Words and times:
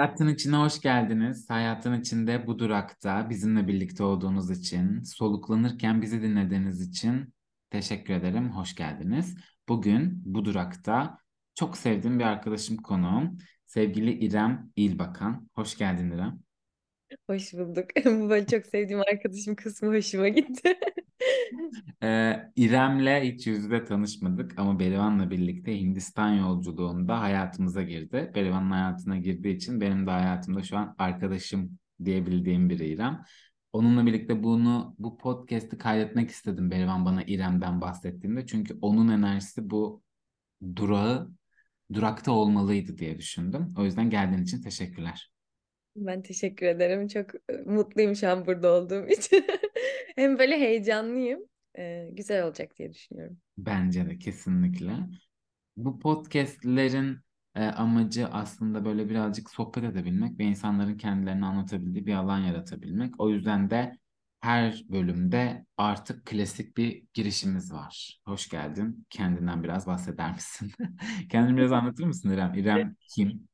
Hayatın 0.00 0.28
içine 0.28 0.56
hoş 0.56 0.80
geldiniz. 0.80 1.50
Hayatın 1.50 2.00
içinde 2.00 2.46
bu 2.46 2.58
durakta 2.58 3.30
bizimle 3.30 3.68
birlikte 3.68 4.02
olduğunuz 4.04 4.50
için, 4.50 5.02
soluklanırken 5.02 6.02
bizi 6.02 6.22
dinlediğiniz 6.22 6.80
için 6.80 7.34
teşekkür 7.70 8.14
ederim. 8.14 8.50
Hoş 8.50 8.74
geldiniz. 8.74 9.36
Bugün 9.68 10.22
bu 10.24 10.44
durakta 10.44 11.18
çok 11.54 11.76
sevdiğim 11.76 12.18
bir 12.18 12.24
arkadaşım 12.24 12.76
konuğum. 12.76 13.38
Sevgili 13.66 14.12
İrem 14.12 14.70
İlbakan. 14.76 15.48
Hoş 15.54 15.78
geldin 15.78 16.10
İrem. 16.10 16.40
Hoş 17.26 17.52
bulduk. 17.52 17.86
Bu 18.04 18.46
çok 18.50 18.66
sevdiğim 18.66 19.00
arkadaşım 19.00 19.54
kısmı 19.54 19.96
hoşuma 19.96 20.28
gitti. 20.28 20.78
Ee, 22.02 22.52
İrem'le 22.56 23.22
hiç 23.22 23.46
yüz 23.46 23.64
yüze 23.64 23.84
tanışmadık 23.84 24.58
ama 24.58 24.78
Berivan'la 24.78 25.30
birlikte 25.30 25.80
Hindistan 25.80 26.32
yolculuğunda 26.32 27.20
hayatımıza 27.20 27.82
girdi. 27.82 28.32
Berivan'ın 28.34 28.70
hayatına 28.70 29.16
girdiği 29.16 29.56
için 29.56 29.80
benim 29.80 30.06
de 30.06 30.10
hayatımda 30.10 30.62
şu 30.62 30.76
an 30.78 30.94
arkadaşım 30.98 31.78
diyebildiğim 32.04 32.70
biri 32.70 32.86
İrem. 32.88 33.24
Onunla 33.72 34.06
birlikte 34.06 34.42
bunu 34.42 34.94
bu 34.98 35.18
podcast'i 35.18 35.78
kaydetmek 35.78 36.30
istedim 36.30 36.70
Berivan 36.70 37.04
bana 37.04 37.22
İrem'den 37.22 37.80
bahsettiğinde. 37.80 38.46
Çünkü 38.46 38.78
onun 38.82 39.08
enerjisi 39.08 39.70
bu 39.70 40.02
durağı 40.76 41.30
durakta 41.92 42.32
olmalıydı 42.32 42.98
diye 42.98 43.18
düşündüm. 43.18 43.74
O 43.78 43.84
yüzden 43.84 44.10
geldiğin 44.10 44.42
için 44.42 44.62
teşekkürler. 44.62 45.30
Ben 45.96 46.22
teşekkür 46.22 46.66
ederim. 46.66 47.08
Çok 47.08 47.34
e, 47.34 47.56
mutluyum 47.66 48.16
şu 48.16 48.28
an 48.28 48.46
burada 48.46 48.72
olduğum 48.72 49.06
için. 49.08 49.46
Hem 50.16 50.38
böyle 50.38 50.60
heyecanlıyım. 50.60 51.40
Ee, 51.78 52.08
güzel 52.12 52.44
olacak 52.44 52.76
diye 52.78 52.92
düşünüyorum. 52.92 53.38
Bence 53.58 54.06
de 54.06 54.18
kesinlikle. 54.18 54.92
Bu 55.76 55.98
podcastlerin 55.98 57.18
e, 57.54 57.64
amacı 57.64 58.26
aslında 58.26 58.84
böyle 58.84 59.08
birazcık 59.08 59.50
sohbet 59.50 59.84
edebilmek 59.84 60.38
ve 60.38 60.44
insanların 60.44 60.96
kendilerini 60.96 61.46
anlatabildiği 61.46 62.06
bir 62.06 62.14
alan 62.14 62.38
yaratabilmek. 62.38 63.20
O 63.20 63.30
yüzden 63.30 63.70
de 63.70 63.98
her 64.40 64.84
bölümde 64.88 65.66
artık 65.76 66.26
klasik 66.26 66.76
bir 66.76 67.04
girişimiz 67.14 67.72
var. 67.72 68.20
Hoş 68.24 68.48
geldin. 68.48 69.06
Kendinden 69.10 69.62
biraz 69.62 69.86
bahseder 69.86 70.32
misin? 70.32 70.72
Kendini 71.30 71.56
biraz 71.56 71.72
anlatır 71.72 72.04
mısın 72.04 72.30
İrem? 72.30 72.54
İrem 72.54 72.96
kim? 73.08 73.48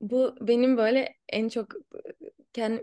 Bu 0.00 0.36
benim 0.40 0.76
böyle 0.76 1.16
en 1.28 1.48
çok 1.48 1.72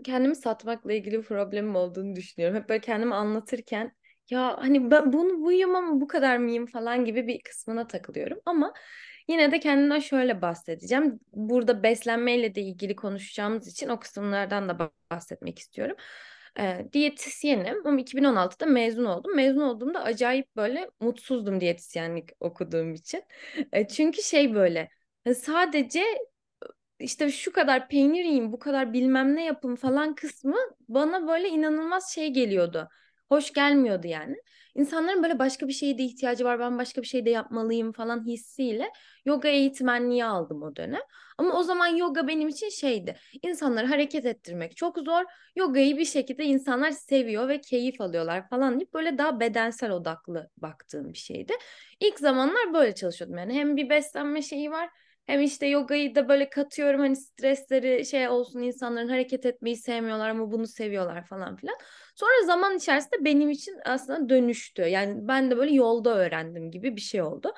kendimi 0.04 0.36
satmakla 0.36 0.94
ilgili 0.94 1.22
problemim 1.22 1.76
olduğunu 1.76 2.16
düşünüyorum. 2.16 2.58
Hep 2.58 2.70
böyle 2.70 2.81
kendimi 2.81 3.16
anlatırken 3.16 3.95
ya 4.30 4.58
hani 4.58 4.92
ben 4.92 5.14
bunu 5.14 5.42
buyum 5.42 5.76
ama 5.76 6.02
bu 6.02 6.08
kadar 6.08 6.38
mıyım 6.38 6.66
falan 6.66 7.06
gibi 7.06 7.28
bir 7.28 7.42
kısmına 7.42 7.88
takılıyorum. 7.88 8.40
Ama 8.45 8.73
yine 9.28 9.52
de 9.52 9.59
kendimden 9.59 10.00
şöyle 10.00 10.42
bahsedeceğim. 10.42 11.20
Burada 11.34 11.84
beslenmeyle 11.84 12.56
de 12.56 12.62
ilgili 12.62 12.95
konuşacağımız 12.95 13.68
için 13.68 13.90
o 13.90 14.00
kısımlardan 14.00 14.70
da 14.70 14.92
bahsetmek 15.12 15.59
istiyorum. 15.59 15.96
E, 16.59 16.86
diyetisyenim 16.94 17.88
ama 17.88 18.00
2016'da 18.02 18.66
mezun 18.66 19.06
oldum. 19.06 19.36
Mezun 19.36 19.62
olduğumda 19.62 20.03
acayip 20.03 20.56
böyle 20.56 20.90
mutsuzdum 21.00 21.62
diyetisyenlik 21.62 22.30
okuduğum 22.40 22.94
için. 22.94 23.23
E, 23.73 23.88
çünkü 23.88 24.23
şey 24.23 24.56
böyle 24.56 24.90
sadece 25.36 26.03
işte 27.02 27.32
şu 27.32 27.54
kadar 27.54 27.90
peynir 27.90 28.26
yiyin, 28.26 28.52
bu 28.54 28.60
kadar 28.60 28.94
bilmem 28.94 29.36
ne 29.36 29.46
yapın 29.46 29.76
falan 29.76 30.16
kısmı 30.16 30.58
bana 30.90 31.28
böyle 31.28 31.50
inanılmaz 31.50 32.14
şey 32.14 32.34
geliyordu. 32.34 32.90
Hoş 33.30 33.54
gelmiyordu 33.54 34.08
yani. 34.08 34.36
İnsanların 34.76 35.24
böyle 35.24 35.40
başka 35.40 35.68
bir 35.68 35.74
şeye 35.74 35.98
de 35.98 36.04
ihtiyacı 36.04 36.46
var, 36.46 36.60
ben 36.60 36.78
başka 36.78 37.02
bir 37.02 37.08
şey 37.08 37.26
de 37.26 37.30
yapmalıyım 37.30 37.92
falan 37.92 38.26
hissiyle 38.28 38.92
yoga 39.26 39.50
eğitmenliği 39.50 40.26
aldım 40.26 40.64
o 40.64 40.76
dönem. 40.76 41.02
Ama 41.38 41.60
o 41.60 41.64
zaman 41.64 41.88
yoga 41.88 42.28
benim 42.28 42.48
için 42.48 42.70
şeydi. 42.70 43.18
İnsanları 43.42 43.88
hareket 43.88 44.25
ettirmek 44.25 44.78
çok 44.78 44.98
zor. 44.98 45.24
Yogayı 45.56 45.98
bir 45.98 46.06
şekilde 46.06 46.44
insanlar 46.44 46.92
seviyor 46.92 47.48
ve 47.48 47.62
keyif 47.62 48.02
alıyorlar 48.02 48.50
falan 48.50 48.80
deyip 48.80 48.94
böyle 48.94 49.18
daha 49.18 49.40
bedensel 49.40 49.92
odaklı 49.92 50.50
baktığım 50.58 51.14
bir 51.14 51.18
şeydi. 51.18 51.54
İlk 52.00 52.20
zamanlar 52.20 52.74
böyle 52.74 52.96
çalışıyordum 52.96 53.38
yani. 53.38 53.54
Hem 53.54 53.78
bir 53.78 53.90
beslenme 53.90 54.42
şeyi 54.42 54.72
var 54.72 54.90
hem 55.31 55.42
işte 55.42 55.68
yogayı 55.68 56.16
da 56.16 56.30
böyle 56.30 56.50
katıyorum 56.50 57.00
hani 57.02 57.16
stresleri 57.16 58.06
şey 58.06 58.28
olsun 58.30 58.62
insanların 58.62 59.09
hareket 59.09 59.46
etmeyi 59.46 59.78
sevmiyorlar 59.78 60.30
ama 60.30 60.52
bunu 60.52 60.68
seviyorlar 60.68 61.25
falan 61.25 61.56
filan. 61.56 61.75
Sonra 62.16 62.46
zaman 62.46 62.78
içerisinde 62.78 63.25
benim 63.25 63.50
için 63.50 63.75
aslında 63.86 64.30
dönüştü. 64.30 64.81
Yani 64.81 65.28
ben 65.28 65.52
de 65.52 65.58
böyle 65.58 65.74
yolda 65.74 66.16
öğrendim 66.18 66.72
gibi 66.72 66.96
bir 66.96 67.02
şey 67.02 67.22
oldu. 67.22 67.53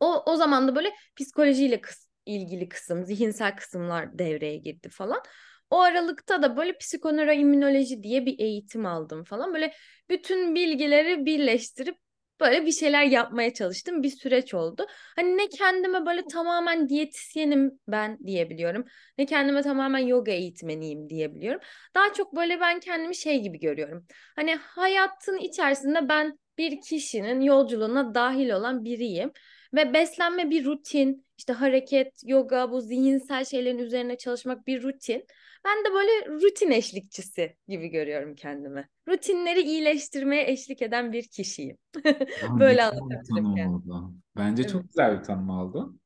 O, 0.00 0.22
o 0.32 0.36
zaman 0.36 0.68
da 0.68 0.74
böyle 0.76 0.92
psikolojiyle 1.16 1.80
kıs 1.80 2.08
ilgili 2.26 2.68
kısım, 2.68 3.04
zihinsel 3.04 3.56
kısımlar 3.56 4.18
devreye 4.18 4.56
girdi 4.56 4.88
falan. 4.88 5.22
O 5.70 5.80
aralıkta 5.80 6.42
da 6.42 6.56
böyle 6.56 6.78
psikonöroimmünoloji 6.78 8.02
diye 8.02 8.26
bir 8.26 8.38
eğitim 8.38 8.86
aldım 8.86 9.24
falan. 9.24 9.54
Böyle 9.54 9.74
bütün 10.10 10.54
bilgileri 10.54 11.26
birleştirip 11.26 11.96
böyle 12.42 12.66
bir 12.66 12.72
şeyler 12.72 13.04
yapmaya 13.04 13.54
çalıştım. 13.54 14.02
Bir 14.02 14.10
süreç 14.10 14.54
oldu. 14.54 14.86
Hani 15.16 15.36
ne 15.36 15.48
kendime 15.48 16.06
böyle 16.06 16.22
tamamen 16.32 16.88
diyetisyenim 16.88 17.80
ben 17.88 18.18
diyebiliyorum. 18.26 18.84
Ne 19.18 19.26
kendime 19.26 19.62
tamamen 19.62 19.98
yoga 19.98 20.32
eğitmeniyim 20.32 21.08
diyebiliyorum. 21.10 21.60
Daha 21.94 22.12
çok 22.12 22.36
böyle 22.36 22.60
ben 22.60 22.80
kendimi 22.80 23.16
şey 23.16 23.42
gibi 23.42 23.58
görüyorum. 23.60 24.06
Hani 24.36 24.54
hayatın 24.54 25.38
içerisinde 25.38 26.08
ben 26.08 26.38
bir 26.58 26.80
kişinin 26.80 27.40
yolculuğuna 27.40 28.14
dahil 28.14 28.50
olan 28.50 28.84
biriyim. 28.84 29.32
Ve 29.74 29.94
beslenme 29.94 30.50
bir 30.50 30.64
rutin, 30.64 31.26
işte 31.42 31.52
hareket, 31.52 32.20
yoga, 32.24 32.70
bu 32.70 32.80
zihinsel 32.80 33.44
şeylerin 33.44 33.78
üzerine 33.78 34.16
çalışmak 34.16 34.66
bir 34.66 34.82
rutin. 34.82 35.24
Ben 35.64 35.84
de 35.84 35.94
böyle 35.94 36.42
rutin 36.42 36.70
eşlikçisi 36.70 37.56
gibi 37.68 37.88
görüyorum 37.88 38.34
kendimi. 38.34 38.88
Rutinleri 39.08 39.60
iyileştirmeye 39.60 40.50
eşlik 40.50 40.82
eden 40.82 41.12
bir 41.12 41.28
kişiyim. 41.28 41.76
Böyle 42.60 42.84
anlatabilirim 42.84 43.56
yani. 43.56 43.76
oldu. 43.76 44.14
Bence 44.36 44.62
evet. 44.62 44.72
çok 44.72 44.82
güzel 44.82 45.18
bir 45.18 45.24
tanım 45.24 45.48
oldu. 45.48 45.98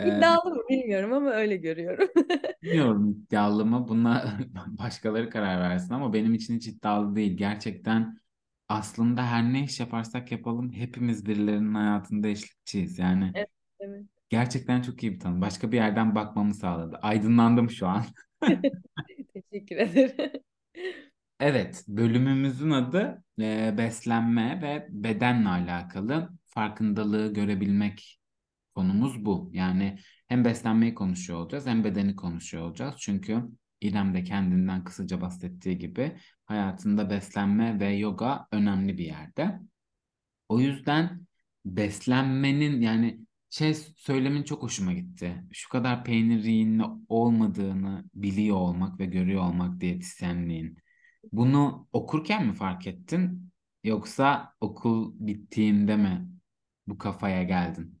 İddialı 0.00 0.54
mı 0.54 0.62
bilmiyorum 0.70 1.12
ama 1.12 1.30
öyle 1.30 1.56
görüyorum. 1.56 2.08
bilmiyorum 2.62 3.10
iddialı 3.10 3.66
mı? 3.66 3.88
Buna 3.88 4.38
başkaları 4.66 5.30
karar 5.30 5.60
versin 5.60 5.94
ama 5.94 6.12
benim 6.12 6.34
için 6.34 6.56
hiç 6.56 6.68
iddialı 6.68 7.16
değil. 7.16 7.36
Gerçekten 7.36 8.16
aslında 8.68 9.22
her 9.26 9.52
ne 9.52 9.64
iş 9.64 9.80
yaparsak 9.80 10.32
yapalım 10.32 10.72
hepimiz 10.72 11.26
birilerinin 11.26 11.74
hayatında 11.74 12.28
eşlikçiyiz. 12.28 12.98
Yani 12.98 13.32
evet, 13.34 13.48
evet. 13.80 14.06
Gerçekten 14.32 14.82
çok 14.82 15.02
iyi 15.02 15.12
bir 15.12 15.20
tanım. 15.20 15.40
Başka 15.40 15.72
bir 15.72 15.76
yerden 15.76 16.14
bakmamı 16.14 16.54
sağladı. 16.54 16.96
Aydınlandım 17.02 17.70
şu 17.70 17.86
an. 17.86 18.04
Teşekkür 19.34 19.76
ederim. 19.76 20.42
Evet, 21.40 21.84
bölümümüzün 21.88 22.70
adı 22.70 23.24
e, 23.40 23.74
beslenme 23.78 24.62
ve 24.62 24.86
bedenle 24.90 25.48
alakalı 25.48 26.28
farkındalığı 26.46 27.32
görebilmek 27.34 28.18
konumuz 28.74 29.24
bu. 29.24 29.50
Yani 29.54 29.98
hem 30.28 30.44
beslenmeyi 30.44 30.94
konuşuyor 30.94 31.38
olacağız 31.38 31.66
hem 31.66 31.84
bedeni 31.84 32.16
konuşuyor 32.16 32.64
olacağız. 32.64 32.94
Çünkü 32.98 33.42
İrem 33.80 34.14
de 34.14 34.24
kendinden 34.24 34.84
kısaca 34.84 35.20
bahsettiği 35.20 35.78
gibi 35.78 36.16
hayatında 36.46 37.10
beslenme 37.10 37.80
ve 37.80 37.88
yoga 37.88 38.46
önemli 38.52 38.98
bir 38.98 39.04
yerde. 39.04 39.60
O 40.48 40.60
yüzden 40.60 41.26
beslenmenin 41.64 42.80
yani 42.80 43.20
şey 43.52 43.74
söylemin 43.74 44.42
çok 44.42 44.62
hoşuma 44.62 44.92
gitti. 44.92 45.44
Şu 45.52 45.68
kadar 45.68 46.04
peynir 46.04 46.44
yiyin 46.44 46.82
olmadığını 47.08 48.04
biliyor 48.14 48.56
olmak 48.56 49.00
ve 49.00 49.06
görüyor 49.06 49.42
olmak 49.42 49.80
diyetisyenliğin. 49.80 50.78
Bunu 51.32 51.88
okurken 51.92 52.46
mi 52.46 52.54
fark 52.54 52.86
ettin? 52.86 53.52
Yoksa 53.84 54.54
okul 54.60 55.12
bittiğinde 55.18 55.96
mi 55.96 56.28
bu 56.88 56.98
kafaya 56.98 57.42
geldin? 57.42 58.00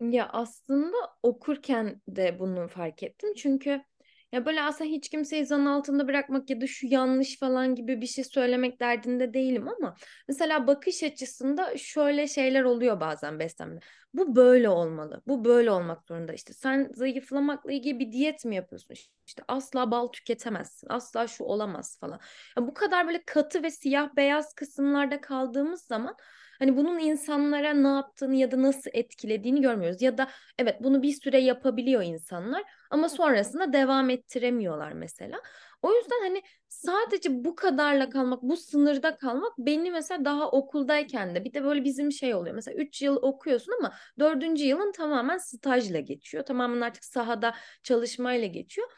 Ya 0.00 0.28
aslında 0.32 0.96
okurken 1.22 2.00
de 2.08 2.38
bunu 2.38 2.68
fark 2.68 3.02
ettim. 3.02 3.34
Çünkü 3.36 3.84
ya 4.32 4.46
böyle 4.46 4.62
aslında 4.62 4.90
hiç 4.90 5.08
kimseyi 5.08 5.46
zan 5.46 5.64
altında 5.66 6.08
bırakmak 6.08 6.50
ya 6.50 6.60
da 6.60 6.66
şu 6.66 6.86
yanlış 6.86 7.38
falan 7.38 7.74
gibi 7.74 8.00
bir 8.00 8.06
şey 8.06 8.24
söylemek 8.24 8.80
derdinde 8.80 9.34
değilim 9.34 9.68
ama 9.68 9.96
mesela 10.28 10.66
bakış 10.66 11.02
açısında 11.02 11.76
şöyle 11.76 12.28
şeyler 12.28 12.62
oluyor 12.62 13.00
bazen 13.00 13.38
beslenme. 13.38 13.80
Bu 14.14 14.36
böyle 14.36 14.68
olmalı. 14.68 15.22
Bu 15.26 15.44
böyle 15.44 15.70
olmak 15.70 16.04
zorunda. 16.04 16.32
İşte 16.32 16.52
sen 16.52 16.90
zayıflamakla 16.94 17.72
ilgili 17.72 17.98
bir 17.98 18.12
diyet 18.12 18.44
mi 18.44 18.56
yapıyorsun? 18.56 18.96
İşte 19.26 19.42
asla 19.48 19.90
bal 19.90 20.06
tüketemezsin. 20.06 20.88
Asla 20.90 21.26
şu 21.26 21.44
olamaz 21.44 21.98
falan. 22.00 22.20
Ya 22.58 22.66
bu 22.66 22.74
kadar 22.74 23.06
böyle 23.06 23.22
katı 23.26 23.62
ve 23.62 23.70
siyah 23.70 24.16
beyaz 24.16 24.54
kısımlarda 24.54 25.20
kaldığımız 25.20 25.82
zaman 25.82 26.16
Hani 26.58 26.76
bunun 26.76 26.98
insanlara 26.98 27.74
ne 27.74 27.88
yaptığını 27.88 28.34
ya 28.34 28.50
da 28.50 28.62
nasıl 28.62 28.90
etkilediğini 28.94 29.60
görmüyoruz. 29.60 30.02
Ya 30.02 30.18
da 30.18 30.28
evet 30.58 30.76
bunu 30.82 31.02
bir 31.02 31.12
süre 31.12 31.38
yapabiliyor 31.38 32.02
insanlar 32.02 32.62
ama 32.90 33.08
sonrasında 33.08 33.72
devam 33.72 34.10
ettiremiyorlar 34.10 34.92
mesela. 34.92 35.40
O 35.82 35.92
yüzden 35.94 36.20
hani 36.22 36.42
sadece 36.68 37.44
bu 37.44 37.54
kadarla 37.54 38.10
kalmak, 38.10 38.42
bu 38.42 38.56
sınırda 38.56 39.16
kalmak 39.16 39.52
beni 39.58 39.90
mesela 39.90 40.24
daha 40.24 40.50
okuldayken 40.50 41.34
de 41.34 41.44
bir 41.44 41.54
de 41.54 41.64
böyle 41.64 41.84
bizim 41.84 42.12
şey 42.12 42.34
oluyor. 42.34 42.54
Mesela 42.54 42.76
3 42.82 43.02
yıl 43.02 43.16
okuyorsun 43.16 43.72
ama 43.80 43.92
4. 44.18 44.64
yılın 44.64 44.92
tamamen 44.92 45.38
stajla 45.38 46.00
geçiyor. 46.00 46.44
Tamamen 46.44 46.80
artık 46.80 47.04
sahada 47.04 47.54
çalışmayla 47.82 48.46
geçiyor. 48.46 48.88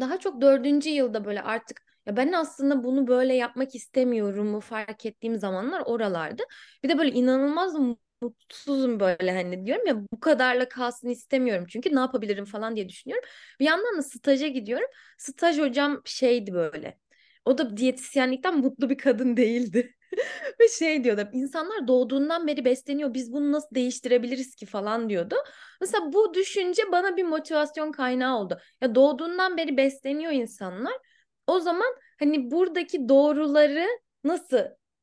Daha 0.00 0.18
çok 0.18 0.40
dördüncü 0.40 0.90
yılda 0.90 1.24
böyle 1.24 1.42
artık 1.42 1.82
ya 2.06 2.16
ben 2.16 2.32
aslında 2.32 2.84
bunu 2.84 3.06
böyle 3.06 3.34
yapmak 3.34 3.74
istemiyorum 3.74 4.46
mu 4.46 4.60
fark 4.60 5.06
ettiğim 5.06 5.38
zamanlar 5.38 5.80
oralardı. 5.86 6.42
Bir 6.82 6.88
de 6.88 6.98
böyle 6.98 7.10
inanılmaz 7.12 7.74
mutsuzum 8.22 9.00
böyle 9.00 9.32
hani 9.32 9.66
diyorum 9.66 9.86
ya 9.86 9.96
bu 10.12 10.20
kadarla 10.20 10.68
kalsın 10.68 11.08
istemiyorum 11.08 11.66
çünkü 11.68 11.94
ne 11.96 12.00
yapabilirim 12.00 12.44
falan 12.44 12.76
diye 12.76 12.88
düşünüyorum. 12.88 13.28
Bir 13.60 13.64
yandan 13.64 13.98
da 13.98 14.02
staja 14.02 14.46
gidiyorum. 14.48 14.86
Staj 15.18 15.58
hocam 15.58 16.02
şeydi 16.04 16.52
böyle. 16.54 16.98
O 17.44 17.58
da 17.58 17.76
diyetisyenlikten 17.76 18.58
mutlu 18.58 18.90
bir 18.90 18.98
kadın 18.98 19.36
değildi. 19.36 19.94
Ve 20.60 20.68
şey 20.68 21.04
diyordu 21.04 21.28
insanlar 21.32 21.88
doğduğundan 21.88 22.46
beri 22.46 22.64
besleniyor 22.64 23.14
biz 23.14 23.32
bunu 23.32 23.52
nasıl 23.52 23.74
değiştirebiliriz 23.74 24.54
ki 24.54 24.66
falan 24.66 25.08
diyordu. 25.08 25.34
Mesela 25.80 26.12
bu 26.12 26.34
düşünce 26.34 26.82
bana 26.92 27.16
bir 27.16 27.24
motivasyon 27.24 27.92
kaynağı 27.92 28.38
oldu. 28.38 28.60
Ya 28.80 28.94
doğduğundan 28.94 29.56
beri 29.56 29.76
besleniyor 29.76 30.32
insanlar. 30.32 30.92
O 31.46 31.60
zaman 31.60 31.94
hani 32.18 32.50
buradaki 32.50 33.08
doğruları 33.08 33.86
nasıl 34.24 34.58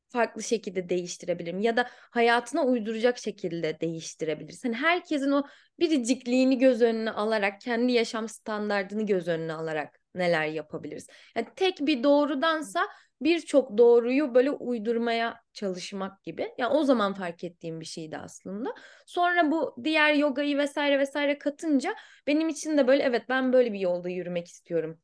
farklı 0.10 0.44
şekilde 0.44 0.90
değiştirebilirim 0.90 1.60
ya 1.60 1.78
da 1.78 1.88
hayatına 1.92 2.66
uyduracak 2.66 3.18
şekilde 3.18 3.80
değiştirebiliriz. 3.82 4.66
Hani 4.66 4.76
herkesin 4.76 5.32
o 5.32 5.44
biricikliğini 5.80 6.58
göz 6.58 6.82
önüne 6.82 7.12
alarak, 7.12 7.62
kendi 7.62 7.92
yaşam 7.92 8.30
standartını 8.30 9.06
göz 9.06 9.28
önüne 9.28 9.54
alarak 9.54 10.00
neler 10.16 10.46
yapabiliriz? 10.46 11.08
Yani 11.36 11.48
tek 11.56 11.80
bir 11.82 12.04
doğrudansa 12.04 12.88
birçok 13.22 13.78
doğruyu 13.78 14.36
böyle 14.36 14.52
uydurmaya 14.52 15.42
çalışmak 15.54 16.24
gibi. 16.24 16.52
Yani 16.58 16.74
o 16.74 16.84
zaman 16.84 17.14
fark 17.14 17.44
ettiğim 17.44 17.80
bir 17.80 17.86
şeydi 17.86 18.18
aslında. 18.18 18.76
Sonra 19.06 19.52
bu 19.52 19.76
diğer 19.84 20.14
yogayı 20.14 20.58
vesaire 20.58 21.00
vesaire 21.00 21.38
katınca 21.38 21.96
benim 22.28 22.50
için 22.50 22.78
de 22.78 22.88
böyle 22.88 23.04
evet 23.04 23.24
ben 23.30 23.54
böyle 23.54 23.74
bir 23.74 23.80
yolda 23.80 24.10
yürümek 24.10 24.48
istiyorum 24.48 25.00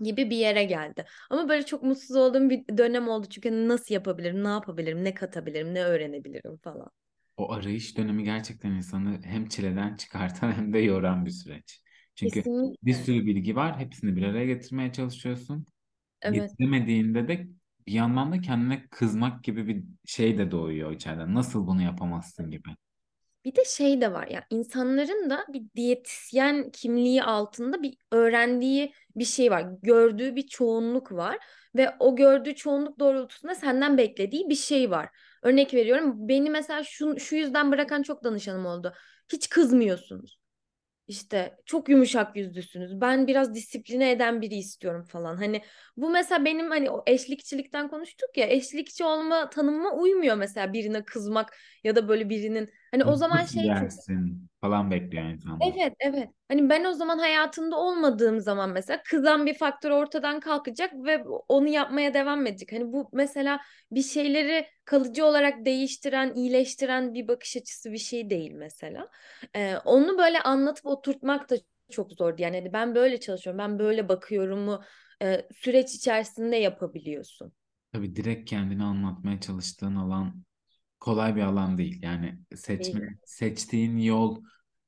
gibi 0.00 0.30
bir 0.30 0.36
yere 0.36 0.64
geldi. 0.64 1.04
Ama 1.30 1.48
böyle 1.48 1.66
çok 1.66 1.82
mutsuz 1.82 2.16
olduğum 2.16 2.50
bir 2.50 2.78
dönem 2.78 3.08
oldu. 3.08 3.26
Çünkü 3.30 3.68
nasıl 3.68 3.94
yapabilirim, 3.94 4.44
ne 4.44 4.48
yapabilirim, 4.48 5.04
ne 5.04 5.14
katabilirim, 5.14 5.74
ne 5.74 5.84
öğrenebilirim 5.84 6.56
falan. 6.56 6.90
O 7.36 7.52
arayış 7.52 7.96
dönemi 7.96 8.24
gerçekten 8.24 8.70
insanı 8.70 9.20
hem 9.24 9.48
çileden 9.48 9.96
çıkartan 9.96 10.52
hem 10.56 10.72
de 10.72 10.78
yoran 10.78 11.26
bir 11.26 11.30
süreç. 11.30 11.82
Çünkü 12.14 12.44
Kesinlikle. 12.44 12.78
bir 12.82 12.94
sürü 12.94 13.26
bilgi 13.26 13.56
var. 13.56 13.78
Hepsini 13.78 14.16
bir 14.16 14.22
araya 14.22 14.46
getirmeye 14.46 14.92
çalışıyorsun. 14.92 15.66
Evet. 16.22 16.56
Getiremediğinde 16.56 17.28
de 17.28 17.48
bir 17.86 17.92
yandan 17.92 18.32
da 18.32 18.40
kendine 18.40 18.88
kızmak 18.90 19.44
gibi 19.44 19.68
bir 19.68 19.84
şey 20.06 20.38
de 20.38 20.50
doğuyor 20.50 20.92
içeriden. 20.92 21.34
Nasıl 21.34 21.66
bunu 21.66 21.82
yapamazsın 21.82 22.50
gibi. 22.50 22.70
Bir 23.44 23.54
de 23.56 23.64
şey 23.64 24.00
de 24.00 24.12
var 24.12 24.26
ya 24.26 24.46
insanların 24.50 25.30
da 25.30 25.44
bir 25.48 25.62
diyetisyen 25.76 26.70
kimliği 26.70 27.22
altında 27.22 27.82
bir 27.82 27.96
öğrendiği 28.12 28.92
bir 29.16 29.24
şey 29.24 29.50
var. 29.50 29.66
Gördüğü 29.82 30.36
bir 30.36 30.46
çoğunluk 30.46 31.12
var 31.12 31.38
ve 31.76 31.90
o 31.98 32.16
gördüğü 32.16 32.54
çoğunluk 32.54 32.98
doğrultusunda 32.98 33.54
senden 33.54 33.98
beklediği 33.98 34.48
bir 34.48 34.54
şey 34.54 34.90
var. 34.90 35.08
Örnek 35.42 35.74
veriyorum 35.74 36.28
beni 36.28 36.50
mesela 36.50 36.84
şu, 36.84 37.20
şu 37.20 37.36
yüzden 37.36 37.72
bırakan 37.72 38.02
çok 38.02 38.24
danışanım 38.24 38.66
oldu. 38.66 38.94
Hiç 39.32 39.48
kızmıyorsunuz. 39.48 40.38
İşte 41.08 41.56
çok 41.66 41.88
yumuşak 41.88 42.36
yüzlüsünüz. 42.36 43.00
Ben 43.00 43.26
biraz 43.26 43.54
disipline 43.54 44.10
eden 44.10 44.40
biri 44.42 44.54
istiyorum 44.54 45.04
falan. 45.04 45.36
Hani 45.36 45.62
bu 45.96 46.10
mesela 46.10 46.44
benim 46.44 46.70
hani 46.70 46.90
o 46.90 47.02
eşlikçilikten 47.06 47.88
konuştuk 47.88 48.36
ya. 48.36 48.46
Eşlikçi 48.46 49.04
olma 49.04 49.50
tanımıma 49.50 49.94
uymuyor 49.94 50.36
mesela 50.36 50.72
birine 50.72 51.04
kızmak 51.04 51.56
ya 51.84 51.96
da 51.96 52.08
böyle 52.08 52.28
birinin 52.28 52.70
hani 52.90 53.04
o 53.04 53.16
zaman 53.16 53.44
şey 53.44 53.64
yersin 53.64 54.48
falan 54.60 54.90
bekliyor 54.90 55.24
insanlar. 55.24 55.74
Evet, 55.74 55.92
evet. 56.00 56.28
Hani 56.48 56.68
ben 56.68 56.84
o 56.84 56.92
zaman 56.92 57.18
hayatında 57.18 57.76
olmadığım 57.76 58.40
zaman 58.40 58.70
mesela 58.70 59.02
kızan 59.10 59.46
bir 59.46 59.54
faktör 59.54 59.90
ortadan 59.90 60.40
kalkacak 60.40 60.92
ve 60.94 61.24
onu 61.48 61.68
yapmaya 61.68 62.14
devam 62.14 62.46
edecek. 62.46 62.72
Hani 62.72 62.92
bu 62.92 63.08
mesela 63.12 63.60
bir 63.92 64.02
şeyleri 64.02 64.66
kalıcı 64.84 65.24
olarak 65.24 65.64
değiştiren, 65.64 66.34
iyileştiren 66.34 67.14
bir 67.14 67.28
bakış 67.28 67.56
açısı 67.56 67.92
bir 67.92 67.98
şey 67.98 68.30
değil 68.30 68.52
mesela. 68.52 69.08
Ee, 69.56 69.76
onu 69.84 70.18
böyle 70.18 70.40
anlatıp 70.40 70.86
oturtmak 70.86 71.50
da 71.50 71.56
çok 71.90 72.12
zordu. 72.12 72.42
Yani 72.42 72.56
hani 72.56 72.72
ben 72.72 72.94
böyle 72.94 73.20
çalışıyorum, 73.20 73.58
ben 73.58 73.78
böyle 73.78 74.08
bakıyorumu 74.08 74.82
e, 75.22 75.46
süreç 75.54 75.94
içerisinde 75.94 76.56
yapabiliyorsun. 76.56 77.52
Tabii 77.92 78.16
direkt 78.16 78.50
kendini 78.50 78.84
anlatmaya 78.84 79.40
çalıştığın 79.40 79.96
alan 79.96 80.44
kolay 81.00 81.36
bir 81.36 81.42
alan 81.42 81.78
değil. 81.78 82.02
Yani 82.02 82.38
seçme, 82.56 83.00
Değil. 83.00 83.18
seçtiğin 83.24 83.98
yol 83.98 84.44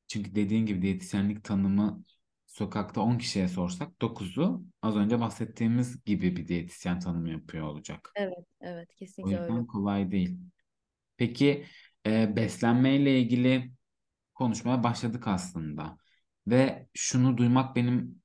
çünkü 0.08 0.34
dediğin 0.34 0.66
gibi 0.66 0.82
diyetisyenlik 0.82 1.44
tanımı 1.44 2.04
sokakta 2.46 3.00
10 3.00 3.18
kişiye 3.18 3.48
sorsak 3.48 4.00
9'u 4.02 4.64
az 4.82 4.96
önce 4.96 5.20
bahsettiğimiz 5.20 6.04
gibi 6.04 6.36
bir 6.36 6.48
diyetisyen 6.48 7.00
tanımı 7.00 7.30
yapıyor 7.30 7.66
olacak. 7.66 8.14
Evet, 8.14 8.46
evet, 8.60 8.94
O 9.22 9.30
kesinlikle 9.30 9.38
öyle. 9.38 9.56
yüzden 9.56 9.66
kolay 9.66 10.10
değil. 10.10 10.38
Peki 11.18 11.66
e, 12.06 12.36
beslenmeyle 12.36 13.20
ilgili 13.20 13.72
konuşmaya 14.34 14.84
başladık 14.84 15.28
aslında. 15.28 15.98
Ve 16.48 16.88
şunu 16.94 17.38
duymak 17.38 17.76
benim 17.76 18.22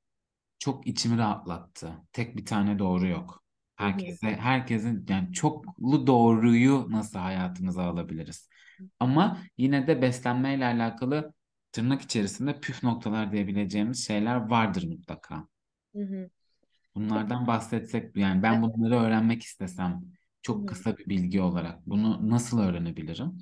çok 0.59 0.87
içimi 0.87 1.19
rahatlattı. 1.19 1.93
Tek 2.13 2.37
bir 2.37 2.45
tane 2.47 2.79
doğru 2.79 3.07
yok. 3.07 3.44
Herkese, 3.75 4.27
herkesin 4.27 5.05
yani 5.09 5.33
çoklu 5.33 6.07
doğruyu 6.07 6.87
nasıl 6.89 7.19
hayatımıza 7.19 7.83
alabiliriz? 7.83 8.49
Ama 8.99 9.37
yine 9.57 9.87
de 9.87 10.01
beslenmeyle 10.01 10.65
alakalı 10.65 11.33
tırnak 11.71 12.01
içerisinde 12.01 12.59
püf 12.59 12.83
noktalar 12.83 13.31
diyebileceğimiz 13.31 14.07
şeyler 14.07 14.35
vardır 14.35 14.87
mutlaka. 14.87 15.47
Hı 15.95 16.01
hı. 16.01 16.29
Bunlardan 16.95 17.47
bahsetsek 17.47 18.17
yani 18.17 18.43
ben 18.43 18.61
bunları 18.61 18.95
öğrenmek 18.95 19.43
istesem 19.43 20.01
çok 20.41 20.69
kısa 20.69 20.97
bir 20.97 21.05
bilgi 21.05 21.41
olarak 21.41 21.87
bunu 21.87 22.29
nasıl 22.29 22.59
öğrenebilirim? 22.59 23.37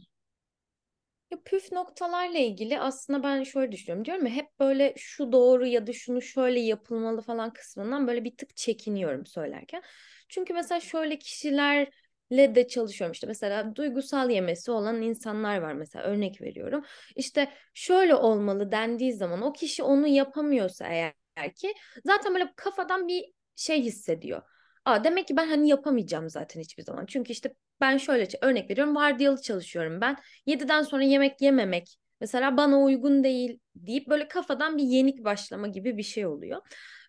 Ya 1.34 1.40
püf 1.46 1.72
noktalarla 1.72 2.38
ilgili 2.38 2.80
aslında 2.80 3.24
ben 3.24 3.44
şöyle 3.44 3.72
düşünüyorum. 3.72 4.06
Diyorum 4.06 4.26
ya 4.26 4.32
hep 4.34 4.60
böyle 4.60 4.94
şu 4.98 5.32
doğru 5.32 5.66
ya 5.66 5.88
da 5.88 5.94
şunu 5.94 6.22
şöyle 6.22 6.60
yapılmalı 6.60 7.22
falan 7.22 7.54
kısmından 7.54 8.08
böyle 8.08 8.24
bir 8.24 8.38
tık 8.38 8.56
çekiniyorum 8.58 9.26
söylerken. 9.26 9.84
Çünkü 10.30 10.54
mesela 10.54 10.80
şöyle 10.80 11.20
kişilerle 11.20 12.56
de 12.56 12.68
çalışıyorum 12.68 13.12
işte 13.14 13.28
mesela 13.28 13.76
duygusal 13.76 14.30
yemesi 14.30 14.72
olan 14.72 15.02
insanlar 15.02 15.58
var 15.58 15.74
mesela 15.74 16.06
örnek 16.06 16.42
veriyorum. 16.42 16.84
İşte 17.16 17.50
şöyle 17.74 18.16
olmalı 18.16 18.72
dendiği 18.72 19.14
zaman 19.14 19.42
o 19.42 19.54
kişi 19.54 19.84
onu 19.84 20.08
yapamıyorsa 20.08 20.88
eğer 20.88 21.14
ki 21.56 21.74
zaten 22.06 22.34
böyle 22.34 22.54
kafadan 22.56 23.08
bir 23.08 23.26
şey 23.56 23.82
hissediyor. 23.82 24.42
Aa, 24.86 25.04
demek 25.04 25.28
ki 25.28 25.38
ben 25.38 25.48
hani 25.48 25.70
yapamayacağım 25.70 26.30
zaten 26.30 26.62
hiçbir 26.62 26.84
zaman. 26.84 27.06
Çünkü 27.06 27.32
işte 27.32 27.56
ben 27.84 27.98
şöyle 27.98 28.28
örnek 28.42 28.70
veriyorum 28.70 28.96
vardiyalı 28.96 29.42
çalışıyorum 29.42 30.02
ben. 30.02 30.18
7'den 30.46 30.82
sonra 30.82 31.04
yemek 31.04 31.42
yememek 31.42 31.98
mesela 32.22 32.58
bana 32.58 32.84
uygun 32.84 33.24
değil 33.24 33.60
deyip 33.76 34.08
böyle 34.08 34.28
kafadan 34.28 34.78
bir 34.78 34.84
yenik 34.84 35.24
başlama 35.24 35.68
gibi 35.68 35.98
bir 35.98 36.04
şey 36.04 36.26
oluyor. 36.26 36.62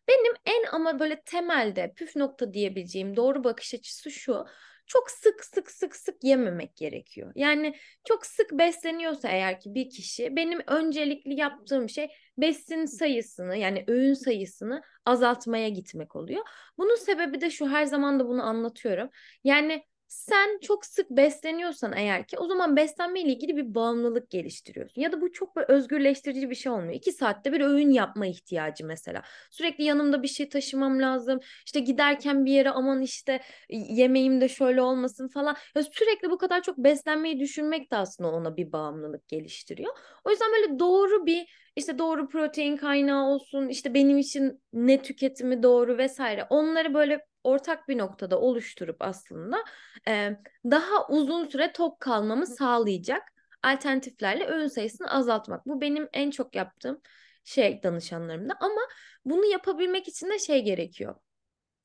Benim 0.09 0.35
en 0.47 0.65
ama 0.73 0.99
böyle 1.01 1.23
temelde 1.23 1.93
püf 1.97 2.17
nokta 2.17 2.53
diyebileceğim 2.55 3.17
doğru 3.17 3.45
bakış 3.45 3.75
açısı 3.75 4.11
şu. 4.11 4.45
Çok 4.87 5.11
sık 5.11 5.45
sık 5.45 5.71
sık 5.71 5.97
sık 5.97 6.25
yememek 6.25 6.77
gerekiyor. 6.77 7.33
Yani 7.35 7.75
çok 8.05 8.27
sık 8.27 8.53
besleniyorsa 8.53 9.29
eğer 9.29 9.61
ki 9.61 9.75
bir 9.75 9.91
kişi 9.91 10.37
benim 10.37 10.61
öncelikli 10.67 11.41
yaptığım 11.41 11.89
şey 11.89 12.09
besin 12.39 12.85
sayısını 12.85 13.57
yani 13.57 13.85
öğün 13.87 14.15
sayısını 14.15 14.83
azaltmaya 15.05 15.69
gitmek 15.69 16.17
oluyor. 16.17 16.45
Bunun 16.79 16.97
sebebi 16.97 17.41
de 17.41 17.51
şu 17.51 17.69
her 17.69 17.85
zaman 17.85 18.21
da 18.21 18.29
bunu 18.29 18.43
anlatıyorum. 18.43 19.11
Yani 19.45 19.85
sen 20.15 20.59
çok 20.63 20.87
sık 20.87 21.11
besleniyorsan 21.11 21.93
eğer 21.97 22.27
ki 22.27 22.39
o 22.39 22.47
zaman 22.47 22.77
beslenme 22.77 23.21
ile 23.21 23.33
ilgili 23.33 23.57
bir 23.57 23.75
bağımlılık 23.75 24.31
geliştiriyorsun. 24.31 25.01
Ya 25.03 25.13
da 25.13 25.21
bu 25.21 25.33
çok 25.33 25.57
böyle 25.57 25.67
özgürleştirici 25.73 26.51
bir 26.51 26.55
şey 26.55 26.73
olmuyor. 26.73 26.93
İki 26.95 27.13
saatte 27.13 27.53
bir 27.53 27.61
öğün 27.61 27.91
yapma 27.91 28.27
ihtiyacı 28.27 28.87
mesela. 28.87 29.23
Sürekli 29.51 29.85
yanımda 29.85 30.23
bir 30.23 30.29
şey 30.29 30.49
taşımam 30.49 31.01
lazım. 31.01 31.41
İşte 31.67 31.81
giderken 31.81 32.45
bir 32.45 32.53
yere 32.53 32.71
aman 32.71 33.03
işte 33.03 33.41
yemeğim 33.69 34.41
de 34.41 34.49
şöyle 34.49 34.83
olmasın 34.83 35.29
falan. 35.29 35.57
Ya 35.77 35.83
sürekli 35.83 36.31
bu 36.31 36.39
kadar 36.39 36.63
çok 36.63 36.79
beslenmeyi 36.79 37.41
düşünmek 37.41 37.91
de 37.91 37.97
aslında 37.97 38.31
ona 38.31 38.57
bir 38.57 38.73
bağımlılık 38.73 39.29
geliştiriyor. 39.29 39.93
O 40.25 40.31
yüzden 40.31 40.49
böyle 40.53 40.79
doğru 40.79 41.27
bir 41.27 41.47
işte 41.77 41.99
doğru 41.99 42.29
protein 42.29 42.77
kaynağı 42.77 43.25
olsun, 43.27 43.69
işte 43.69 43.95
benim 43.95 44.19
için 44.19 44.63
ne 44.73 45.03
tüketimi 45.03 45.63
doğru 45.63 45.99
vesaire. 45.99 46.47
Onları 46.51 46.95
böyle 46.95 47.27
ortak 47.45 47.89
bir 47.89 47.99
noktada 47.99 48.41
oluşturup 48.41 48.97
aslında 49.01 49.65
e, 50.09 50.31
daha 50.65 51.09
uzun 51.09 51.45
süre 51.45 51.73
tok 51.73 52.01
kalmamı 52.01 52.47
sağlayacak 52.47 53.23
alternatiflerle 53.63 54.47
öğün 54.47 54.69
sayısını 54.69 55.11
azaltmak. 55.11 55.67
Bu 55.67 55.81
benim 55.81 56.09
en 56.13 56.31
çok 56.31 56.55
yaptığım 56.55 57.01
şey 57.45 57.83
danışanlarımda 57.83 58.55
ama 58.61 58.81
bunu 59.25 59.47
yapabilmek 59.47 60.09
için 60.09 60.31
de 60.31 60.39
şey 60.39 60.65
gerekiyor. 60.65 61.15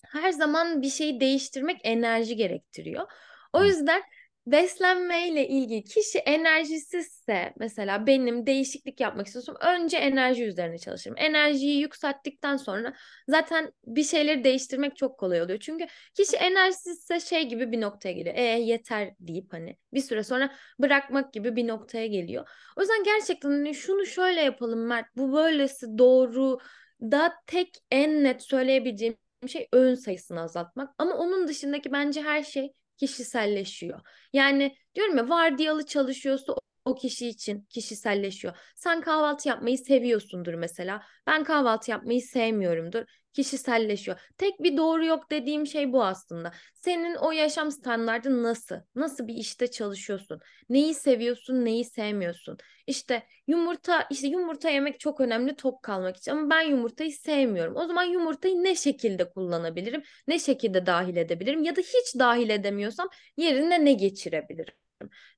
her 0.07 0.31
zaman 0.31 0.81
bir 0.81 0.89
şeyi 0.89 1.19
değiştirmek 1.19 1.81
enerji 1.83 2.35
gerektiriyor. 2.35 3.11
O 3.53 3.63
yüzden 3.63 4.01
beslenmeyle 4.47 5.47
ilgili 5.47 5.83
kişi 5.83 6.19
enerjisizse 6.19 7.53
mesela 7.59 8.07
benim 8.07 8.45
değişiklik 8.45 8.99
yapmak 8.99 9.27
istiyorsam 9.27 9.55
önce 9.61 9.97
enerji 9.97 10.45
üzerine 10.45 10.77
çalışırım. 10.77 11.17
Enerjiyi 11.17 11.81
yükselttikten 11.81 12.57
sonra 12.57 12.93
zaten 13.27 13.71
bir 13.85 14.03
şeyleri 14.03 14.43
değiştirmek 14.43 14.97
çok 14.97 15.19
kolay 15.19 15.41
oluyor. 15.41 15.59
Çünkü 15.59 15.87
kişi 16.13 16.37
enerjisizse 16.37 17.19
şey 17.19 17.49
gibi 17.49 17.71
bir 17.71 17.81
noktaya 17.81 18.11
geliyor. 18.11 18.35
E 18.35 18.41
yeter 18.41 19.13
deyip 19.19 19.53
hani 19.53 19.77
bir 19.93 20.01
süre 20.01 20.23
sonra 20.23 20.55
bırakmak 20.79 21.33
gibi 21.33 21.55
bir 21.55 21.67
noktaya 21.67 22.07
geliyor. 22.07 22.49
O 22.77 22.81
yüzden 22.81 23.03
gerçekten 23.03 23.49
hani 23.49 23.75
şunu 23.75 24.05
şöyle 24.05 24.41
yapalım 24.41 24.87
Mert 24.87 25.05
bu 25.15 25.33
böylesi 25.33 25.97
doğru 25.97 26.59
da 27.01 27.33
tek 27.47 27.69
en 27.91 28.23
net 28.23 28.43
söyleyebileceğim 28.43 29.17
şey 29.47 29.67
öğün 29.73 29.95
sayısını 29.95 30.41
azaltmak. 30.41 30.93
Ama 30.97 31.15
onun 31.15 31.47
dışındaki 31.47 31.91
bence 31.91 32.21
her 32.21 32.43
şey 32.43 32.73
kişiselleşiyor. 32.99 34.01
Yani 34.33 34.77
diyorum 34.95 35.17
ya 35.17 35.29
vardiyalı 35.29 35.85
çalışıyorsa 35.85 36.53
o 36.89 36.95
kişi 36.95 37.27
için 37.27 37.61
kişiselleşiyor. 37.69 38.53
Sen 38.75 39.01
kahvaltı 39.01 39.49
yapmayı 39.49 39.77
seviyorsundur 39.77 40.53
mesela. 40.53 41.01
Ben 41.27 41.43
kahvaltı 41.43 41.91
yapmayı 41.91 42.21
sevmiyorumdur. 42.21 43.03
Kişiselleşiyor. 43.33 44.19
Tek 44.37 44.63
bir 44.63 44.77
doğru 44.77 45.05
yok 45.05 45.31
dediğim 45.31 45.67
şey 45.67 45.93
bu 45.93 46.03
aslında. 46.03 46.51
Senin 46.73 47.15
o 47.15 47.31
yaşam 47.31 47.71
standartın 47.71 48.43
nasıl? 48.43 48.75
Nasıl 48.95 49.27
bir 49.27 49.33
işte 49.33 49.71
çalışıyorsun? 49.71 50.39
Neyi 50.69 50.93
seviyorsun, 50.93 51.65
neyi 51.65 51.85
sevmiyorsun? 51.85 52.57
İşte 52.87 53.23
yumurta, 53.47 54.07
işte 54.11 54.27
yumurta 54.27 54.69
yemek 54.69 54.99
çok 54.99 55.21
önemli 55.21 55.55
tok 55.55 55.83
kalmak 55.83 56.17
için 56.17 56.31
ama 56.31 56.49
ben 56.49 56.61
yumurtayı 56.61 57.11
sevmiyorum. 57.11 57.75
O 57.75 57.87
zaman 57.87 58.03
yumurtayı 58.03 58.55
ne 58.63 58.75
şekilde 58.75 59.29
kullanabilirim? 59.29 60.03
Ne 60.27 60.39
şekilde 60.39 60.85
dahil 60.85 61.15
edebilirim? 61.15 61.63
Ya 61.63 61.75
da 61.75 61.81
hiç 61.81 62.19
dahil 62.19 62.49
edemiyorsam 62.49 63.09
yerine 63.37 63.85
ne 63.85 63.93
geçirebilirim? 63.93 64.73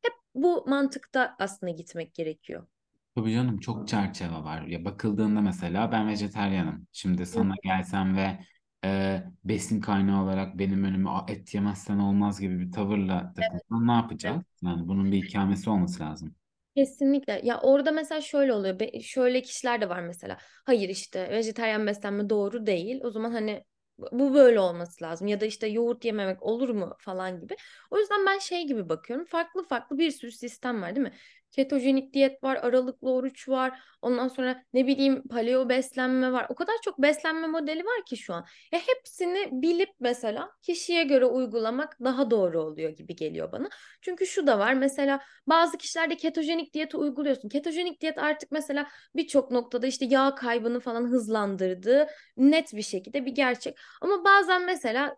Hep 0.02 0.14
bu 0.36 0.66
mantıkta 0.68 1.36
aslında 1.40 1.72
gitmek 1.72 2.14
gerekiyor. 2.16 2.68
Tabii 3.16 3.34
canım 3.34 3.60
çok 3.60 3.88
çerçeve 3.88 4.32
var. 4.34 4.62
Ya 4.62 4.86
bakıldığında 4.86 5.42
mesela 5.42 5.92
ben 5.92 6.08
vejetaryenim. 6.08 6.88
Şimdi 6.92 7.26
sana 7.26 7.54
gelsem 7.64 8.16
ve 8.18 8.40
e, 8.86 9.24
besin 9.44 9.82
kaynağı 9.82 10.24
olarak 10.24 10.58
benim 10.60 10.84
önüme 10.84 11.10
"Aa, 11.10 11.26
et 11.30 11.54
yemezsen 11.56 11.98
olmaz 12.00 12.40
gibi 12.42 12.60
bir 12.60 12.72
tavırla 12.72 13.34
Evet, 13.40 13.64
takılsan 13.64 13.88
ne 13.88 13.92
evet. 14.26 14.42
yapacağız? 14.42 14.44
Yani 14.64 14.88
bunun 14.88 15.12
bir 15.12 15.24
ikamesi 15.24 15.70
olması 15.70 16.04
lazım. 16.04 16.36
Kesinlikle. 16.76 17.42
Ya 17.44 17.60
orada 17.62 17.92
mesela 17.92 18.22
şöyle 18.22 18.54
oluyor. 18.54 18.80
Be- 18.80 19.02
şöyle 19.02 19.42
kişiler 19.42 19.82
de 19.82 19.90
var 19.90 20.00
mesela. 20.02 20.38
Hayır 20.66 20.90
işte 20.90 21.30
vejetaryen 21.30 21.88
beslenme 21.88 22.30
doğru 22.30 22.66
değil. 22.66 23.02
O 23.04 23.12
zaman 23.12 23.32
hani 23.32 23.64
bu 24.12 24.34
böyle 24.34 24.60
olması 24.60 25.04
lazım. 25.04 25.28
Ya 25.28 25.42
da 25.42 25.46
işte 25.46 25.68
yoğurt 25.68 26.06
yememek 26.06 26.44
olur 26.44 26.70
mu 26.70 26.96
falan 27.00 27.40
gibi. 27.42 27.56
O 27.92 27.98
yüzden 28.00 28.26
ben 28.26 28.40
şey 28.40 28.68
gibi 28.68 28.90
bakıyorum. 28.90 29.26
Farklı 29.26 29.64
farklı 29.64 29.98
bir 29.98 30.12
sürü 30.12 30.32
sistem 30.32 30.82
var 30.82 30.96
değil 30.96 31.08
mi? 31.08 31.14
Ketojenik 31.52 32.14
diyet 32.14 32.44
var, 32.44 32.56
aralıklı 32.56 33.12
oruç 33.12 33.50
var. 33.50 33.80
Ondan 34.02 34.28
sonra 34.28 34.64
ne 34.74 34.88
bileyim 34.88 35.28
paleo 35.28 35.70
beslenme 35.70 36.32
var. 36.32 36.46
O 36.50 36.56
kadar 36.56 36.74
çok 36.84 37.02
beslenme 37.02 37.48
modeli 37.48 37.86
var 37.86 38.06
ki 38.06 38.18
şu 38.18 38.34
an. 38.34 38.46
Ya 38.72 38.80
hepsini 38.88 39.50
bilip 39.52 39.90
mesela 40.00 40.52
kişiye 40.62 41.04
göre 41.04 41.26
uygulamak 41.26 41.98
daha 42.04 42.32
doğru 42.32 42.62
oluyor 42.62 42.90
gibi 42.90 43.16
geliyor 43.16 43.52
bana. 43.52 43.70
Çünkü 44.02 44.26
şu 44.26 44.48
da 44.48 44.60
var. 44.60 44.74
Mesela 44.74 45.20
bazı 45.48 45.78
kişilerde 45.78 46.18
ketojenik 46.18 46.74
diyeti 46.74 46.98
uyguluyorsun. 46.98 47.50
Ketojenik 47.50 48.02
diyet 48.02 48.18
artık 48.18 48.52
mesela 48.52 48.88
birçok 49.16 49.52
noktada 49.52 49.88
işte 49.88 50.06
yağ 50.06 50.36
kaybını 50.36 50.80
falan 50.80 51.06
hızlandırdığı 51.06 52.08
net 52.38 52.74
bir 52.74 52.82
şekilde 52.82 53.26
bir 53.26 53.32
gerçek. 53.32 53.78
Ama 54.02 54.24
bazen 54.26 54.66
mesela 54.66 55.16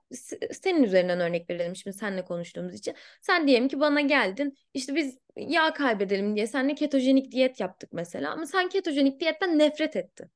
senin 0.52 0.84
üzerinden 0.84 1.20
örnek 1.20 1.50
verelim 1.50 1.76
şimdi 1.76 1.98
seninle 1.98 2.26
konuştuğumuz 2.26 2.76
için. 2.76 2.96
Sen 3.22 3.48
diyelim 3.48 3.68
ki 3.68 3.80
bana 3.80 4.02
geldin 4.02 4.58
işte 4.74 4.96
biz 4.96 5.23
yağ 5.36 5.74
kaybedelim 5.74 6.36
diye 6.36 6.48
seninle 6.48 6.76
ketojenik 6.76 7.32
diyet 7.32 7.60
yaptık 7.60 7.90
mesela. 7.94 8.32
Ama 8.32 8.46
sen 8.46 8.70
ketojenik 8.70 9.20
diyetten 9.20 9.60
nefret 9.60 9.96
ettin 9.96 10.32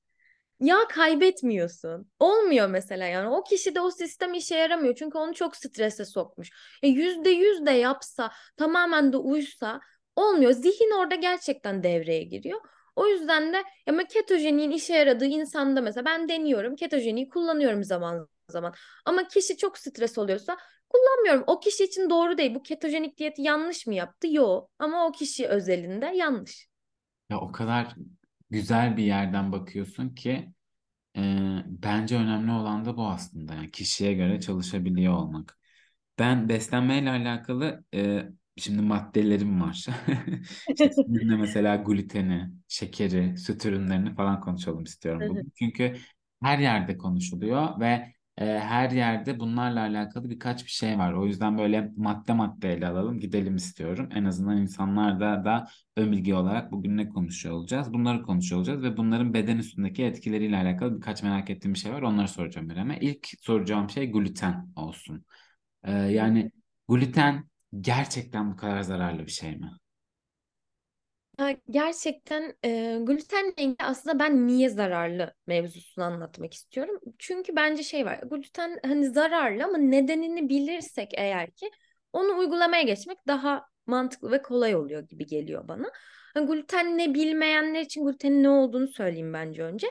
yağ 0.60 0.88
kaybetmiyorsun. 0.88 2.12
Olmuyor 2.20 2.68
mesela 2.70 3.06
yani. 3.08 3.30
O 3.30 3.44
kişi 3.44 3.76
de 3.76 3.82
o 3.82 3.92
sistem 3.92 4.34
işe 4.34 4.56
yaramıyor. 4.56 4.96
Çünkü 4.96 5.18
onu 5.18 5.34
çok 5.34 5.56
strese 5.56 6.06
sokmuş. 6.06 6.50
E, 6.84 6.88
yüzde 6.88 7.30
yüz 7.30 7.66
de 7.66 7.72
yapsa, 7.72 8.32
tamamen 8.58 9.14
de 9.14 9.18
uysa 9.18 9.80
olmuyor. 10.16 10.52
Zihin 10.52 10.92
orada 11.00 11.16
gerçekten 11.16 11.84
devreye 11.84 12.24
giriyor. 12.24 12.62
O 12.96 13.08
yüzden 13.08 13.54
de 13.54 13.64
ama 13.90 14.04
ketojeniğin 14.04 14.72
işe 14.72 14.94
yaradığı 14.94 15.26
insanda 15.26 15.82
mesela 15.82 16.06
ben 16.06 16.30
deniyorum. 16.30 16.76
Ketojeniği 16.76 17.30
kullanıyorum 17.30 17.84
zaman 17.84 18.30
zaman. 18.50 18.74
Ama 19.06 19.28
kişi 19.28 19.58
çok 19.58 19.78
stres 19.78 20.18
oluyorsa 20.18 20.58
kullanmıyorum. 20.90 21.44
O 21.48 21.60
kişi 21.60 21.84
için 21.84 22.10
doğru 22.10 22.38
değil. 22.38 22.56
Bu 22.56 22.64
ketojenik 22.64 23.18
diyeti 23.18 23.42
yanlış 23.42 23.88
mı 23.88 23.94
yaptı? 23.96 24.28
Yok. 24.28 24.70
Ama 24.80 25.08
o 25.08 25.12
kişi 25.12 25.48
özelinde 25.48 26.06
yanlış. 26.06 26.68
Ya 27.30 27.40
o 27.40 27.52
kadar 27.52 27.96
güzel 28.50 28.98
bir 28.98 29.04
yerden 29.04 29.52
bakıyorsun 29.52 30.10
ki 30.10 30.54
e, 31.18 31.22
bence 31.68 32.18
önemli 32.18 32.52
olan 32.52 32.86
da 32.86 32.98
bu 32.98 33.08
aslında. 33.08 33.54
Yani 33.56 33.72
kişiye 33.72 34.14
göre 34.14 34.42
çalışabiliyor 34.42 35.14
olmak. 35.14 35.60
Ben 36.20 36.50
beslenmeyle 36.50 37.10
alakalı 37.12 37.86
e, 37.96 38.24
şimdi 38.58 38.82
maddelerim 38.82 39.62
var. 39.62 39.88
İşte 40.70 40.92
seninle 41.08 41.36
mesela 41.38 41.76
gluteni, 41.76 42.52
şekeri, 42.68 43.38
süt 43.38 43.66
ürünlerini 43.66 44.16
falan 44.16 44.42
konuşalım 44.42 44.84
istiyorum 44.84 45.30
bugün. 45.30 45.54
Çünkü 45.60 45.98
her 46.44 46.60
yerde 46.60 46.98
konuşuluyor 46.98 47.80
ve 47.80 48.14
e, 48.38 48.46
her 48.60 48.92
yerde 48.92 49.40
bunlarla 49.40 49.80
alakalı 49.80 50.30
birkaç 50.30 50.66
bir 50.66 50.70
şey 50.72 50.98
var. 50.98 51.14
O 51.14 51.26
yüzden 51.26 51.58
böyle 51.58 51.92
madde 51.98 52.34
madde 52.34 52.74
ele 52.74 52.88
alalım, 52.88 53.20
gidelim 53.20 53.56
istiyorum. 53.56 54.10
En 54.16 54.26
azından 54.26 54.58
insanlarda 54.58 55.46
da 55.46 55.68
ön 55.98 56.12
bilgi 56.12 56.34
olarak 56.36 56.72
bugün 56.72 56.98
ne 56.98 57.10
konuşuyor 57.10 57.56
olacağız? 57.56 57.94
Bunları 57.94 58.22
konuşuyor 58.24 58.60
olacağız 58.60 58.84
ve 58.84 58.98
bunların 58.98 59.34
beden 59.34 59.58
üstündeki 59.58 60.04
etkileriyle 60.04 60.58
alakalı 60.58 60.96
birkaç 60.96 61.24
merak 61.24 61.50
ettiğim 61.50 61.74
bir 61.74 61.80
şey 61.80 61.94
var. 61.94 62.02
Onları 62.02 62.28
soracağım 62.28 62.70
İrem'e. 62.70 62.98
İlk 63.02 63.28
soracağım 63.42 63.90
şey 63.90 64.12
gluten 64.12 64.68
olsun. 64.76 65.26
Ee, 65.84 65.92
yani 65.94 66.52
gluten 66.90 67.50
gerçekten 67.82 68.52
bu 68.52 68.56
kadar 68.58 68.82
zararlı 68.82 69.26
bir 69.26 69.32
şey 69.32 69.58
mi? 69.58 69.72
Gerçekten 71.70 72.56
e, 72.66 72.98
glutenle 73.02 73.54
ilgili 73.58 73.76
aslında 73.80 74.20
ben 74.20 74.48
niye 74.48 74.70
zararlı 74.70 75.34
mevzusunu 75.48 76.06
anlatmak 76.06 76.54
istiyorum. 76.54 77.00
Çünkü 77.20 77.56
bence 77.56 77.84
şey 77.84 78.06
var. 78.06 78.20
Gluten 78.20 78.80
hani 78.86 79.10
zararlı 79.10 79.64
ama 79.64 79.78
nedenini 79.78 80.50
bilirsek 80.50 81.12
eğer 81.18 81.52
ki 81.52 81.72
onu 82.14 82.38
uygulamaya 82.38 82.82
geçmek 82.84 83.28
daha 83.28 83.66
mantıklı 83.86 84.32
ve 84.32 84.42
kolay 84.42 84.76
oluyor 84.76 85.02
gibi 85.08 85.26
geliyor 85.26 85.68
bana. 85.68 85.92
Hani 86.34 86.48
gluten 86.48 86.98
ne 86.98 87.14
bilmeyenler 87.14 87.82
için 87.82 88.06
glutenin 88.06 88.44
ne 88.44 88.50
olduğunu 88.50 88.88
söyleyeyim 88.88 89.34
bence 89.34 89.64
önce. 89.64 89.88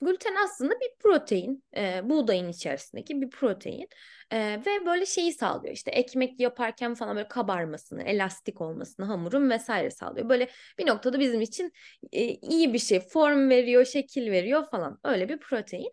Gluten 0.00 0.34
aslında 0.44 0.74
bir 0.74 0.90
protein, 1.02 1.64
e, 1.76 2.00
buğdayın 2.10 2.48
içerisindeki 2.48 3.20
bir 3.20 3.30
protein. 3.30 3.88
Ee, 4.32 4.60
ve 4.66 4.86
böyle 4.86 5.06
şeyi 5.06 5.32
sağlıyor 5.32 5.74
işte 5.74 5.90
ekmek 5.90 6.40
yaparken 6.40 6.94
falan 6.94 7.16
böyle 7.16 7.28
kabarmasını, 7.28 8.02
elastik 8.02 8.60
olmasını 8.60 9.06
hamurun 9.06 9.50
vesaire 9.50 9.90
sağlıyor. 9.90 10.28
Böyle 10.28 10.48
bir 10.78 10.86
noktada 10.86 11.20
bizim 11.20 11.40
için 11.40 11.72
e, 12.12 12.24
iyi 12.24 12.72
bir 12.72 12.78
şey, 12.78 13.00
form 13.00 13.50
veriyor, 13.50 13.84
şekil 13.84 14.30
veriyor 14.30 14.64
falan 14.70 14.98
öyle 15.04 15.28
bir 15.28 15.38
protein. 15.38 15.90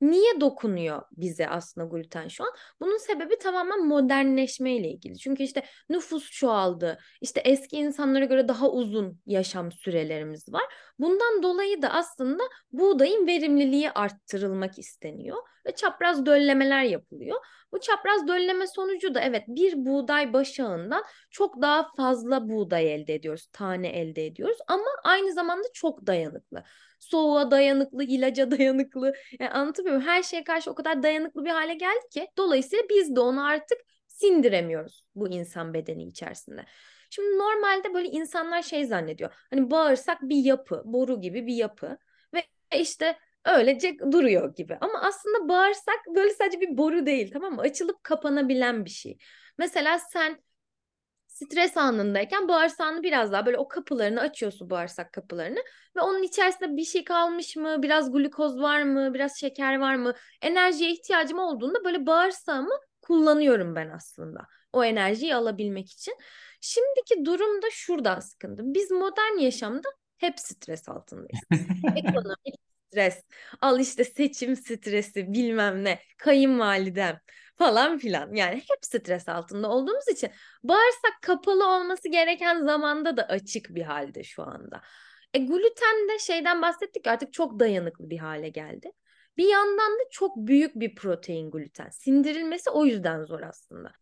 Niye 0.00 0.40
dokunuyor 0.40 1.02
bize 1.16 1.48
aslında 1.48 1.86
gluten 1.86 2.28
şu 2.28 2.44
an? 2.44 2.50
Bunun 2.80 2.96
sebebi 2.98 3.38
tamamen 3.38 3.86
modernleşme 3.86 4.76
ile 4.76 4.88
ilgili. 4.88 5.18
Çünkü 5.18 5.42
işte 5.42 5.62
nüfus 5.88 6.30
çoğaldı. 6.30 6.98
İşte 7.20 7.40
eski 7.44 7.76
insanlara 7.76 8.24
göre 8.24 8.48
daha 8.48 8.70
uzun 8.70 9.20
yaşam 9.26 9.72
sürelerimiz 9.72 10.52
var. 10.52 10.62
Bundan 10.98 11.42
dolayı 11.42 11.82
da 11.82 11.88
aslında 11.90 12.42
buğdayın 12.72 13.26
verimliliği 13.26 13.90
arttırılmak 13.90 14.78
isteniyor 14.78 15.38
ve 15.66 15.74
çapraz 15.74 16.26
döllemeler 16.26 16.82
yapılıyor. 16.82 17.40
Bu 17.72 17.80
çapraz 17.80 18.28
dölleme 18.28 18.66
sonucu 18.66 19.14
da 19.14 19.20
evet 19.20 19.44
bir 19.48 19.86
buğday 19.86 20.32
başağından 20.32 21.04
çok 21.30 21.62
daha 21.62 21.90
fazla 21.96 22.48
buğday 22.48 22.94
elde 22.94 23.14
ediyoruz, 23.14 23.48
tane 23.52 23.88
elde 23.88 24.26
ediyoruz 24.26 24.58
ama 24.68 24.86
aynı 25.04 25.32
zamanda 25.32 25.68
çok 25.74 26.06
dayanıklı. 26.06 26.64
Soğuğa 26.98 27.50
dayanıklı, 27.50 28.04
ilaca 28.04 28.50
dayanıklı. 28.58 29.14
Yani 29.40 29.50
anlatabiliyor 29.50 29.96
muyum? 29.96 30.10
Her 30.10 30.22
şeye 30.22 30.44
karşı 30.44 30.70
o 30.70 30.74
kadar 30.74 31.02
dayanıklı 31.02 31.44
bir 31.44 31.50
hale 31.50 31.74
geldi 31.74 32.08
ki 32.12 32.28
dolayısıyla 32.38 32.84
biz 32.90 33.16
de 33.16 33.20
onu 33.20 33.44
artık 33.44 33.78
sindiremiyoruz 34.06 35.06
bu 35.14 35.28
insan 35.28 35.74
bedeni 35.74 36.04
içerisinde. 36.04 36.64
Şimdi 37.10 37.38
normalde 37.38 37.94
böyle 37.94 38.08
insanlar 38.08 38.62
şey 38.62 38.84
zannediyor. 38.86 39.34
Hani 39.50 39.70
bağırsak 39.70 40.22
bir 40.22 40.36
yapı, 40.44 40.82
boru 40.84 41.20
gibi 41.20 41.46
bir 41.46 41.54
yapı 41.54 41.98
ve 42.34 42.44
işte 42.78 43.18
öylece 43.44 43.98
duruyor 44.12 44.54
gibi. 44.54 44.78
Ama 44.80 45.00
aslında 45.02 45.48
bağırsak 45.48 45.98
böyle 46.16 46.30
sadece 46.30 46.60
bir 46.60 46.76
boru 46.78 47.06
değil 47.06 47.30
tamam 47.32 47.54
mı? 47.54 47.60
Açılıp 47.60 48.04
kapanabilen 48.04 48.84
bir 48.84 48.90
şey. 48.90 49.18
Mesela 49.58 49.98
sen 49.98 50.42
stres 51.44 51.76
anındayken 51.76 52.48
bağırsağını 52.48 53.02
biraz 53.02 53.32
daha 53.32 53.46
böyle 53.46 53.58
o 53.58 53.68
kapılarını 53.68 54.20
açıyorsun 54.20 54.70
bağırsak 54.70 55.12
kapılarını 55.12 55.58
ve 55.96 56.00
onun 56.00 56.22
içerisinde 56.22 56.76
bir 56.76 56.84
şey 56.84 57.04
kalmış 57.04 57.56
mı, 57.56 57.82
biraz 57.82 58.12
glukoz 58.12 58.60
var 58.60 58.82
mı, 58.82 59.14
biraz 59.14 59.40
şeker 59.40 59.78
var 59.78 59.94
mı, 59.94 60.14
enerjiye 60.42 60.92
ihtiyacım 60.92 61.38
olduğunda 61.38 61.84
böyle 61.84 62.06
bağırsağımı 62.06 62.74
kullanıyorum 63.02 63.76
ben 63.76 63.88
aslında 63.88 64.40
o 64.72 64.84
enerjiyi 64.84 65.34
alabilmek 65.34 65.92
için. 65.92 66.14
Şimdiki 66.60 67.24
durumda 67.24 67.66
şuradan 67.70 68.20
sıkıntı. 68.20 68.62
Biz 68.64 68.90
modern 68.90 69.38
yaşamda 69.38 69.88
hep 70.16 70.40
stres 70.40 70.88
altındayız. 70.88 71.40
Ekonomik 71.96 72.54
stres, 72.88 73.24
al 73.60 73.80
işte 73.80 74.04
seçim 74.04 74.56
stresi, 74.56 75.32
bilmem 75.32 75.84
ne, 75.84 75.98
kayınvalidem 76.16 77.20
falan 77.58 77.98
filan. 77.98 78.34
Yani 78.34 78.54
hep 78.56 78.78
stres 78.80 79.28
altında 79.28 79.70
olduğumuz 79.70 80.08
için 80.08 80.30
bağırsak 80.62 81.22
kapalı 81.22 81.66
olması 81.66 82.08
gereken 82.08 82.64
zamanda 82.64 83.16
da 83.16 83.22
açık 83.22 83.68
bir 83.74 83.82
halde 83.82 84.24
şu 84.24 84.42
anda. 84.42 84.80
E 85.34 85.38
gluten 85.38 86.08
de 86.08 86.18
şeyden 86.18 86.62
bahsettik 86.62 87.06
artık 87.06 87.32
çok 87.32 87.60
dayanıklı 87.60 88.10
bir 88.10 88.18
hale 88.18 88.48
geldi. 88.48 88.92
Bir 89.36 89.48
yandan 89.48 89.92
da 89.92 90.02
çok 90.10 90.36
büyük 90.36 90.74
bir 90.74 90.94
protein 90.94 91.50
gluten. 91.50 91.88
Sindirilmesi 91.90 92.70
o 92.70 92.84
yüzden 92.84 93.24
zor 93.24 93.40
aslında. 93.40 93.92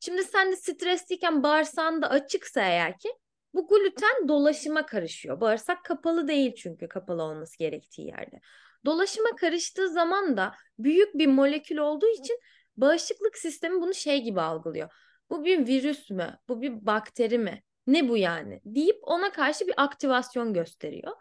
Şimdi 0.00 0.24
sen 0.24 0.52
de 0.52 0.56
stresliyken 0.56 1.42
bağırsağın 1.42 2.02
da 2.02 2.10
açıksa 2.10 2.60
eğer 2.60 2.98
ki 2.98 3.08
bu 3.54 3.68
gluten 3.68 4.28
dolaşıma 4.28 4.86
karışıyor. 4.86 5.40
Bağırsak 5.40 5.84
kapalı 5.84 6.28
değil 6.28 6.54
çünkü 6.54 6.88
kapalı 6.88 7.22
olması 7.22 7.58
gerektiği 7.58 8.06
yerde. 8.06 8.40
Dolaşıma 8.84 9.28
karıştığı 9.36 9.88
zaman 9.88 10.36
da 10.36 10.54
büyük 10.78 11.14
bir 11.14 11.26
molekül 11.26 11.76
olduğu 11.76 12.08
için 12.08 12.40
bağışıklık 12.76 13.38
sistemi 13.38 13.80
bunu 13.80 13.94
şey 13.94 14.22
gibi 14.22 14.40
algılıyor. 14.40 14.92
Bu 15.30 15.44
bir 15.44 15.66
virüs 15.66 16.10
mü? 16.10 16.38
Bu 16.48 16.62
bir 16.62 16.86
bakteri 16.86 17.38
mi? 17.38 17.62
Ne 17.86 18.08
bu 18.08 18.16
yani? 18.16 18.60
deyip 18.64 18.98
ona 19.02 19.32
karşı 19.32 19.66
bir 19.66 19.74
aktivasyon 19.76 20.54
gösteriyor. 20.54 21.12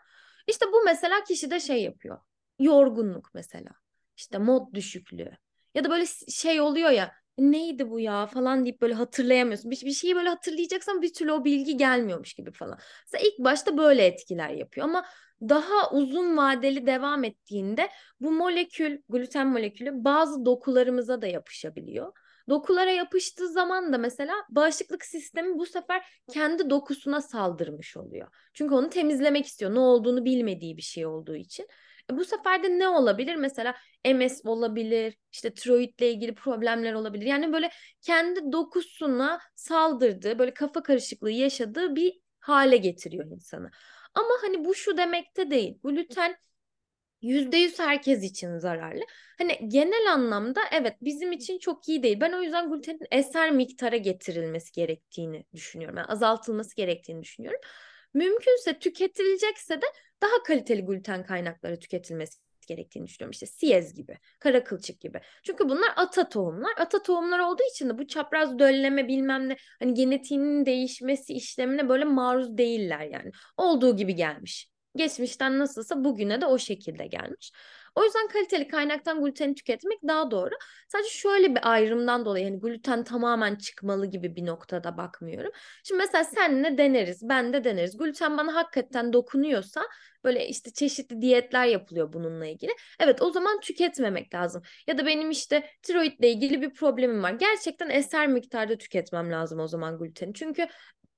İşte 0.48 0.66
bu 0.74 0.84
mesela 0.86 1.24
kişide 1.24 1.60
şey 1.60 1.84
yapıyor. 1.84 2.20
Yorgunluk 2.60 3.30
mesela. 3.34 3.72
İşte 4.18 4.38
mod 4.38 4.74
düşüklüğü. 4.74 5.38
Ya 5.76 5.84
da 5.84 5.90
böyle 5.90 6.06
şey 6.30 6.62
oluyor 6.62 6.90
ya 6.90 7.12
neydi 7.38 7.90
bu 7.90 8.00
ya 8.00 8.28
falan 8.28 8.66
deyip 8.66 8.82
böyle 8.82 8.94
hatırlayamıyorsun. 8.94 9.72
Bir, 9.72 9.82
bir 9.86 9.92
şeyi 9.92 10.16
böyle 10.16 10.30
hatırlayacaksan 10.30 11.02
bir 11.02 11.14
türlü 11.14 11.32
o 11.32 11.46
bilgi 11.46 11.78
gelmiyormuş 11.78 12.34
gibi 12.34 12.52
falan. 12.52 12.80
Mesela 13.06 13.30
ilk 13.30 13.40
başta 13.40 13.78
böyle 13.78 14.06
etkiler 14.06 14.50
yapıyor 14.50 14.88
ama 14.88 15.06
daha 15.42 15.92
uzun 15.92 16.38
vadeli 16.38 16.88
devam 16.88 17.24
ettiğinde 17.24 17.90
bu 18.22 18.32
molekül, 18.32 19.02
gluten 19.10 19.48
molekülü 19.48 20.04
bazı 20.04 20.46
dokularımıza 20.46 21.22
da 21.22 21.28
yapışabiliyor. 21.28 22.14
Dokulara 22.50 22.92
yapıştığı 22.92 23.48
zaman 23.50 23.94
da 23.94 23.98
mesela 23.98 24.34
bağışıklık 24.50 25.06
sistemi 25.06 25.60
bu 25.60 25.66
sefer 25.66 26.04
kendi 26.28 26.70
dokusuna 26.70 27.22
saldırmış 27.22 27.98
oluyor. 27.98 28.28
Çünkü 28.54 28.74
onu 28.74 28.90
temizlemek 28.90 29.46
istiyor. 29.46 29.76
Ne 29.76 29.80
olduğunu 29.80 30.26
bilmediği 30.26 30.78
bir 30.78 30.82
şey 30.82 31.06
olduğu 31.06 31.36
için. 31.36 31.68
Bu 32.12 32.26
sefer 32.26 32.64
de 32.64 32.80
ne 32.80 32.88
olabilir? 32.90 33.36
Mesela 33.36 33.76
MS 34.06 34.50
olabilir, 34.50 35.18
işte 35.32 35.54
tiroidle 35.54 36.12
ilgili 36.12 36.36
problemler 36.36 36.94
olabilir. 36.94 37.26
Yani 37.26 37.54
böyle 37.54 37.70
kendi 38.02 38.52
dokusuna 38.52 39.40
saldırdığı, 39.56 40.40
böyle 40.40 40.54
kafa 40.54 40.84
karışıklığı 40.84 41.32
yaşadığı 41.32 41.96
bir 41.96 42.20
hale 42.40 42.78
getiriyor 42.78 43.26
insanı. 43.26 43.72
Ama 44.14 44.30
hani 44.42 44.66
bu 44.66 44.76
şu 44.76 44.98
demekte 44.98 45.52
değil. 45.52 45.80
Gluten 45.84 46.36
yüzde 47.22 47.58
yüz 47.58 47.80
herkes 47.80 48.24
için 48.24 48.58
zararlı. 48.60 49.02
Hani 49.38 49.70
genel 49.70 50.14
anlamda 50.14 50.62
evet 50.72 50.94
bizim 51.02 51.32
için 51.32 51.60
çok 51.60 51.90
iyi 51.90 52.04
değil. 52.04 52.20
Ben 52.22 52.32
o 52.34 52.42
yüzden 52.42 52.70
glutenin 52.70 53.00
eser 53.12 53.52
miktara 53.52 53.98
getirilmesi 53.98 54.72
gerektiğini 54.72 55.46
düşünüyorum. 55.54 55.98
Yani 55.98 56.08
azaltılması 56.08 56.76
gerektiğini 56.76 57.24
düşünüyorum. 57.24 57.60
Mümkünse 58.16 58.80
tüketilecekse 58.80 59.82
de 59.82 59.86
daha 60.22 60.44
kaliteli 60.44 60.86
gluten 60.86 61.26
kaynakları 61.26 61.80
tüketilmesi 61.80 62.40
gerektiğini 62.68 63.08
düşünüyorum. 63.08 63.32
İşte 63.32 63.46
siyez 63.46 63.94
gibi, 63.94 64.18
kara 64.40 64.64
kılçık 64.64 65.02
gibi. 65.02 65.22
Çünkü 65.44 65.70
bunlar 65.70 65.94
ata 65.96 66.30
tohumlar. 66.30 66.72
Ata 66.78 67.04
tohumlar 67.04 67.40
olduğu 67.40 67.64
için 67.74 67.90
de 67.90 67.98
bu 67.98 68.08
çapraz 68.08 68.60
dölleme 68.60 69.08
bilmem 69.08 69.50
ne 69.50 69.58
hani 69.80 69.94
genetiğinin 69.94 70.66
değişmesi 70.66 71.34
işlemine 71.34 71.90
böyle 71.90 72.06
maruz 72.06 72.58
değiller 72.58 73.02
yani. 73.02 73.32
Olduğu 73.58 73.96
gibi 73.96 74.16
gelmiş. 74.16 74.70
Geçmişten 74.96 75.60
nasılsa 75.60 76.04
bugüne 76.04 76.42
de 76.42 76.46
o 76.46 76.58
şekilde 76.58 77.08
gelmiş. 77.08 77.52
O 77.96 78.04
yüzden 78.04 78.28
kaliteli 78.28 78.68
kaynaktan 78.68 79.22
gluteni 79.22 79.56
tüketmek 79.56 80.00
daha 80.08 80.32
doğru. 80.32 80.56
Sadece 80.88 81.10
şöyle 81.10 81.56
bir 81.56 81.72
ayrımdan 81.72 82.26
dolayı 82.26 82.46
hani 82.46 82.60
gluten 82.60 83.04
tamamen 83.04 83.56
çıkmalı 83.56 84.06
gibi 84.06 84.36
bir 84.36 84.46
noktada 84.46 84.98
bakmıyorum. 84.98 85.52
Şimdi 85.84 85.98
mesela 86.04 86.24
senle 86.24 86.78
deneriz, 86.78 87.30
ben 87.30 87.54
de 87.54 87.64
deneriz. 87.64 87.98
Gluten 87.98 88.38
bana 88.38 88.56
hakikaten 88.56 89.14
dokunuyorsa 89.14 89.82
böyle 90.24 90.48
işte 90.48 90.72
çeşitli 90.74 91.22
diyetler 91.22 91.66
yapılıyor 91.66 92.14
bununla 92.14 92.46
ilgili. 92.46 92.72
Evet 93.00 93.22
o 93.22 93.32
zaman 93.32 93.60
tüketmemek 93.60 94.34
lazım. 94.34 94.62
Ya 94.88 94.98
da 94.98 95.06
benim 95.06 95.32
işte 95.32 95.70
tiroidle 95.84 96.30
ilgili 96.32 96.62
bir 96.62 96.74
problemim 96.74 97.24
var. 97.24 97.32
Gerçekten 97.32 97.90
eser 97.90 98.28
miktarda 98.28 98.78
tüketmem 98.78 99.32
lazım 99.32 99.60
o 99.60 99.68
zaman 99.68 99.98
gluteni. 99.98 100.34
Çünkü 100.34 100.68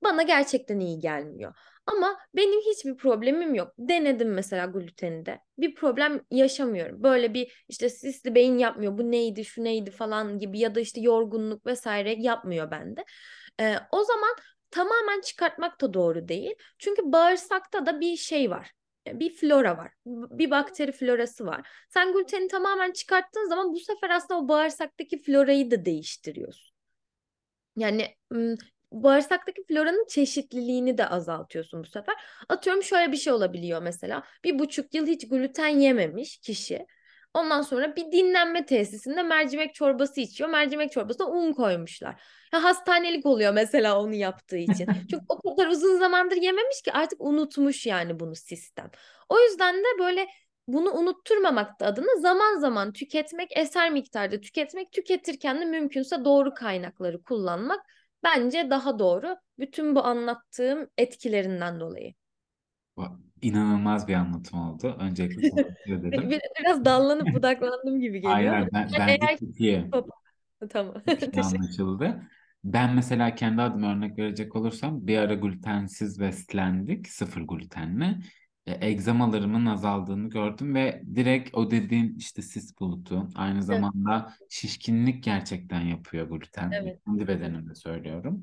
bana 0.02 0.22
gerçekten 0.22 0.80
iyi 0.80 0.98
gelmiyor. 0.98 1.54
Ama 1.88 2.18
benim 2.36 2.60
hiçbir 2.60 2.96
problemim 2.96 3.54
yok. 3.54 3.74
Denedim 3.78 4.32
mesela 4.34 4.66
gluteni 4.66 5.26
de. 5.26 5.40
Bir 5.58 5.74
problem 5.74 6.20
yaşamıyorum. 6.30 7.02
Böyle 7.02 7.34
bir 7.34 7.64
işte 7.68 7.88
sisli 7.88 8.34
beyin 8.34 8.58
yapmıyor. 8.58 8.98
Bu 8.98 9.10
neydi, 9.10 9.44
şu 9.44 9.64
neydi 9.64 9.90
falan 9.90 10.38
gibi 10.38 10.58
ya 10.58 10.74
da 10.74 10.80
işte 10.80 11.00
yorgunluk 11.00 11.66
vesaire 11.66 12.14
yapmıyor 12.18 12.70
bende. 12.70 13.04
Ee, 13.60 13.76
o 13.92 14.04
zaman 14.04 14.30
tamamen 14.70 15.20
çıkartmak 15.20 15.80
da 15.80 15.94
doğru 15.94 16.28
değil. 16.28 16.54
Çünkü 16.78 17.02
bağırsakta 17.04 17.86
da 17.86 18.00
bir 18.00 18.16
şey 18.16 18.50
var. 18.50 18.72
Bir 19.06 19.30
flora 19.36 19.76
var. 19.76 19.92
Bir 20.06 20.50
bakteri 20.50 20.92
florası 20.92 21.46
var. 21.46 21.68
Sen 21.88 22.12
gluteni 22.12 22.48
tamamen 22.48 22.92
çıkarttığın 22.92 23.48
zaman 23.48 23.72
bu 23.72 23.80
sefer 23.80 24.10
aslında 24.10 24.40
o 24.40 24.48
bağırsaktaki 24.48 25.22
florayı 25.22 25.70
da 25.70 25.84
değiştiriyorsun. 25.84 26.74
Yani 27.76 28.16
bağırsaktaki 28.92 29.64
floranın 29.64 30.06
çeşitliliğini 30.08 30.98
de 30.98 31.08
azaltıyorsun 31.08 31.82
bu 31.84 31.86
sefer. 31.86 32.14
Atıyorum 32.48 32.82
şöyle 32.82 33.12
bir 33.12 33.16
şey 33.16 33.32
olabiliyor 33.32 33.82
mesela. 33.82 34.22
Bir 34.44 34.58
buçuk 34.58 34.94
yıl 34.94 35.06
hiç 35.06 35.28
gluten 35.28 35.68
yememiş 35.68 36.38
kişi. 36.38 36.86
Ondan 37.34 37.62
sonra 37.62 37.96
bir 37.96 38.12
dinlenme 38.12 38.66
tesisinde 38.66 39.22
mercimek 39.22 39.74
çorbası 39.74 40.20
içiyor. 40.20 40.50
Mercimek 40.50 40.92
çorbasına 40.92 41.26
un 41.26 41.52
koymuşlar. 41.52 42.22
Ya 42.52 42.64
hastanelik 42.64 43.26
oluyor 43.26 43.52
mesela 43.52 44.00
onu 44.00 44.14
yaptığı 44.14 44.56
için. 44.56 44.86
Çünkü 45.10 45.24
o 45.28 45.56
kadar 45.56 45.66
uzun 45.66 45.98
zamandır 45.98 46.36
yememiş 46.36 46.82
ki 46.82 46.92
artık 46.92 47.20
unutmuş 47.20 47.86
yani 47.86 48.20
bunu 48.20 48.34
sistem. 48.34 48.90
O 49.28 49.40
yüzden 49.40 49.76
de 49.76 49.98
böyle 49.98 50.28
bunu 50.68 50.92
unutturmamak 50.92 51.80
da 51.80 51.86
adına 51.86 52.20
zaman 52.20 52.58
zaman 52.58 52.92
tüketmek, 52.92 53.56
eser 53.56 53.90
miktarda 53.90 54.40
tüketmek, 54.40 54.92
tüketirken 54.92 55.60
de 55.60 55.64
mümkünse 55.64 56.24
doğru 56.24 56.54
kaynakları 56.54 57.22
kullanmak 57.22 57.80
bence 58.24 58.70
daha 58.70 58.98
doğru. 58.98 59.36
Bütün 59.58 59.94
bu 59.94 60.04
anlattığım 60.04 60.88
etkilerinden 60.98 61.80
dolayı. 61.80 62.14
İnanılmaz 63.42 64.08
bir 64.08 64.14
anlatım 64.14 64.60
oldu. 64.60 64.96
Öncelikle 65.00 65.40
teşekkür 65.50 65.92
ederim. 65.92 66.30
Biraz 66.60 66.84
dallanıp 66.84 67.34
budaklandım 67.34 68.00
gibi 68.00 68.20
geliyor. 68.20 68.34
Aynen 68.34 68.68
ben, 68.72 68.88
ben 68.98 69.08
eğer... 69.08 69.38
çok 69.38 69.60
iyi. 69.60 69.90
Tamam. 70.70 70.94
Anlaşıldı. 71.36 72.22
Ben 72.64 72.94
mesela 72.94 73.34
kendi 73.34 73.62
adıma 73.62 73.92
örnek 73.92 74.18
verecek 74.18 74.56
olursam 74.56 75.06
bir 75.06 75.18
ara 75.18 75.34
glutensiz 75.34 76.20
beslendik. 76.20 77.08
Sıfır 77.08 77.40
glutenli. 77.40 78.16
E, 78.68 78.88
egzamalarımın 78.88 79.66
azaldığını 79.66 80.30
gördüm 80.30 80.74
ve 80.74 81.02
direkt 81.14 81.54
o 81.54 81.70
dediğin 81.70 82.16
işte 82.18 82.42
sis 82.42 82.78
bulutu 82.80 83.28
aynı 83.34 83.62
zamanda 83.62 84.34
şişkinlik 84.48 85.24
gerçekten 85.24 85.80
yapıyor 85.80 86.28
gluten. 86.28 86.70
Evet. 86.72 86.98
Kendi 87.06 87.28
bedenimde 87.28 87.74
söylüyorum. 87.74 88.42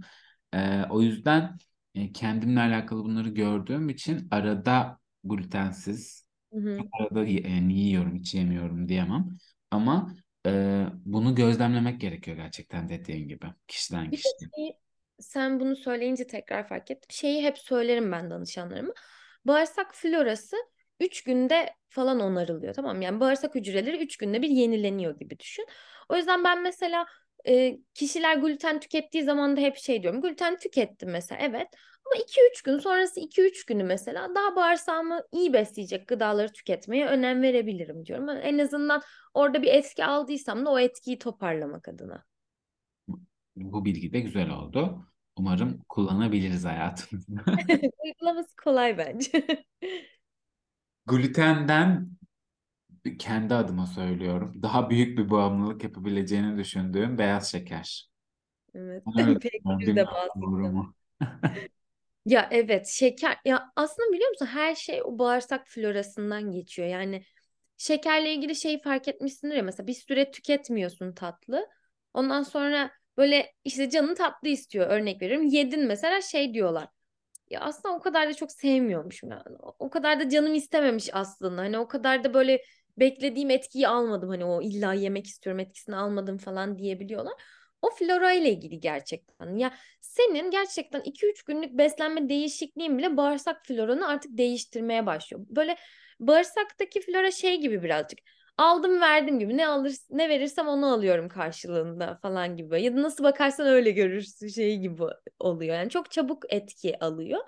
E, 0.53 0.83
o 0.89 1.01
yüzden 1.01 1.57
e, 1.95 2.11
kendimle 2.11 2.59
alakalı 2.59 3.03
bunları 3.03 3.29
gördüğüm 3.29 3.89
için 3.89 4.27
arada 4.31 4.99
glutensiz 5.23 6.25
Hı 6.53 6.59
hı. 6.59 6.79
arada 6.91 7.25
yani 7.25 7.73
yiyorum 7.73 8.15
hiç 8.15 8.33
yemiyorum 8.33 8.87
diyemem. 8.87 9.37
Ama 9.71 10.13
e, 10.47 10.85
bunu 11.05 11.35
gözlemlemek 11.35 12.01
gerekiyor 12.01 12.37
gerçekten 12.37 12.89
dediğin 12.89 13.27
gibi 13.27 13.45
kişiden 13.67 14.11
kişiye. 14.11 14.49
şey, 14.55 14.77
sen 15.19 15.59
bunu 15.59 15.75
söyleyince 15.75 16.27
tekrar 16.27 16.67
fark 16.67 16.91
ettim. 16.91 17.07
Şeyi 17.09 17.43
hep 17.43 17.57
söylerim 17.57 18.11
ben 18.11 18.29
danışanlarıma. 18.29 18.93
Bağırsak 19.45 19.95
florası 19.95 20.55
3 20.99 21.23
günde 21.23 21.73
falan 21.89 22.19
onarılıyor 22.19 22.73
tamam? 22.73 23.01
Yani 23.01 23.19
bağırsak 23.19 23.55
hücreleri 23.55 23.97
3 24.03 24.17
günde 24.17 24.41
bir 24.41 24.49
yenileniyor 24.49 25.19
gibi 25.19 25.39
düşün. 25.39 25.65
O 26.09 26.15
yüzden 26.15 26.43
ben 26.43 26.63
mesela 26.63 27.05
e, 27.47 27.77
kişiler 27.93 28.37
gluten 28.37 28.79
tükettiği 28.79 29.23
zaman 29.23 29.57
da 29.57 29.61
hep 29.61 29.77
şey 29.77 30.03
diyorum. 30.03 30.21
Gluten 30.21 30.57
tükettim 30.57 31.11
mesela 31.11 31.41
evet. 31.41 31.67
Ama 32.05 32.23
2-3 32.23 32.61
gün 32.61 32.79
sonrası 32.79 33.19
2-3 33.19 33.65
günü 33.65 33.83
mesela 33.83 34.35
daha 34.35 34.55
bağırsağımı 34.55 35.21
iyi 35.31 35.53
besleyecek 35.53 36.07
gıdaları 36.07 36.53
tüketmeye 36.53 37.05
önem 37.07 37.41
verebilirim 37.41 38.05
diyorum. 38.05 38.29
En 38.29 38.57
azından 38.57 39.01
orada 39.33 39.61
bir 39.61 39.67
etki 39.67 40.05
aldıysam 40.05 40.65
da 40.65 40.69
o 40.71 40.79
etkiyi 40.79 41.19
toparlamak 41.19 41.87
adına. 41.87 42.23
Bu 43.55 43.85
bilgi 43.85 44.13
de 44.13 44.19
güzel 44.19 44.49
oldu. 44.49 45.07
Umarım 45.35 45.81
kullanabiliriz 45.89 46.65
hayatımızda. 46.65 47.43
Uygulaması 48.03 48.55
kolay 48.55 48.97
bence. 48.97 49.47
Glutenden 51.07 52.09
kendi 53.19 53.53
adıma 53.55 53.85
söylüyorum. 53.87 54.63
Daha 54.63 54.89
büyük 54.89 55.17
bir 55.17 55.29
bağımlılık 55.29 55.83
yapabileceğini 55.83 56.57
düşündüğüm 56.57 57.17
beyaz 57.17 57.51
şeker. 57.51 58.09
Evet. 58.75 59.03
Pek 59.41 59.95
de 59.95 60.03
mu? 60.71 60.95
Ya 62.25 62.47
evet 62.51 62.87
şeker 62.87 63.37
ya 63.45 63.71
aslında 63.75 64.13
biliyor 64.13 64.29
musun 64.29 64.45
her 64.45 64.75
şey 64.75 65.01
o 65.03 65.19
bağırsak 65.19 65.67
florasından 65.67 66.51
geçiyor. 66.51 66.87
Yani 66.87 67.23
şekerle 67.77 68.33
ilgili 68.33 68.55
şeyi 68.55 68.81
fark 68.81 69.07
etmişsindir 69.07 69.55
ya 69.55 69.63
mesela 69.63 69.87
bir 69.87 69.93
süre 69.93 70.31
tüketmiyorsun 70.31 71.13
tatlı. 71.13 71.67
Ondan 72.13 72.43
sonra 72.43 72.91
böyle 73.17 73.53
işte 73.63 73.89
canın 73.89 74.15
tatlı 74.15 74.47
istiyor 74.49 74.87
örnek 74.87 75.21
veriyorum. 75.21 75.47
Yedin 75.47 75.85
mesela 75.87 76.21
şey 76.21 76.53
diyorlar. 76.53 76.87
Ya 77.49 77.59
aslında 77.61 77.95
o 77.95 78.01
kadar 78.01 78.29
da 78.29 78.33
çok 78.33 78.51
sevmiyormuşum 78.51 79.31
yani. 79.31 79.57
O 79.79 79.89
kadar 79.89 80.19
da 80.19 80.29
canım 80.29 80.53
istememiş 80.55 81.09
aslında. 81.13 81.61
Hani 81.61 81.77
o 81.77 81.87
kadar 81.87 82.23
da 82.23 82.33
böyle 82.33 82.61
beklediğim 82.97 83.49
etkiyi 83.49 83.87
almadım. 83.87 84.29
Hani 84.29 84.45
o 84.45 84.61
illa 84.61 84.93
yemek 84.93 85.27
istiyorum 85.27 85.59
etkisini 85.59 85.95
almadım 85.95 86.37
falan 86.37 86.77
diyebiliyorlar. 86.77 87.33
O 87.81 87.89
flora 87.91 88.31
ile 88.31 88.51
ilgili 88.51 88.79
gerçekten. 88.79 89.57
Ya 89.57 89.73
senin 90.01 90.51
gerçekten 90.51 91.01
iki 91.01 91.27
üç 91.27 91.43
günlük 91.43 91.77
beslenme 91.77 92.29
değişikliğin 92.29 92.97
bile 92.97 93.17
bağırsak 93.17 93.65
floranı 93.65 94.07
artık 94.07 94.37
değiştirmeye 94.37 95.05
başlıyor. 95.05 95.45
Böyle 95.49 95.77
bağırsaktaki 96.19 97.01
flora 97.01 97.31
şey 97.31 97.61
gibi 97.61 97.83
birazcık. 97.83 98.19
Aldım 98.57 99.01
verdim 99.01 99.39
gibi 99.39 99.57
ne 99.57 99.67
alır 99.67 99.95
ne 100.09 100.29
verirsem 100.29 100.67
onu 100.67 100.93
alıyorum 100.93 101.29
karşılığında 101.29 102.19
falan 102.21 102.57
gibi. 102.57 102.81
Ya 102.83 102.95
da 102.97 103.01
nasıl 103.01 103.23
bakarsan 103.23 103.67
öyle 103.67 103.91
görürsün 103.91 104.47
şey 104.47 104.77
gibi 104.77 105.03
oluyor. 105.39 105.75
Yani 105.75 105.89
çok 105.89 106.11
çabuk 106.11 106.43
etki 106.53 106.99
alıyor. 106.99 107.39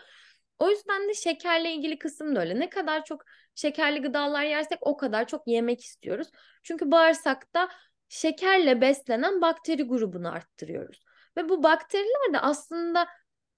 O 0.60 0.70
yüzden 0.70 1.10
de 1.10 1.14
şekerle 1.14 1.72
ilgili 1.74 2.00
kısım 2.00 2.36
da 2.36 2.42
öyle. 2.42 2.60
Ne 2.60 2.70
kadar 2.70 3.06
çok 3.06 3.24
şekerli 3.56 4.02
gıdalar 4.02 4.44
yersek 4.44 4.78
o 4.82 4.98
kadar 4.98 5.28
çok 5.28 5.48
yemek 5.48 5.82
istiyoruz. 5.84 6.28
Çünkü 6.64 6.92
bağırsakta 6.92 7.70
şekerle 8.10 8.82
beslenen 8.82 9.42
bakteri 9.42 9.84
grubunu 9.84 10.32
arttırıyoruz. 10.32 11.04
Ve 11.38 11.50
bu 11.50 11.64
bakteriler 11.64 12.34
de 12.34 12.40
aslında 12.40 13.08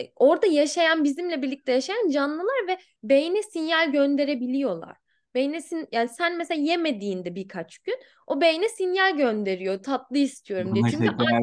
e, 0.02 0.12
orada 0.16 0.48
yaşayan 0.48 1.04
bizimle 1.04 1.42
birlikte 1.42 1.72
yaşayan 1.72 2.10
canlılar 2.10 2.68
ve 2.68 2.78
beyne 3.04 3.44
sinyal 3.44 3.92
gönderebiliyorlar. 3.92 4.99
Beyne 5.36 5.62
sin 5.62 5.88
yani 5.92 6.10
sen 6.10 6.38
mesela 6.38 6.62
yemediğinde 6.62 7.36
birkaç 7.36 7.78
gün 7.78 7.96
o 8.28 8.42
beyne 8.42 8.70
sinyal 8.70 9.18
gönderiyor 9.18 9.84
tatlı 9.84 10.18
istiyorum 10.18 10.76
diye. 10.76 10.84
Çünkü 10.92 11.06
ver. 11.06 11.40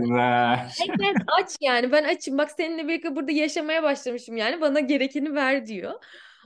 Evet 0.78 1.16
aç 1.40 1.56
yani 1.60 1.92
ben 1.92 2.04
açım 2.04 2.38
bak 2.38 2.50
seninle 2.50 2.88
birlikte 2.88 3.16
burada 3.16 3.32
yaşamaya 3.32 3.82
başlamışım 3.82 4.36
yani 4.36 4.60
bana 4.60 4.80
gerekeni 4.80 5.34
ver 5.34 5.66
diyor. 5.66 5.92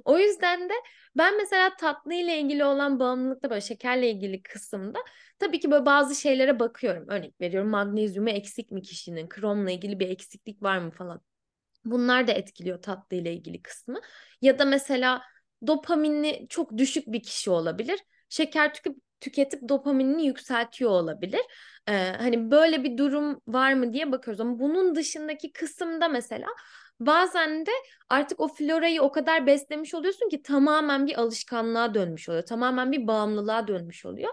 O 0.04 0.18
yüzden 0.18 0.68
de 0.68 0.72
ben 1.16 1.36
mesela 1.36 1.76
tatlı 1.76 2.14
ile 2.14 2.38
ilgili 2.38 2.64
olan 2.64 3.00
bağımlılıkta 3.00 3.50
böyle 3.50 3.60
şekerle 3.60 4.10
ilgili 4.10 4.42
kısımda 4.42 4.98
tabii 5.38 5.60
ki 5.60 5.70
böyle 5.70 5.86
bazı 5.86 6.14
şeylere 6.14 6.60
bakıyorum. 6.60 7.08
Örnek 7.08 7.40
veriyorum 7.40 7.70
magnezyumu 7.70 8.30
eksik 8.30 8.70
mi 8.70 8.82
kişinin, 8.82 9.28
kromla 9.28 9.70
ilgili 9.70 10.00
bir 10.00 10.08
eksiklik 10.08 10.62
var 10.62 10.78
mı 10.78 10.90
falan. 10.90 11.20
Bunlar 11.84 12.26
da 12.26 12.32
etkiliyor 12.32 12.82
tatlı 12.82 13.16
ile 13.16 13.32
ilgili 13.32 13.62
kısmı. 13.62 14.00
Ya 14.42 14.58
da 14.58 14.64
mesela 14.64 15.22
dopaminli 15.66 16.46
çok 16.48 16.78
düşük 16.78 17.06
bir 17.06 17.22
kişi 17.22 17.50
olabilir. 17.50 18.00
Şeker 18.28 18.74
tüketip 18.74 19.10
tüketip 19.20 19.68
dopaminini 19.68 20.26
yükseltiyor 20.26 20.90
olabilir. 20.90 21.40
Ee, 21.88 22.12
hani 22.18 22.50
böyle 22.50 22.84
bir 22.84 22.98
durum 22.98 23.40
var 23.46 23.72
mı 23.72 23.92
diye 23.92 24.12
bakıyoruz 24.12 24.40
ama 24.40 24.58
bunun 24.58 24.94
dışındaki 24.94 25.52
kısımda 25.52 26.08
mesela 26.08 26.48
bazen 27.00 27.66
de 27.66 27.70
artık 28.08 28.40
o 28.40 28.48
florayı 28.48 29.02
o 29.02 29.12
kadar 29.12 29.46
beslemiş 29.46 29.94
oluyorsun 29.94 30.28
ki 30.28 30.42
tamamen 30.42 31.06
bir 31.06 31.20
alışkanlığa 31.20 31.94
dönmüş 31.94 32.28
oluyor. 32.28 32.46
Tamamen 32.46 32.92
bir 32.92 33.06
bağımlılığa 33.06 33.68
dönmüş 33.68 34.06
oluyor. 34.06 34.30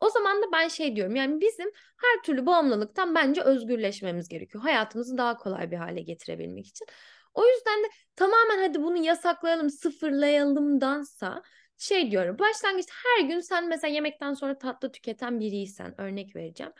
O 0.00 0.10
zaman 0.10 0.42
da 0.42 0.46
ben 0.52 0.68
şey 0.68 0.96
diyorum 0.96 1.16
yani 1.16 1.40
bizim 1.40 1.70
her 1.96 2.22
türlü 2.22 2.46
bağımlılıktan 2.46 3.14
bence 3.14 3.42
özgürleşmemiz 3.42 4.28
gerekiyor. 4.28 4.62
Hayatımızı 4.62 5.18
daha 5.18 5.36
kolay 5.36 5.70
bir 5.70 5.76
hale 5.76 6.00
getirebilmek 6.00 6.66
için. 6.66 6.86
O 7.34 7.46
yüzden 7.46 7.84
de 7.84 7.88
tamamen 8.16 8.58
hadi 8.58 8.82
bunu 8.82 8.96
yasaklayalım, 8.96 9.70
sıfırlayalımdansa 9.70 11.42
şey 11.76 12.10
diyorum. 12.10 12.38
Başlangıçta 12.38 12.92
her 13.06 13.24
gün 13.28 13.40
sen 13.40 13.68
mesela 13.68 13.94
yemekten 13.94 14.34
sonra 14.34 14.58
tatlı 14.58 14.92
tüketen 14.92 15.40
biriysen 15.40 16.00
örnek 16.00 16.36
vereceğim. 16.36 16.72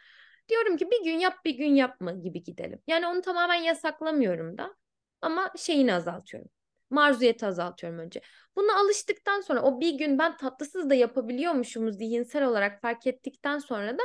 Diyorum 0.48 0.76
ki 0.76 0.90
bir 0.90 1.04
gün 1.04 1.18
yap 1.18 1.44
bir 1.44 1.54
gün 1.54 1.74
yapma 1.74 2.12
gibi 2.12 2.42
gidelim. 2.42 2.82
Yani 2.86 3.06
onu 3.06 3.20
tamamen 3.22 3.54
yasaklamıyorum 3.62 4.58
da 4.58 4.74
ama 5.22 5.52
şeyini 5.56 5.94
azaltıyorum. 5.94 6.50
Maruziyeti 6.90 7.46
azaltıyorum 7.46 7.98
önce. 7.98 8.20
Buna 8.56 8.76
alıştıktan 8.80 9.40
sonra 9.40 9.62
o 9.62 9.80
bir 9.80 9.94
gün 9.98 10.18
ben 10.18 10.36
tatlısız 10.36 10.90
da 10.90 10.94
yapabiliyormuşum 10.94 11.92
zihinsel 11.92 12.44
olarak 12.46 12.80
fark 12.80 13.06
ettikten 13.06 13.58
sonra 13.58 13.98
da 13.98 14.02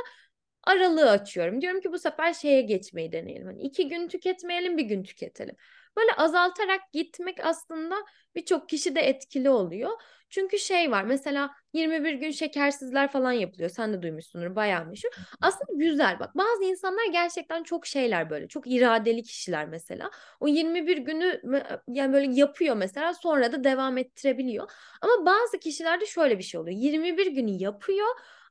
aralığı 0.62 1.10
açıyorum. 1.10 1.60
Diyorum 1.60 1.80
ki 1.80 1.92
bu 1.92 1.98
sefer 1.98 2.32
şeye 2.32 2.62
geçmeyi 2.62 3.12
deneyelim. 3.12 3.46
Hani 3.46 3.62
iki 3.62 3.88
gün 3.88 4.08
tüketmeyelim 4.08 4.76
bir 4.78 4.84
gün 4.84 5.02
tüketelim. 5.02 5.56
Böyle 5.96 6.12
azaltarak 6.12 6.92
gitmek 6.92 7.44
aslında 7.46 7.94
birçok 8.34 8.68
kişi 8.68 8.94
de 8.94 9.00
etkili 9.00 9.50
oluyor. 9.50 9.90
Çünkü 10.30 10.58
şey 10.58 10.90
var 10.90 11.04
mesela 11.04 11.50
21 11.72 12.14
gün 12.14 12.30
şekersizler 12.30 13.12
falan 13.12 13.32
yapılıyor. 13.32 13.70
Sen 13.70 13.92
de 13.92 14.02
duymuşsundur 14.02 14.56
bayağı 14.56 14.84
meşhur. 14.86 15.10
Aslında 15.40 15.72
güzel 15.84 16.18
bak 16.20 16.36
bazı 16.36 16.64
insanlar 16.64 17.06
gerçekten 17.12 17.62
çok 17.62 17.86
şeyler 17.86 18.30
böyle 18.30 18.48
çok 18.48 18.66
iradeli 18.66 19.22
kişiler 19.22 19.68
mesela. 19.68 20.10
O 20.40 20.48
21 20.48 20.98
günü 20.98 21.40
yani 21.88 22.12
böyle 22.12 22.32
yapıyor 22.34 22.76
mesela 22.76 23.14
sonra 23.14 23.52
da 23.52 23.64
devam 23.64 23.98
ettirebiliyor. 23.98 24.70
Ama 25.00 25.26
bazı 25.26 25.58
kişilerde 25.58 26.06
şöyle 26.06 26.38
bir 26.38 26.42
şey 26.42 26.60
oluyor. 26.60 26.76
21 26.78 27.26
günü 27.26 27.50
yapıyor 27.50 28.06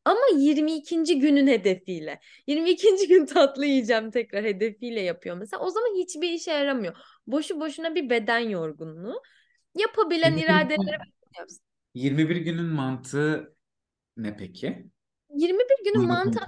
ama 0.06 0.22
22. 0.38 1.20
günün 1.20 1.48
hedefiyle. 1.48 2.20
22. 2.48 3.08
gün 3.08 3.26
tatlı 3.34 3.66
yiyeceğim 3.66 4.12
tekrar 4.12 4.44
hedefiyle 4.44 5.02
yapıyor 5.02 5.38
mesela. 5.38 5.64
O 5.64 5.70
zaman 5.70 5.96
hiçbir 5.96 6.30
işe 6.30 6.52
yaramıyor. 6.52 6.96
Boşu 7.28 7.60
boşuna 7.60 7.96
bir 7.96 8.10
beden 8.10 8.40
yorgunluğu. 8.40 9.22
Yapabilen 9.76 10.32
21, 10.32 10.44
iradeleri 10.44 10.98
yapsın. 11.38 11.62
21 11.94 12.36
günün 12.36 12.66
mantığı 12.66 13.56
ne 14.18 14.38
peki? 14.38 14.86
21 15.30 15.66
günün 15.86 16.08
mantığı? 16.08 16.46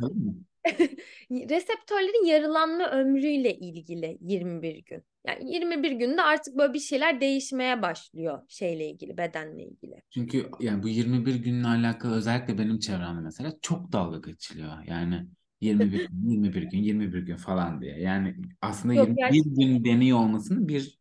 reseptörlerin 1.32 2.26
yarılanma 2.26 2.92
ömrüyle 2.92 3.56
ilgili 3.58 4.18
21 4.22 4.84
gün. 4.84 5.04
Yani 5.28 5.54
21 5.54 5.92
günde 5.92 6.22
artık 6.22 6.58
böyle 6.58 6.74
bir 6.74 6.80
şeyler 6.80 7.22
değişmeye 7.22 7.82
başlıyor 7.82 8.42
şeyle 8.48 8.90
ilgili, 8.90 9.18
bedenle 9.18 9.64
ilgili. 9.64 10.02
Çünkü 10.10 10.50
yani 10.60 10.84
bu 10.84 10.88
21 10.88 11.36
günle 11.36 11.68
alakalı 11.68 12.16
özellikle 12.16 12.58
benim 12.58 12.80
çevremde 12.80 13.22
mesela 13.22 13.54
çok 13.62 13.92
dalga 13.92 14.30
geçiliyor. 14.32 14.74
Yani 14.88 15.28
21 15.62 16.08
gün, 16.08 16.30
21 16.30 16.62
gün, 16.64 16.80
21 16.80 17.20
gün 17.20 17.36
falan 17.36 17.82
diye. 17.82 18.00
Yani 18.00 18.36
aslında 18.62 18.94
Yok 18.94 19.10
21 19.32 19.66
gün 19.66 19.86
deniyor 19.86 20.18
olmasının 20.18 20.68
bir 20.68 21.00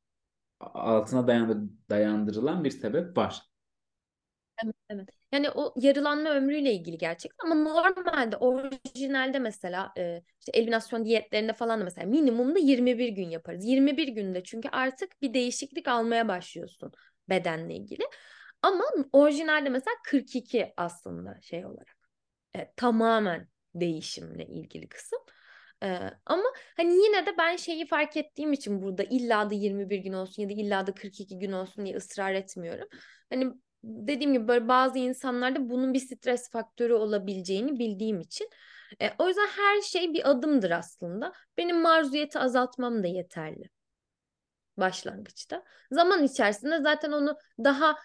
altına 0.61 1.27
dayandır, 1.27 1.71
dayandırılan 1.91 2.65
bir 2.65 2.71
sebep 2.71 3.17
var. 3.17 3.43
Evet. 4.91 5.09
Yani 5.33 5.51
o 5.51 5.75
yarılanma 5.77 6.31
ömrüyle 6.31 6.73
ilgili 6.73 6.99
gerçekten 6.99 7.51
ama 7.51 7.55
normalde 7.55 8.37
orijinalde 8.37 9.39
mesela 9.39 9.93
e, 9.99 10.23
işte 10.41 10.53
eliminasyon 10.59 11.05
diyetlerinde 11.05 11.53
falan 11.53 11.81
da 11.81 11.85
mesela 11.85 12.07
minimumda 12.07 12.59
21 12.59 13.09
gün 13.09 13.31
yaparız. 13.31 13.65
21 13.65 14.09
günde 14.09 14.43
çünkü 14.45 14.69
artık 14.69 15.23
bir 15.23 15.35
değişiklik 15.35 15.89
almaya 15.89 16.29
başlıyorsun 16.29 16.93
bedenle 17.29 17.75
ilgili. 17.75 18.03
Ama 18.63 18.85
orijinalde 19.13 19.69
mesela 19.69 19.95
42 20.05 20.73
aslında 20.77 21.39
şey 21.43 21.67
olarak. 21.67 21.97
E, 22.57 22.73
tamamen 22.77 23.49
değişimle 23.75 24.47
ilgili 24.47 24.89
kısım. 24.89 25.19
E, 25.83 26.01
ama 26.27 26.45
hani 26.77 26.95
yine 26.95 27.27
de 27.27 27.39
ben 27.39 27.57
şeyi 27.57 27.87
fark 27.87 28.17
ettiğim 28.17 28.53
için 28.53 28.83
burada 28.83 29.03
illa 29.03 29.51
da 29.51 29.55
21 29.55 29.99
gün 29.99 30.13
olsun 30.13 30.43
ya 30.43 30.49
da 30.49 30.53
illa 30.53 30.87
da 30.87 30.95
42 30.95 31.39
gün 31.39 31.53
olsun 31.53 31.85
diye 31.87 31.97
ısrar 31.97 32.35
etmiyorum. 32.35 32.89
Hani 33.31 33.53
dediğim 33.87 34.33
gibi 34.33 34.49
böyle 34.49 34.69
bazı 34.69 34.99
insanlarda 34.99 35.71
bunun 35.71 35.95
bir 35.95 35.99
stres 35.99 36.51
faktörü 36.51 36.93
olabileceğini 36.93 37.79
bildiğim 37.79 38.21
için. 38.21 38.51
E, 39.03 39.11
o 39.19 39.29
yüzden 39.29 39.47
her 39.47 39.83
şey 39.83 40.15
bir 40.15 40.31
adımdır 40.31 40.71
aslında. 40.71 41.33
Benim 41.59 41.81
marziyeti 41.81 42.39
azaltmam 42.39 43.03
da 43.03 43.07
yeterli 43.07 43.71
başlangıçta. 44.77 45.63
Zaman 45.91 46.23
içerisinde 46.23 46.81
zaten 46.81 47.13
onu 47.13 47.37
daha 47.65 47.97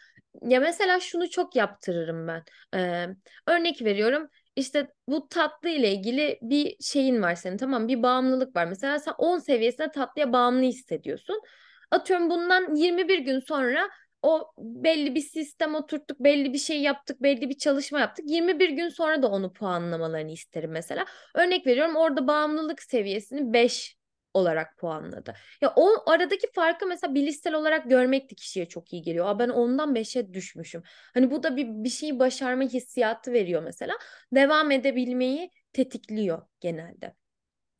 ya 0.41 0.59
mesela 0.59 0.99
şunu 0.99 1.29
çok 1.29 1.55
yaptırırım 1.55 2.27
ben. 2.27 2.43
Ee, 2.75 3.07
örnek 3.47 3.81
veriyorum. 3.81 4.29
İşte 4.55 4.87
bu 5.07 5.27
tatlı 5.27 5.69
ile 5.69 5.91
ilgili 5.91 6.39
bir 6.41 6.75
şeyin 6.81 7.21
var 7.21 7.35
senin 7.35 7.57
tamam 7.57 7.87
bir 7.87 8.03
bağımlılık 8.03 8.55
var. 8.55 8.65
Mesela 8.65 8.99
sen 8.99 9.13
10 9.17 9.39
seviyesinde 9.39 9.91
tatlıya 9.91 10.33
bağımlı 10.33 10.61
hissediyorsun. 10.63 11.41
Atıyorum 11.91 12.29
bundan 12.29 12.75
21 12.75 13.19
gün 13.19 13.39
sonra 13.39 13.89
o 14.21 14.51
belli 14.57 15.15
bir 15.15 15.21
sistem 15.21 15.75
oturttuk, 15.75 16.19
belli 16.19 16.53
bir 16.53 16.57
şey 16.57 16.81
yaptık, 16.81 17.21
belli 17.23 17.49
bir 17.49 17.57
çalışma 17.57 17.99
yaptık. 17.99 18.25
21 18.29 18.69
gün 18.69 18.89
sonra 18.89 19.21
da 19.21 19.27
onu 19.31 19.53
puanlamalarını 19.53 20.31
isterim 20.31 20.71
mesela. 20.71 21.05
Örnek 21.35 21.67
veriyorum 21.67 21.95
orada 21.95 22.27
bağımlılık 22.27 22.81
seviyesini 22.83 23.53
5 23.53 23.97
olarak 24.33 24.77
puanladı. 24.77 25.33
Ya 25.61 25.73
o 25.75 26.11
aradaki 26.11 26.51
farkı 26.51 26.87
mesela 26.87 27.15
bilişsel 27.15 27.53
olarak 27.53 27.89
görmek 27.89 28.31
de 28.31 28.35
kişiye 28.35 28.65
çok 28.69 28.93
iyi 28.93 29.01
geliyor. 29.01 29.25
Aa, 29.25 29.39
ben 29.39 29.49
ondan 29.49 29.95
5'e 29.95 30.33
düşmüşüm. 30.33 30.83
Hani 31.13 31.31
bu 31.31 31.43
da 31.43 31.57
bir, 31.57 31.67
bir 31.67 31.89
şeyi 31.89 32.19
başarma 32.19 32.63
hissiyatı 32.63 33.33
veriyor 33.33 33.63
mesela. 33.63 33.97
Devam 34.35 34.71
edebilmeyi 34.71 35.51
tetikliyor 35.73 36.41
genelde. 36.59 37.15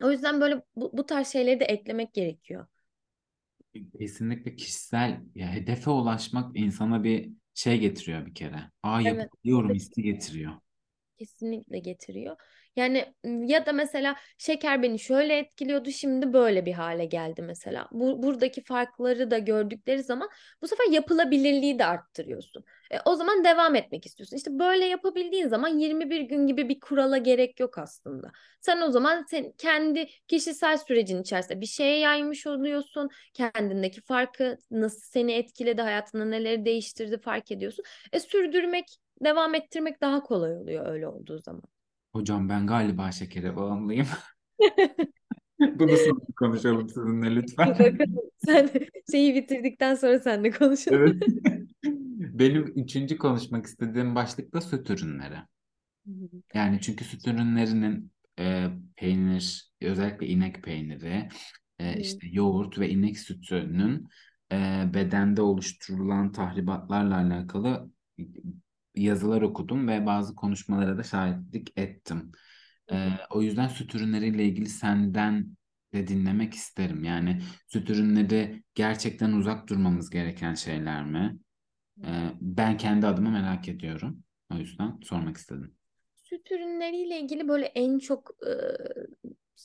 O 0.04 0.12
yüzden 0.12 0.41
böyle 0.41 0.62
bu, 0.75 0.97
bu 0.97 1.06
tarz 1.06 1.27
şeyleri 1.27 1.60
de 1.60 1.65
eklemek 1.65 2.13
gerekiyor. 2.13 2.67
Kesinlikle 3.99 4.55
kişisel 4.55 5.21
ya 5.36 5.47
hedefe 5.53 5.89
ulaşmak 5.89 6.57
insana 6.57 7.03
bir 7.03 7.31
şey 7.53 7.79
getiriyor 7.79 8.25
bir 8.25 8.34
kere. 8.36 8.71
Aa 8.84 9.01
Evet. 9.03 9.31
yapabiliyorum 9.31 9.73
hissi 9.73 10.01
getiriyor. 10.03 10.53
Kesinlikle 11.17 11.79
getiriyor. 11.79 12.38
Yani 12.75 13.13
ya 13.23 13.65
da 13.65 13.71
mesela 13.73 14.15
şeker 14.38 14.84
beni 14.84 14.99
şöyle 14.99 15.38
etkiliyordu 15.38 15.91
şimdi 15.91 16.34
böyle 16.34 16.65
bir 16.65 16.73
hale 16.73 17.05
geldi 17.05 17.41
mesela. 17.41 17.88
Bu, 17.91 18.23
buradaki 18.23 18.63
farkları 18.63 19.31
da 19.31 19.38
gördükleri 19.38 20.03
zaman 20.03 20.29
bu 20.62 20.67
sefer 20.67 20.86
yapılabilirliği 20.91 21.79
de 21.79 21.86
arttırıyorsun. 21.86 22.63
E, 22.91 22.97
o 23.05 23.15
zaman 23.15 23.43
devam 23.43 23.75
etmek 23.75 24.05
istiyorsun. 24.05 24.38
İşte 24.38 24.60
böyle 24.60 24.86
yapabildiğin 24.86 25.47
zaman 25.47 25.67
21 25.67 26.21
gün 26.21 26.47
gibi 26.47 26.69
bir 26.69 26.79
kurala 26.79 27.17
gerek 27.17 27.60
yok 27.60 27.77
aslında. 27.77 28.31
Sen 28.62 28.81
o 28.81 28.91
zaman 28.91 29.25
sen 29.29 29.51
kendi 29.57 30.07
kişisel 30.27 30.77
sürecin 30.77 31.21
içerisinde 31.21 31.62
bir 31.62 31.65
şeye 31.65 31.99
yaymış 31.99 32.47
oluyorsun. 32.47 33.10
Kendindeki 33.34 34.01
farkı 34.01 34.57
nasıl 34.71 35.01
seni 35.01 35.31
etkiledi, 35.34 35.81
hayatında 35.81 36.25
neleri 36.25 36.65
değiştirdi 36.65 37.17
fark 37.21 37.51
ediyorsun. 37.51 37.86
E 38.13 38.19
sürdürmek 38.19 38.86
devam 39.21 39.55
ettirmek 39.55 40.01
daha 40.01 40.23
kolay 40.23 40.57
oluyor 40.57 40.86
öyle 40.88 41.07
olduğu 41.07 41.39
zaman. 41.39 41.80
Hocam 42.13 42.50
ben 42.50 42.67
galiba 42.67 43.12
şekere 43.12 43.56
bağımlıyım. 43.56 44.08
Bunu 45.80 45.97
sonra 45.97 46.19
konuşalım 46.36 46.89
sizinle 46.89 47.36
lütfen. 47.36 47.69
Bakalım 47.69 48.15
sen 48.45 48.69
şeyi 49.12 49.36
bitirdikten 49.36 49.95
sonra 49.95 50.19
sen 50.19 50.43
de 50.43 50.52
konuşalım. 50.52 51.02
Evet. 51.02 51.24
Benim 52.39 52.74
üçüncü 52.76 53.17
konuşmak 53.17 53.65
istediğim 53.65 54.15
başlık 54.15 54.54
da 54.54 54.62
süt 54.62 54.89
ürünleri. 54.89 55.38
Yani 56.54 56.82
çünkü 56.82 57.04
süt 57.06 57.28
ürünlerinin 57.28 58.12
e, 58.39 58.67
peynir, 58.95 59.71
özellikle 59.82 60.28
inek 60.28 60.63
peyniri, 60.63 61.30
e, 61.80 62.00
işte 62.00 62.28
yoğurt 62.32 62.80
ve 62.80 62.89
inek 62.89 63.19
sütünün 63.19 64.08
e, 64.52 64.84
bedende 64.93 65.41
oluşturulan 65.41 66.32
tahribatlarla 66.32 67.17
alakalı 67.17 67.89
yazılar 68.95 69.41
okudum 69.41 69.88
ve 69.88 70.06
bazı 70.06 70.36
konuşmalara 70.36 70.97
da 70.97 71.04
şahitlik 71.04 71.73
ettim. 71.75 72.32
E, 72.91 73.10
o 73.30 73.41
yüzden 73.41 73.67
süt 73.67 73.95
ürünleriyle 73.95 74.45
ilgili 74.45 74.69
senden 74.69 75.58
de 75.93 76.08
dinlemek 76.08 76.54
isterim. 76.54 77.04
Yani 77.04 77.41
süt 77.67 77.89
ürünleri 77.89 78.63
gerçekten 78.75 79.32
uzak 79.32 79.69
durmamız 79.69 80.10
gereken 80.10 80.54
şeyler 80.54 81.06
mi? 81.06 81.38
E, 82.06 82.32
ben 82.41 82.77
kendi 82.77 83.08
adıma 83.08 83.30
merak 83.30 83.69
ediyorum. 83.69 84.23
O 84.54 84.58
yüzden 84.58 84.99
sormak 85.04 85.38
istedim. 85.38 85.75
Süt 86.15 86.51
ürünleriyle 86.51 87.19
ilgili 87.19 87.47
böyle 87.47 87.65
en 87.65 87.99
çok 87.99 88.32
e, 88.47 88.51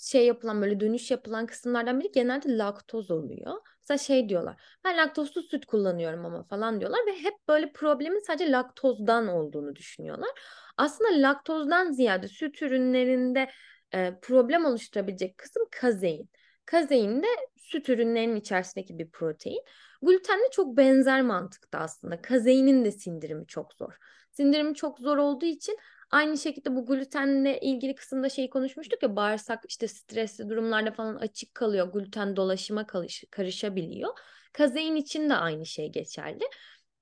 şey 0.00 0.26
yapılan 0.26 0.62
böyle 0.62 0.80
dönüş 0.80 1.10
yapılan 1.10 1.46
kısımlardan 1.46 2.00
biri 2.00 2.12
genelde 2.12 2.58
laktoz 2.58 3.10
oluyor. 3.10 3.54
Mesela 3.80 3.98
şey 3.98 4.28
diyorlar. 4.28 4.62
Ben 4.84 4.96
laktozsuz 4.96 5.50
süt 5.50 5.66
kullanıyorum 5.66 6.26
ama 6.26 6.44
falan 6.44 6.80
diyorlar 6.80 7.00
ve 7.06 7.12
hep 7.12 7.34
böyle 7.48 7.72
problemin 7.72 8.26
sadece 8.26 8.50
laktozdan 8.50 9.28
olduğunu 9.28 9.76
düşünüyorlar. 9.76 10.30
Aslında 10.76 11.28
laktozdan 11.28 11.92
ziyade 11.92 12.28
süt 12.28 12.62
ürünlerinde 12.62 13.50
e, 13.94 14.18
problem 14.22 14.64
oluşturabilecek 14.64 15.38
kısım 15.38 15.62
kazein. 15.70 16.30
Kazein 16.66 17.22
de 17.22 17.26
süt 17.56 17.88
ürünlerinin 17.88 18.36
içerisindeki 18.36 18.98
bir 18.98 19.10
protein. 19.10 19.62
Glutenle 20.02 20.50
çok 20.52 20.76
benzer 20.76 21.22
mantıkta 21.22 21.78
aslında. 21.78 22.22
Kazeinin 22.22 22.84
de 22.84 22.90
sindirimi 22.90 23.46
çok 23.46 23.74
zor. 23.74 23.96
Sindirimi 24.32 24.74
çok 24.74 24.98
zor 24.98 25.16
olduğu 25.16 25.46
için 25.46 25.78
Aynı 26.10 26.38
şekilde 26.38 26.76
bu 26.76 26.86
glutenle 26.86 27.60
ilgili 27.60 27.94
kısımda 27.94 28.28
şeyi 28.28 28.50
konuşmuştuk 28.50 29.02
ya 29.02 29.16
bağırsak 29.16 29.64
işte 29.68 29.88
stresli 29.88 30.48
durumlarda 30.48 30.90
falan 30.90 31.16
açık 31.16 31.54
kalıyor. 31.54 31.92
Gluten 31.92 32.36
dolaşıma 32.36 32.86
karış 32.86 33.24
karışabiliyor. 33.30 34.10
Kazein 34.52 34.96
için 34.96 35.30
de 35.30 35.34
aynı 35.34 35.66
şey 35.66 35.88
geçerli. 35.92 36.44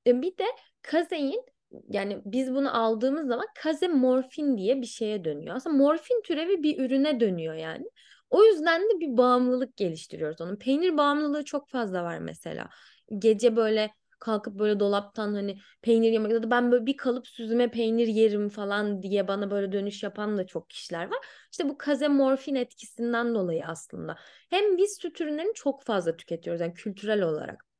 E, 0.07 0.23
bir 0.23 0.39
de 0.39 0.45
kazein 0.83 1.43
yani 1.89 2.23
biz 2.25 2.55
bunu 2.55 2.77
aldığımız 2.77 3.27
zaman 3.29 3.47
kazemorfin 3.55 4.57
diye 4.59 4.81
bir 4.81 4.87
şeye 4.87 5.25
dönüyor. 5.25 5.57
Aslında 5.57 5.77
morfin 5.77 6.23
türevi 6.23 6.63
bir 6.63 6.79
ürüne 6.85 7.21
dönüyor 7.21 7.55
yani. 7.55 7.85
O 8.31 8.45
yüzden 8.45 8.83
de 8.83 9.01
bir 9.01 9.17
bağımlılık 9.17 9.77
geliştiriyoruz 9.77 10.41
onun. 10.41 10.57
Peynir 10.57 10.97
bağımlılığı 10.97 11.45
çok 11.45 11.69
fazla 11.69 12.05
var 12.05 12.19
mesela. 12.19 12.69
Gece 13.19 13.57
böyle 13.57 13.91
kalkıp 14.25 14.59
böyle 14.59 14.81
dolaptan 14.81 15.35
hani 15.35 15.59
peynir 15.83 16.13
yemek 16.13 16.33
ya 16.33 16.43
da 16.43 16.51
ben 16.51 16.73
böyle 16.73 16.87
bir 16.87 16.97
kalıp 16.97 17.29
süzme 17.29 17.71
peynir 17.71 18.07
yerim 18.07 18.49
falan 18.49 19.03
diye 19.03 19.29
bana 19.29 19.51
böyle 19.51 19.73
dönüş 19.73 20.03
yapan 20.03 20.39
da 20.39 20.47
çok 20.47 20.71
kişiler 20.71 21.11
var. 21.11 21.19
İşte 21.53 21.69
bu 21.69 21.79
kazemorfin 21.79 22.55
etkisinden 22.55 23.35
dolayı 23.35 23.67
aslında. 23.67 24.17
Hem 24.51 24.77
biz 24.79 24.97
süt 25.01 25.21
ürünlerini 25.21 25.55
çok 25.55 25.83
fazla 25.85 26.17
tüketiyoruz 26.17 26.61
yani 26.61 26.75
kültürel 26.75 27.23
olarak. 27.23 27.74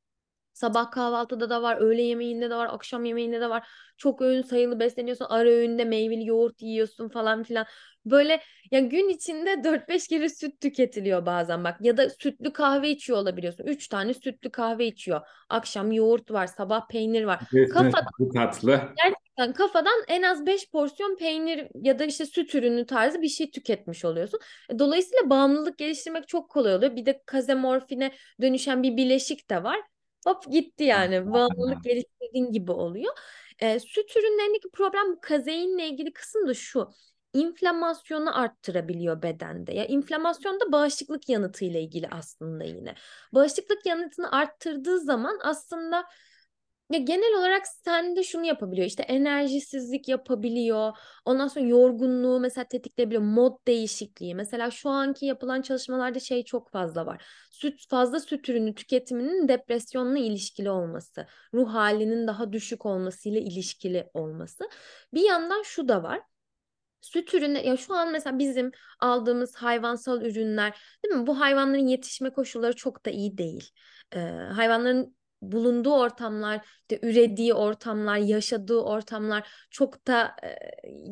Sabah 0.55 0.91
kahvaltıda 0.91 1.49
da 1.49 1.61
var, 1.61 1.77
öğle 1.77 2.01
yemeğinde 2.01 2.49
de 2.49 2.55
var, 2.55 2.67
akşam 2.71 3.05
yemeğinde 3.05 3.41
de 3.41 3.49
var. 3.49 3.67
Çok 3.97 4.21
öğün 4.21 4.41
sayılı 4.41 4.79
besleniyorsun, 4.79 5.25
ara 5.29 5.49
öğünde 5.49 5.85
meyveli 5.85 6.25
yoğurt 6.25 6.61
yiyorsun 6.61 7.09
falan 7.09 7.43
filan. 7.43 7.65
Böyle 8.05 8.41
ya 8.71 8.79
gün 8.79 9.09
içinde 9.09 9.63
4-5 9.63 10.07
kere 10.07 10.29
süt 10.29 10.61
tüketiliyor 10.61 11.25
bazen 11.25 11.63
bak. 11.63 11.77
Ya 11.81 11.97
da 11.97 12.09
sütlü 12.09 12.53
kahve 12.53 12.89
içiyor 12.89 13.19
olabiliyorsun. 13.19 13.63
3 13.63 13.87
tane 13.87 14.13
sütlü 14.13 14.51
kahve 14.51 14.85
içiyor. 14.87 15.21
Akşam 15.49 15.91
yoğurt 15.91 16.31
var, 16.31 16.47
sabah 16.47 16.87
peynir 16.87 17.23
var. 17.23 17.43
Kafadan, 17.69 18.05
bu 18.19 18.29
tatlı. 18.29 18.81
Gerçekten 19.03 19.53
kafadan 19.53 20.03
en 20.07 20.21
az 20.21 20.45
5 20.45 20.71
porsiyon 20.71 21.15
peynir 21.15 21.67
ya 21.81 21.99
da 21.99 22.05
işte 22.05 22.25
süt 22.25 22.55
ürünü 22.55 22.85
tarzı 22.85 23.21
bir 23.21 23.27
şey 23.29 23.51
tüketmiş 23.51 24.05
oluyorsun. 24.05 24.39
E, 24.69 24.79
dolayısıyla 24.79 25.29
bağımlılık 25.29 25.77
geliştirmek 25.77 26.27
çok 26.27 26.49
kolay 26.49 26.75
oluyor. 26.75 26.95
Bir 26.95 27.05
de 27.05 27.21
kazemorfine 27.25 28.11
dönüşen 28.41 28.83
bir 28.83 28.97
bileşik 28.97 29.49
de 29.49 29.63
var. 29.63 29.79
Hop 30.25 30.51
gitti 30.51 30.83
yani. 30.83 31.33
Bağımlılık 31.33 31.83
geliştirdiğin 31.83 32.51
gibi 32.51 32.71
oluyor. 32.71 33.13
E, 33.59 33.79
süt 33.79 34.17
ürünlerindeki 34.17 34.69
problem 34.73 35.11
bu 35.11 35.19
kazeinle 35.21 35.87
ilgili 35.87 36.13
kısım 36.13 36.47
da 36.47 36.53
şu. 36.53 36.89
İnflamasyonu 37.33 38.39
arttırabiliyor 38.39 39.21
bedende. 39.21 39.73
Ya 39.73 39.85
inflamasyon 39.85 40.59
da 40.59 40.71
bağışıklık 40.71 41.29
yanıtıyla 41.29 41.79
ilgili 41.79 42.07
aslında 42.11 42.63
yine. 42.63 42.95
Bağışıklık 43.33 43.85
yanıtını 43.85 44.31
arttırdığı 44.31 44.99
zaman 44.99 45.39
aslında 45.43 46.05
ya 46.91 46.99
genel 46.99 47.39
olarak 47.39 47.67
sende 47.67 48.23
şunu 48.23 48.45
yapabiliyor 48.45 48.87
işte 48.87 49.03
enerjisizlik 49.03 50.07
yapabiliyor 50.07 50.97
ondan 51.25 51.47
sonra 51.47 51.65
yorgunluğu 51.65 52.39
mesela 52.39 52.65
tetikleyebiliyor 52.67 53.21
mod 53.21 53.67
değişikliği. 53.67 54.35
Mesela 54.35 54.71
şu 54.71 54.89
anki 54.89 55.25
yapılan 55.25 55.61
çalışmalarda 55.61 56.19
şey 56.19 56.43
çok 56.45 56.71
fazla 56.71 57.05
var. 57.05 57.25
Süt 57.51 57.89
fazla 57.89 58.19
süt 58.19 58.49
ürünü 58.49 58.75
tüketiminin 58.75 59.47
depresyonla 59.47 60.17
ilişkili 60.19 60.69
olması 60.69 61.27
ruh 61.53 61.73
halinin 61.73 62.27
daha 62.27 62.53
düşük 62.53 62.85
olmasıyla 62.85 63.39
ilişkili 63.39 64.09
olması. 64.13 64.69
Bir 65.13 65.21
yandan 65.21 65.61
şu 65.63 65.87
da 65.87 66.03
var 66.03 66.21
süt 67.01 67.33
ürünü 67.33 67.57
ya 67.57 67.77
şu 67.77 67.93
an 67.93 68.11
mesela 68.11 68.39
bizim 68.39 68.71
aldığımız 68.99 69.55
hayvansal 69.55 70.21
ürünler 70.21 70.79
değil 71.03 71.15
mi? 71.15 71.27
Bu 71.27 71.39
hayvanların 71.39 71.87
yetişme 71.87 72.29
koşulları 72.29 72.75
çok 72.75 73.05
da 73.05 73.09
iyi 73.09 73.37
değil. 73.37 73.71
Ee, 74.15 74.19
hayvanların 74.53 75.15
bulunduğu 75.41 75.93
ortamlar, 75.93 76.65
işte 76.81 77.07
ürediği 77.07 77.53
ortamlar, 77.53 78.17
yaşadığı 78.17 78.79
ortamlar 78.79 79.49
çok 79.71 80.07
da 80.07 80.35
e, 80.43 80.55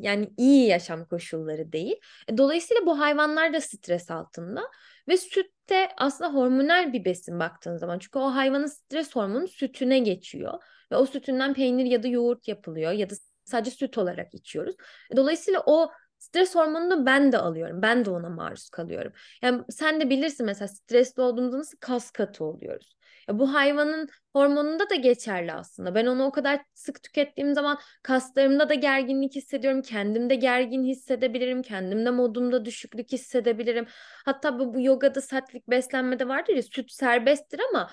yani 0.01 0.29
iyi 0.38 0.67
yaşam 0.67 1.05
koşulları 1.05 1.71
değil. 1.71 1.95
E, 2.27 2.38
dolayısıyla 2.38 2.86
bu 2.86 2.99
hayvanlar 2.99 3.53
da 3.53 3.62
stres 3.62 4.12
altında 4.12 4.62
ve 5.07 5.17
süt 5.17 5.51
de 5.69 5.89
aslında 5.97 6.33
hormonal 6.33 6.93
bir 6.93 7.05
besin 7.05 7.39
baktığın 7.39 7.77
zaman. 7.77 7.99
Çünkü 7.99 8.19
o 8.19 8.36
hayvanın 8.36 8.67
stres 8.67 9.15
hormonu 9.15 9.47
sütüne 9.47 9.99
geçiyor 9.99 10.63
ve 10.91 10.95
o 10.95 11.05
sütünden 11.05 11.53
peynir 11.53 11.86
ya 11.86 12.03
da 12.03 12.07
yoğurt 12.07 12.47
yapılıyor 12.47 12.91
ya 12.91 13.09
da 13.09 13.13
sadece 13.43 13.71
süt 13.71 13.97
olarak 13.97 14.33
içiyoruz. 14.33 14.75
E, 15.12 15.17
dolayısıyla 15.17 15.63
o 15.65 15.91
Stres 16.23 16.55
hormonunu 16.55 17.05
ben 17.05 17.31
de 17.31 17.38
alıyorum. 17.38 17.81
Ben 17.81 18.05
de 18.05 18.09
ona 18.09 18.29
maruz 18.29 18.69
kalıyorum. 18.69 19.13
Yani 19.41 19.62
sen 19.69 20.01
de 20.01 20.09
bilirsin 20.09 20.45
mesela 20.45 20.67
stresli 20.67 21.21
olduğumuzda 21.21 21.57
nasıl 21.57 21.77
kas 21.79 22.12
katı 22.12 22.43
oluyoruz. 22.43 22.97
Ya 23.29 23.39
bu 23.39 23.53
hayvanın 23.53 24.09
hormonunda 24.33 24.89
da 24.89 24.95
geçerli 24.95 25.53
aslında. 25.53 25.95
Ben 25.95 26.05
onu 26.05 26.23
o 26.23 26.31
kadar 26.31 26.62
sık 26.73 27.03
tükettiğim 27.03 27.53
zaman 27.53 27.79
kaslarımda 28.03 28.69
da 28.69 28.73
gerginlik 28.73 29.36
hissediyorum. 29.36 29.81
Kendimde 29.81 30.36
gergin 30.36 30.83
hissedebilirim. 30.83 31.62
Kendimde 31.62 32.09
modumda 32.09 32.65
düşüklük 32.65 33.12
hissedebilirim. 33.12 33.86
Hatta 34.25 34.59
bu, 34.59 34.73
bu 34.73 34.81
yogada 34.81 35.21
sattvik 35.21 35.69
beslenmede 35.69 36.27
vardır 36.27 36.53
ya 36.53 36.63
süt 36.63 36.91
serbesttir 36.91 37.59
ama 37.69 37.89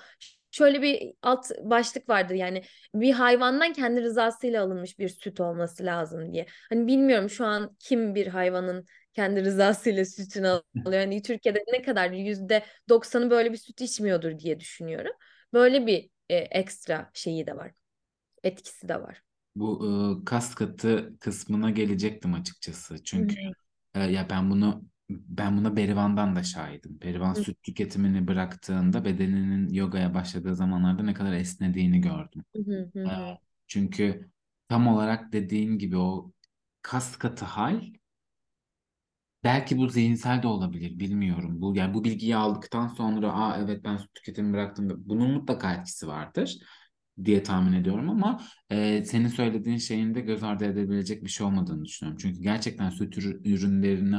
şöyle 0.51 0.83
bir 0.83 1.13
alt 1.23 1.51
başlık 1.63 2.09
vardır 2.09 2.35
yani 2.35 2.63
bir 2.95 3.13
hayvandan 3.13 3.73
kendi 3.73 4.03
rızasıyla 4.03 4.65
alınmış 4.65 4.99
bir 4.99 5.09
süt 5.09 5.41
olması 5.41 5.85
lazım 5.85 6.33
diye. 6.33 6.47
Hani 6.69 6.87
bilmiyorum 6.87 7.31
şu 7.31 7.47
an 7.47 7.77
kim 7.79 8.15
bir 8.15 8.27
hayvanın 8.27 8.87
kendi 9.15 9.45
rızasıyla 9.45 10.05
sütünü 10.05 10.49
alıyor. 10.85 11.01
Yani 11.03 11.23
Türkiye'de 11.23 11.65
ne 11.73 11.83
kadar 11.83 12.11
yüzde 12.11 12.65
doksanı 12.89 13.31
böyle 13.31 13.53
bir 13.53 13.57
süt 13.57 13.81
içmiyordur 13.81 14.39
diye 14.39 14.61
düşünüyorum. 14.61 15.13
Böyle 15.53 15.87
bir 15.87 16.11
e, 16.29 16.37
ekstra 16.37 17.11
şeyi 17.15 17.47
de 17.47 17.57
var. 17.57 17.73
Etkisi 18.45 18.89
de 18.89 19.03
var. 19.03 19.23
Bu 19.57 19.87
e, 20.23 20.25
kas 20.25 20.55
katı 20.55 21.17
kısmına 21.21 21.71
gelecektim 21.71 22.35
açıkçası. 22.35 23.05
Çünkü 23.05 23.37
e, 23.95 24.01
ya 24.05 24.31
ben 24.31 24.51
bunu 24.51 24.85
ben 25.11 25.57
buna 25.59 25.77
Berivan'dan 25.77 26.37
da 26.37 26.43
şahidim. 26.43 27.01
Berivan 27.01 27.35
Hı. 27.35 27.45
süt 27.45 27.63
tüketimini 27.63 28.29
bıraktığında 28.29 29.05
bedeninin 29.05 29.69
yogaya 29.75 30.15
başladığı 30.15 30.57
zamanlarda 30.57 31.03
ne 31.03 31.15
kadar 31.15 31.33
esnediğini 31.33 32.01
gördüm. 32.01 32.45
Hı 32.57 32.63
hı 32.95 33.11
E, 33.11 33.11
çünkü 33.67 34.31
tam 34.69 34.89
olarak 34.89 35.33
dediğin 35.33 35.79
gibi 35.79 35.97
o 35.99 36.33
kas 36.83 37.17
katı 37.19 37.45
hal 37.45 37.83
belki 39.45 39.79
bu 39.79 39.89
zihinsel 39.89 40.43
de 40.43 40.47
olabilir 40.47 40.99
bilmiyorum. 40.99 41.61
Bu 41.63 41.77
yani 41.77 41.95
bu 41.95 42.05
bilgiyi 42.05 42.37
aldıktan 42.37 42.89
sonra 42.89 43.33
aa 43.33 43.59
evet 43.59 43.85
ben 43.85 43.97
süt 43.97 44.15
tüketimini 44.15 44.53
bıraktım. 44.53 44.89
Bunun 45.07 45.31
mutlaka 45.33 45.75
etkisi 45.75 46.09
vardır 46.09 46.59
diye 47.25 47.43
tahmin 47.43 47.73
ediyorum 47.73 48.11
ama 48.11 48.41
e, 48.71 49.05
senin 49.05 49.29
söylediğin 49.29 49.77
şeyin 49.79 50.15
de 50.15 50.21
göz 50.21 50.43
ardı 50.43 50.65
edebilecek 50.65 51.25
bir 51.25 51.29
şey 51.31 51.47
olmadığını 51.47 51.85
düşünüyorum. 51.85 52.19
Çünkü 52.23 52.41
gerçekten 52.43 52.91
süt 52.91 53.17
ürü- 53.19 53.49
ürünlerini 53.49 54.17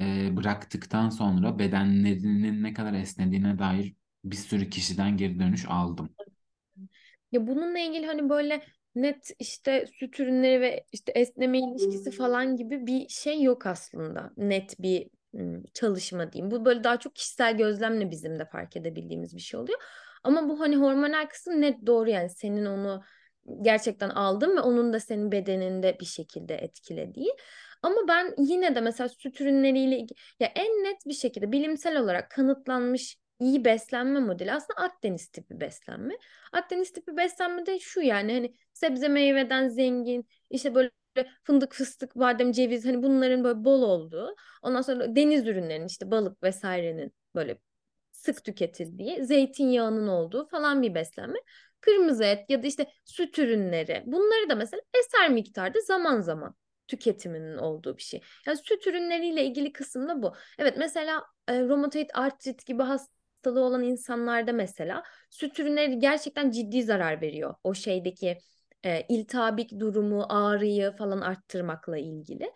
e, 0.00 0.36
bıraktıktan 0.36 1.10
sonra 1.10 1.58
bedenlerinin 1.58 2.62
ne 2.62 2.74
kadar 2.74 2.92
esnediğine 2.94 3.58
dair 3.58 3.94
bir 4.24 4.36
sürü 4.36 4.70
kişiden 4.70 5.16
geri 5.16 5.38
dönüş 5.40 5.64
aldım. 5.68 6.10
Ya 7.32 7.46
bununla 7.46 7.78
ilgili 7.78 8.06
hani 8.06 8.28
böyle 8.28 8.62
net 9.02 9.30
işte 9.38 9.86
süt 9.98 10.20
ürünleri 10.20 10.60
ve 10.60 10.84
işte 10.92 11.12
esneme 11.12 11.58
ilişkisi 11.58 12.10
falan 12.10 12.56
gibi 12.56 12.86
bir 12.86 13.08
şey 13.08 13.42
yok 13.42 13.66
aslında. 13.66 14.32
Net 14.36 14.82
bir 14.82 15.10
çalışma 15.74 16.32
diyeyim. 16.32 16.50
Bu 16.50 16.64
böyle 16.64 16.84
daha 16.84 16.96
çok 16.96 17.16
kişisel 17.16 17.56
gözlemle 17.56 18.10
bizim 18.10 18.38
de 18.38 18.44
fark 18.44 18.76
edebildiğimiz 18.76 19.36
bir 19.36 19.40
şey 19.40 19.60
oluyor. 19.60 19.78
Ama 20.24 20.48
bu 20.48 20.60
hani 20.60 20.76
hormonal 20.76 21.26
kısım 21.26 21.60
net 21.60 21.86
doğru 21.86 22.10
yani 22.10 22.30
senin 22.30 22.66
onu 22.66 23.02
gerçekten 23.62 24.08
aldın 24.08 24.56
ve 24.56 24.60
onun 24.60 24.92
da 24.92 25.00
senin 25.00 25.32
bedeninde 25.32 25.96
bir 26.00 26.06
şekilde 26.06 26.54
etkilediği. 26.54 27.30
Ama 27.82 28.08
ben 28.08 28.34
yine 28.38 28.74
de 28.74 28.80
mesela 28.80 29.08
süt 29.08 29.40
ürünleriyle 29.40 30.06
ya 30.40 30.52
en 30.54 30.84
net 30.84 31.06
bir 31.06 31.14
şekilde 31.14 31.52
bilimsel 31.52 32.00
olarak 32.00 32.30
kanıtlanmış 32.30 33.16
iyi 33.40 33.64
beslenme 33.64 34.20
modeli 34.20 34.52
aslında 34.52 34.80
Akdeniz 34.80 35.28
tipi 35.28 35.60
beslenme. 35.60 36.14
Akdeniz 36.52 36.92
tipi 36.92 37.16
beslenme 37.16 37.66
de 37.66 37.78
şu 37.78 38.00
yani 38.00 38.32
hani 38.34 38.54
sebze 38.72 39.08
meyveden 39.08 39.68
zengin 39.68 40.28
işte 40.50 40.74
böyle 40.74 40.90
fındık, 41.44 41.72
fıstık, 41.74 42.16
badem, 42.16 42.52
ceviz 42.52 42.84
hani 42.86 43.02
bunların 43.02 43.44
böyle 43.44 43.64
bol 43.64 43.82
olduğu. 43.82 44.36
Ondan 44.62 44.82
sonra 44.82 45.16
deniz 45.16 45.46
ürünlerinin 45.46 45.86
işte 45.86 46.10
balık 46.10 46.42
vesairenin 46.42 47.12
böyle 47.34 47.58
sık 48.12 48.44
tüketildiği, 48.44 49.24
zeytinyağının 49.24 50.08
olduğu 50.08 50.48
falan 50.48 50.82
bir 50.82 50.94
beslenme. 50.94 51.38
Kırmızı 51.80 52.24
et 52.24 52.50
ya 52.50 52.62
da 52.62 52.66
işte 52.66 52.86
süt 53.04 53.38
ürünleri 53.38 54.02
bunları 54.06 54.50
da 54.50 54.54
mesela 54.54 54.82
eser 54.94 55.30
miktarda 55.30 55.80
zaman 55.80 56.20
zaman 56.20 56.54
tüketiminin 56.86 57.56
olduğu 57.58 57.96
bir 57.96 58.02
şey. 58.02 58.20
Yani 58.46 58.58
süt 58.58 58.86
ürünleriyle 58.86 59.44
ilgili 59.44 59.72
kısım 59.72 60.08
da 60.08 60.22
bu. 60.22 60.34
Evet 60.58 60.74
mesela 60.78 61.24
e, 61.48 61.60
romatoid 61.62 62.10
artrit 62.14 62.66
gibi 62.66 62.82
hastalığı 63.40 63.64
olan 63.64 63.82
insanlarda 63.82 64.52
mesela 64.52 65.02
süt 65.30 65.58
ürünleri 65.58 65.98
gerçekten 65.98 66.50
ciddi 66.50 66.82
zarar 66.82 67.20
veriyor. 67.20 67.54
O 67.64 67.74
şeydeki 67.74 68.38
e, 68.84 69.06
iltihabik 69.08 69.80
durumu, 69.80 70.26
ağrıyı 70.28 70.92
falan 70.98 71.20
arttırmakla 71.20 71.98
ilgili. 71.98 72.52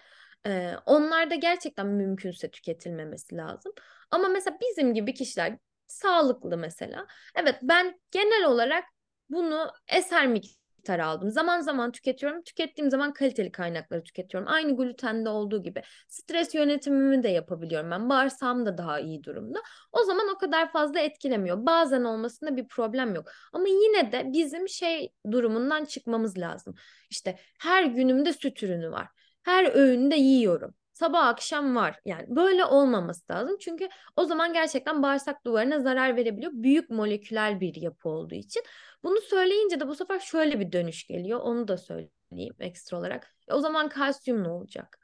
E, 0.47 0.73
onlar 0.87 1.31
da 1.31 1.35
gerçekten 1.35 1.87
mümkünse 1.87 2.51
tüketilmemesi 2.51 3.37
lazım. 3.37 3.73
Ama 4.11 4.29
mesela 4.29 4.57
bizim 4.61 4.95
gibi 4.95 5.15
kişiler 5.15 5.59
sağlıklı 5.87 6.57
mesela. 6.57 7.07
Evet 7.35 7.57
ben 7.63 8.01
genel 8.11 8.45
olarak 8.45 8.85
bunu 9.31 9.71
eser 9.89 10.27
miktar 10.85 10.99
aldım. 10.99 11.31
Zaman 11.31 11.61
zaman 11.61 11.93
tüketiyorum. 11.93 12.43
Tükettiğim 12.43 12.91
zaman 12.91 13.13
kaliteli 13.13 13.53
kaynakları 13.53 14.03
tüketiyorum. 14.03 14.49
Aynı 14.49 14.77
glutende 14.77 15.29
olduğu 15.29 15.63
gibi. 15.63 15.83
Stres 16.09 16.55
yönetimimi 16.55 17.23
de 17.23 17.29
yapabiliyorum 17.29 17.91
ben. 17.91 18.09
Bağırsağım 18.09 18.67
da 18.67 18.79
daha 18.79 19.01
iyi 19.01 19.25
durumda. 19.25 19.59
O 19.93 20.05
zaman 20.05 20.29
o 20.37 20.39
kadar 20.39 20.73
fazla 20.73 21.01
etkilemiyor. 21.01 21.67
Bazen 21.67 22.05
olmasında 22.05 22.57
bir 22.57 22.69
problem 22.69 23.15
yok. 23.15 23.29
Ama 23.53 23.69
yine 23.69 24.13
de 24.13 24.33
bizim 24.33 24.69
şey 24.69 25.13
durumundan 25.31 25.85
çıkmamız 25.85 26.39
lazım. 26.39 26.75
İşte 27.11 27.39
her 27.61 27.85
günümde 27.85 28.33
süt 28.33 28.63
ürünü 28.63 28.91
var. 28.91 29.09
Her 29.43 29.75
öğünde 29.75 30.17
yiyorum. 30.17 30.75
Sabah 30.93 31.27
akşam 31.27 31.77
var. 31.77 32.01
Yani 32.05 32.27
böyle 32.29 32.65
olmaması 32.65 33.33
lazım. 33.33 33.57
Çünkü 33.61 33.89
o 34.17 34.25
zaman 34.25 34.53
gerçekten 34.53 35.03
bağırsak 35.03 35.45
duvarına 35.47 35.81
zarar 35.81 36.17
verebiliyor. 36.17 36.53
Büyük 36.55 36.91
moleküler 36.91 37.61
bir 37.61 37.75
yapı 37.75 38.09
olduğu 38.09 38.35
için. 38.35 38.63
Bunu 39.05 39.21
söyleyince 39.21 39.81
de 39.81 39.89
bu 39.89 39.95
sefer 39.95 40.19
şöyle 40.21 40.61
bir 40.61 40.73
dönüş 40.73 41.07
geliyor. 41.07 41.41
Onu 41.41 41.69
da 41.69 41.77
söyleyeyim 41.79 42.55
ekstra 42.61 42.99
olarak. 42.99 43.35
E, 43.49 43.55
o 43.55 43.61
zaman 43.61 43.89
kalsiyum 43.89 44.45
ne 44.45 44.49
olacak? 44.49 44.99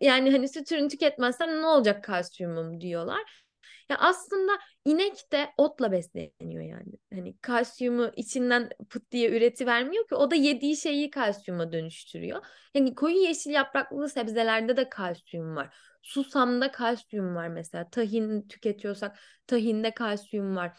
Yani 0.00 0.30
hani 0.32 0.48
süt 0.48 0.72
ürünü 0.72 0.88
tüketmezsem 0.88 1.62
ne 1.62 1.66
olacak 1.66 2.04
kalsiyumum 2.04 2.80
diyorlar. 2.80 3.44
Ya 3.88 3.96
aslında 3.98 4.52
inek 4.84 5.32
de 5.32 5.48
otla 5.56 5.92
besleniyor 5.92 6.64
yani. 6.64 6.92
Hani 7.14 7.38
kalsiyumu 7.38 8.10
içinden 8.16 8.70
pıt 8.90 9.10
diye 9.10 9.36
üreti 9.36 9.66
vermiyor 9.66 10.08
ki 10.08 10.14
o 10.14 10.30
da 10.30 10.34
yediği 10.34 10.76
şeyi 10.76 11.10
kalsiyuma 11.10 11.72
dönüştürüyor. 11.72 12.44
Yani 12.74 12.94
koyu 12.94 13.16
yeşil 13.16 13.50
yapraklı 13.50 14.08
sebzelerde 14.08 14.76
de 14.76 14.88
kalsiyum 14.88 15.56
var. 15.56 15.76
Susamda 16.02 16.72
kalsiyum 16.72 17.34
var 17.34 17.48
mesela. 17.48 17.90
Tahin 17.90 18.48
tüketiyorsak 18.48 19.18
tahinde 19.46 19.94
kalsiyum 19.94 20.56
var. 20.56 20.78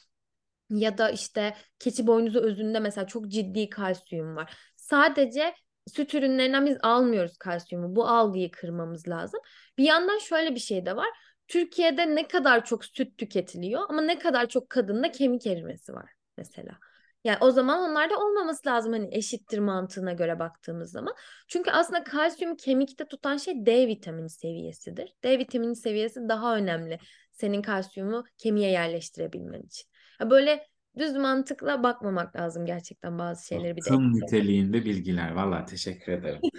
Ya 0.69 0.97
da 0.97 1.09
işte 1.09 1.55
keçi 1.79 2.07
boynuzu 2.07 2.39
özünde 2.39 2.79
mesela 2.79 3.07
çok 3.07 3.27
ciddi 3.27 3.69
kalsiyum 3.69 4.35
var. 4.35 4.53
Sadece 4.75 5.53
süt 5.87 6.13
ürünlerinden 6.13 6.65
biz 6.65 6.77
almıyoruz 6.83 7.37
kalsiyumu. 7.37 7.95
Bu 7.95 8.07
algıyı 8.07 8.51
kırmamız 8.51 9.07
lazım. 9.07 9.39
Bir 9.77 9.83
yandan 9.83 10.17
şöyle 10.17 10.55
bir 10.55 10.59
şey 10.59 10.85
de 10.85 10.95
var. 10.95 11.09
Türkiye'de 11.47 12.15
ne 12.15 12.27
kadar 12.27 12.65
çok 12.65 12.85
süt 12.85 13.17
tüketiliyor 13.17 13.81
ama 13.89 14.01
ne 14.01 14.19
kadar 14.19 14.47
çok 14.49 14.69
kadında 14.69 15.11
kemik 15.11 15.47
erimesi 15.47 15.93
var 15.93 16.09
mesela. 16.37 16.71
Yani 17.23 17.37
o 17.41 17.51
zaman 17.51 17.89
onlarda 17.89 18.17
olmaması 18.19 18.69
lazım 18.69 18.93
hani 18.93 19.15
eşittir 19.15 19.59
mantığına 19.59 20.13
göre 20.13 20.39
baktığımız 20.39 20.91
zaman. 20.91 21.15
Çünkü 21.47 21.71
aslında 21.71 22.03
kalsiyum 22.03 22.55
kemikte 22.55 23.05
tutan 23.05 23.37
şey 23.37 23.65
D 23.65 23.87
vitamini 23.87 24.29
seviyesidir. 24.29 25.13
D 25.23 25.39
vitamini 25.39 25.75
seviyesi 25.75 26.29
daha 26.29 26.55
önemli 26.55 26.99
senin 27.31 27.61
kalsiyumu 27.61 28.23
kemiğe 28.37 28.71
yerleştirebilmen 28.71 29.61
için. 29.61 29.89
Ya 30.19 30.29
böyle 30.29 30.67
düz 30.97 31.15
mantıkla 31.15 31.83
bakmamak 31.83 32.35
lazım 32.35 32.65
gerçekten 32.65 33.19
bazı 33.19 33.47
şeyleri 33.47 33.75
bir 33.77 33.85
de 33.85 33.89
ekstra. 33.89 33.97
niteliğinde 33.97 34.85
bilgiler. 34.85 35.31
Valla 35.31 35.65
teşekkür 35.65 36.11
ederim. 36.11 36.41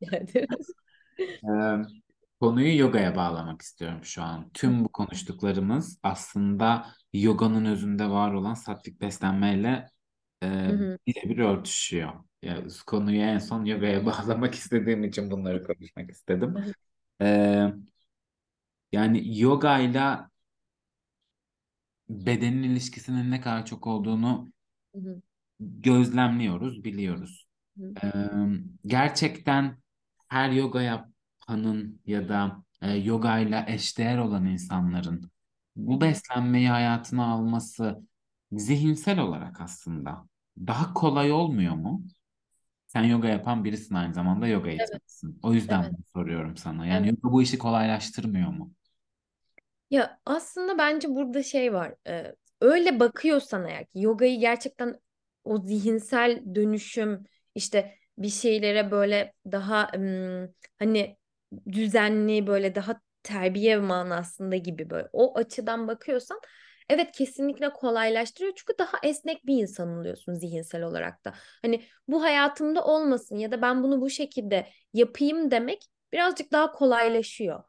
Yani. 0.00 0.46
Ee, 1.20 1.82
konuyu 2.40 2.78
yogaya 2.78 3.16
bağlamak 3.16 3.62
istiyorum 3.62 4.00
şu 4.02 4.22
an. 4.22 4.50
Tüm 4.54 4.84
bu 4.84 4.88
konuştuklarımız 4.88 5.98
aslında 6.02 6.86
yoganın 7.12 7.64
özünde 7.64 8.10
var 8.10 8.32
olan 8.32 8.54
satvik 8.54 9.00
beslenmeyle 9.00 9.86
e, 10.42 10.46
birebir 11.06 11.38
örtüşüyor. 11.38 12.12
Ya, 12.42 12.62
konuyu 12.86 13.20
en 13.20 13.38
son 13.38 13.64
yogaya 13.64 14.06
bağlamak 14.06 14.54
istediğim 14.54 15.04
için 15.04 15.30
bunları 15.30 15.64
konuşmak 15.64 16.10
istedim. 16.10 16.54
Ee, 17.20 17.72
yani 18.92 19.38
yogayla 19.40 20.30
bedenin 22.08 22.62
ilişkisinin 22.62 23.30
ne 23.30 23.40
kadar 23.40 23.66
çok 23.66 23.86
olduğunu 23.86 24.52
Hı 24.94 24.98
hı. 25.00 25.22
gözlemliyoruz, 25.60 26.84
biliyoruz. 26.84 27.46
Hı 27.78 27.96
Ee, 28.04 28.08
gerçekten 28.86 29.78
her 30.28 30.50
yoga 30.50 30.82
yapanın 30.82 32.00
ya 32.06 32.28
da 32.28 32.64
e, 32.82 32.90
yoga 32.92 33.38
ile 33.38 33.64
eşdeğer 33.68 34.18
olan 34.18 34.46
insanların 34.46 35.30
bu 35.76 36.00
beslenmeyi 36.00 36.68
hayatına 36.68 37.26
alması 37.26 38.02
zihinsel 38.52 39.18
olarak 39.18 39.60
aslında 39.60 40.26
daha 40.58 40.94
kolay 40.94 41.32
olmuyor 41.32 41.74
mu? 41.74 42.02
Sen 42.86 43.04
yoga 43.04 43.28
yapan 43.28 43.64
birisin 43.64 43.94
aynı 43.94 44.14
zamanda 44.14 44.48
yoga 44.48 44.70
Evet, 44.78 45.00
eğitmenisin. 45.10 45.40
O 45.42 45.54
yüzden 45.54 45.86
evet, 45.86 45.96
soruyorum 46.14 46.56
sana. 46.56 46.86
Yani 46.86 47.06
evet. 47.06 47.08
yoga 47.08 47.32
bu 47.32 47.42
işi 47.42 47.58
kolaylaştırmıyor 47.58 48.50
mu? 48.50 48.72
Ya 49.90 50.20
aslında 50.26 50.78
bence 50.78 51.08
burada 51.14 51.42
şey 51.42 51.72
var. 51.72 51.94
e, 52.08 52.34
öyle 52.60 53.00
bakıyorsan 53.00 53.66
eğer 53.68 53.84
ki 53.86 53.90
yogayı 54.00 54.40
gerçekten 54.40 55.00
o 55.44 55.58
zihinsel 55.62 56.42
dönüşüm 56.54 57.24
işte 57.54 57.94
bir 58.18 58.28
şeylere 58.28 58.90
böyle 58.90 59.32
daha 59.52 59.90
ım, 59.96 60.54
hani 60.78 61.16
düzenli 61.72 62.46
böyle 62.46 62.74
daha 62.74 63.00
terbiye 63.22 63.76
manasında 63.76 64.56
gibi 64.56 64.90
böyle 64.90 65.08
o 65.12 65.38
açıdan 65.38 65.88
bakıyorsan 65.88 66.40
evet 66.88 67.12
kesinlikle 67.12 67.72
kolaylaştırıyor 67.72 68.52
çünkü 68.56 68.78
daha 68.78 68.98
esnek 69.02 69.46
bir 69.46 69.54
insan 69.62 69.88
oluyorsun 69.98 70.34
zihinsel 70.34 70.82
olarak 70.82 71.24
da. 71.24 71.34
Hani 71.62 71.82
bu 72.08 72.22
hayatımda 72.22 72.84
olmasın 72.84 73.36
ya 73.38 73.50
da 73.52 73.62
ben 73.62 73.82
bunu 73.82 74.00
bu 74.00 74.10
şekilde 74.10 74.66
yapayım 74.92 75.50
demek 75.50 75.86
birazcık 76.12 76.52
daha 76.52 76.72
kolaylaşıyor. 76.72 77.62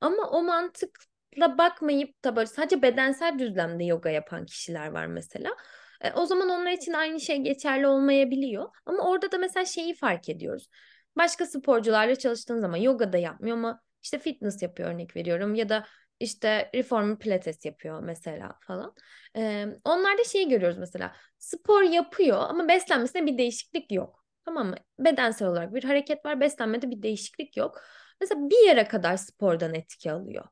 Ama 0.00 0.30
o 0.30 0.42
mantıkla 0.42 1.09
bakmayıp 1.38 2.24
da 2.24 2.36
böyle 2.36 2.46
sadece 2.46 2.82
bedensel 2.82 3.38
düzlemde 3.38 3.84
yoga 3.84 4.10
yapan 4.10 4.46
kişiler 4.46 4.86
var 4.86 5.06
mesela. 5.06 5.56
E, 6.00 6.12
o 6.12 6.26
zaman 6.26 6.48
onlar 6.48 6.70
için 6.70 6.92
aynı 6.92 7.20
şey 7.20 7.36
geçerli 7.36 7.86
olmayabiliyor. 7.86 8.68
Ama 8.86 9.10
orada 9.10 9.32
da 9.32 9.38
mesela 9.38 9.64
şeyi 9.64 9.94
fark 9.94 10.28
ediyoruz. 10.28 10.68
Başka 11.16 11.46
sporcularla 11.46 12.16
çalıştığın 12.16 12.60
zaman 12.60 12.76
yoga 12.76 13.12
da 13.12 13.18
yapmıyor 13.18 13.56
ama 13.56 13.80
işte 14.02 14.18
fitness 14.18 14.62
yapıyor 14.62 14.90
örnek 14.90 15.16
veriyorum 15.16 15.54
ya 15.54 15.68
da 15.68 15.86
işte 16.20 16.70
reformer 16.74 17.18
pilates 17.18 17.64
yapıyor 17.64 18.00
mesela 18.00 18.58
falan. 18.66 18.94
Ee, 19.36 19.66
onlarda 19.84 20.24
şeyi 20.24 20.48
görüyoruz 20.48 20.78
mesela 20.78 21.16
spor 21.38 21.82
yapıyor 21.82 22.38
ama 22.38 22.68
beslenmesinde 22.68 23.26
bir 23.26 23.38
değişiklik 23.38 23.92
yok. 23.92 24.24
Tamam 24.44 24.66
mı? 24.66 24.76
Bedensel 24.98 25.48
olarak 25.48 25.74
bir 25.74 25.84
hareket 25.84 26.24
var, 26.24 26.40
beslenmede 26.40 26.90
bir 26.90 27.02
değişiklik 27.02 27.56
yok. 27.56 27.80
Mesela 28.20 28.50
bir 28.50 28.66
yere 28.66 28.88
kadar 28.88 29.16
spordan 29.16 29.74
etki 29.74 30.12
alıyor. 30.12 30.44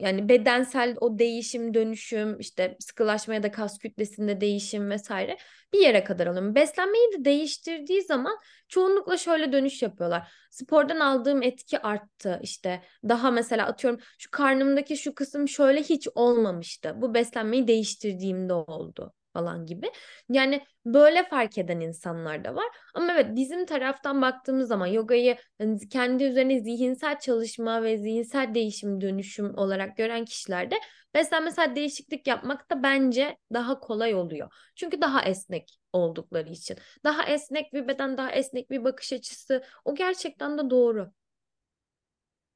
Yani 0.00 0.28
bedensel 0.28 0.96
o 1.00 1.18
değişim, 1.18 1.74
dönüşüm, 1.74 2.38
işte 2.40 2.76
sıkılaşma 2.80 3.34
ya 3.34 3.42
da 3.42 3.50
kas 3.50 3.78
kütlesinde 3.78 4.40
değişim 4.40 4.90
vesaire 4.90 5.36
bir 5.72 5.78
yere 5.78 6.04
kadar 6.04 6.26
alıyorum. 6.26 6.54
Beslenmeyi 6.54 7.12
de 7.12 7.24
değiştirdiği 7.24 8.02
zaman 8.02 8.38
çoğunlukla 8.68 9.16
şöyle 9.16 9.52
dönüş 9.52 9.82
yapıyorlar. 9.82 10.32
Spordan 10.50 11.00
aldığım 11.00 11.42
etki 11.42 11.82
arttı. 11.82 12.40
İşte 12.42 12.82
daha 13.08 13.30
mesela 13.30 13.66
atıyorum 13.66 14.00
şu 14.18 14.30
karnımdaki 14.30 14.96
şu 14.96 15.14
kısım 15.14 15.48
şöyle 15.48 15.82
hiç 15.82 16.08
olmamıştı. 16.14 16.94
Bu 16.96 17.14
beslenmeyi 17.14 17.68
değiştirdiğimde 17.68 18.52
oldu 18.52 19.12
falan 19.32 19.66
gibi. 19.66 19.90
Yani 20.28 20.64
böyle 20.86 21.24
fark 21.28 21.58
eden 21.58 21.80
insanlar 21.80 22.44
da 22.44 22.54
var. 22.54 22.66
Ama 22.94 23.12
evet 23.12 23.36
bizim 23.36 23.66
taraftan 23.66 24.22
baktığımız 24.22 24.68
zaman 24.68 24.86
yogayı 24.86 25.36
hani 25.58 25.88
kendi 25.88 26.24
üzerine 26.24 26.60
zihinsel 26.60 27.18
çalışma 27.18 27.82
ve 27.82 27.98
zihinsel 27.98 28.54
değişim 28.54 29.00
dönüşüm 29.00 29.58
olarak 29.58 29.96
gören 29.96 30.24
kişilerde 30.24 30.74
beslenmesel 31.14 31.76
değişiklik 31.76 32.26
yapmak 32.26 32.70
da 32.70 32.82
bence 32.82 33.36
daha 33.52 33.80
kolay 33.80 34.14
oluyor. 34.14 34.52
Çünkü 34.76 35.00
daha 35.00 35.22
esnek 35.24 35.78
oldukları 35.92 36.50
için. 36.50 36.76
Daha 37.04 37.24
esnek 37.26 37.72
bir 37.74 37.88
beden, 37.88 38.16
daha 38.16 38.30
esnek 38.30 38.70
bir 38.70 38.84
bakış 38.84 39.12
açısı. 39.12 39.62
O 39.84 39.94
gerçekten 39.94 40.58
de 40.58 40.70
doğru. 40.70 41.12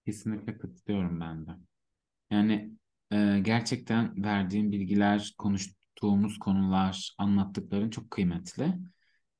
Kesinlikle 0.05 0.59
katılıyorum 0.59 1.20
ben 1.20 1.47
de. 1.47 1.51
Yani 2.31 2.72
e, 3.12 3.41
gerçekten 3.43 4.25
verdiğin 4.25 4.72
bilgiler, 4.72 5.35
konuştuğumuz 6.05 6.39
konular, 6.39 7.15
anlattıkların 7.19 7.91
çok 7.91 8.11
kıymetli. 8.11 8.75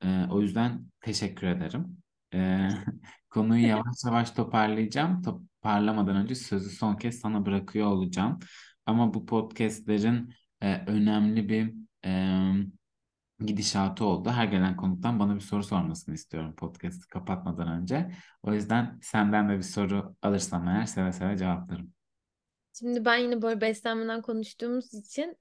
E, 0.05 0.27
o 0.31 0.41
yüzden 0.41 0.87
teşekkür 1.01 1.47
ederim. 1.47 1.97
E, 2.35 2.69
konuyu 3.31 3.67
yavaş 3.67 4.05
yavaş 4.07 4.31
toparlayacağım. 4.31 5.23
Toparlamadan 5.23 6.17
önce 6.17 6.35
sözü 6.35 6.71
son 6.71 6.97
kez 6.97 7.21
sana 7.21 7.47
bırakıyor 7.47 7.87
olacağım. 7.87 8.39
Ama 8.87 9.15
bu 9.15 9.27
podcastlerin 9.27 10.35
e, 10.61 10.77
önemli 10.87 11.49
bir 11.49 11.75
e, 12.07 13.45
gidişatı 13.47 14.05
oldu. 14.05 14.31
Her 14.31 14.45
gelen 14.45 14.77
konuktan 14.77 15.21
bana 15.21 15.35
bir 15.35 15.41
soru 15.41 15.63
sormasını 15.63 16.15
istiyorum 16.15 16.55
podcast'ı 16.57 17.09
kapatmadan 17.09 17.69
önce. 17.69 18.11
O 18.43 18.55
yüzden 18.55 18.99
senden 19.03 19.49
de 19.49 19.57
bir 19.57 19.63
soru 19.63 20.17
alırsam 20.23 20.69
eğer 20.69 20.87
seve 20.87 21.13
seve 21.13 21.37
cevaplarım. 21.37 21.94
Şimdi 22.79 23.05
ben 23.05 23.17
yine 23.17 23.43
böyle 23.43 23.61
beslenmeden 23.61 24.23
konuştuğumuz 24.23 24.95
için 24.95 25.37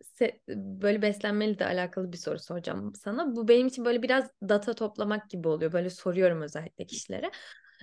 böyle 0.58 1.02
beslenmeyle 1.02 1.60
de 1.60 1.66
alakalı 1.66 2.12
bir 2.12 2.18
soru 2.18 2.40
soracağım 2.40 2.94
sana. 2.96 3.36
Bu 3.36 3.48
benim 3.48 3.68
için 3.68 3.86
böyle 3.86 4.04
biraz 4.04 4.30
data 4.50 4.74
toplamak 4.74 5.30
gibi 5.30 5.48
oluyor. 5.48 5.72
Böyle 5.74 5.90
soruyorum 5.90 6.42
özellikle 6.42 6.86
kişilere. 6.86 7.32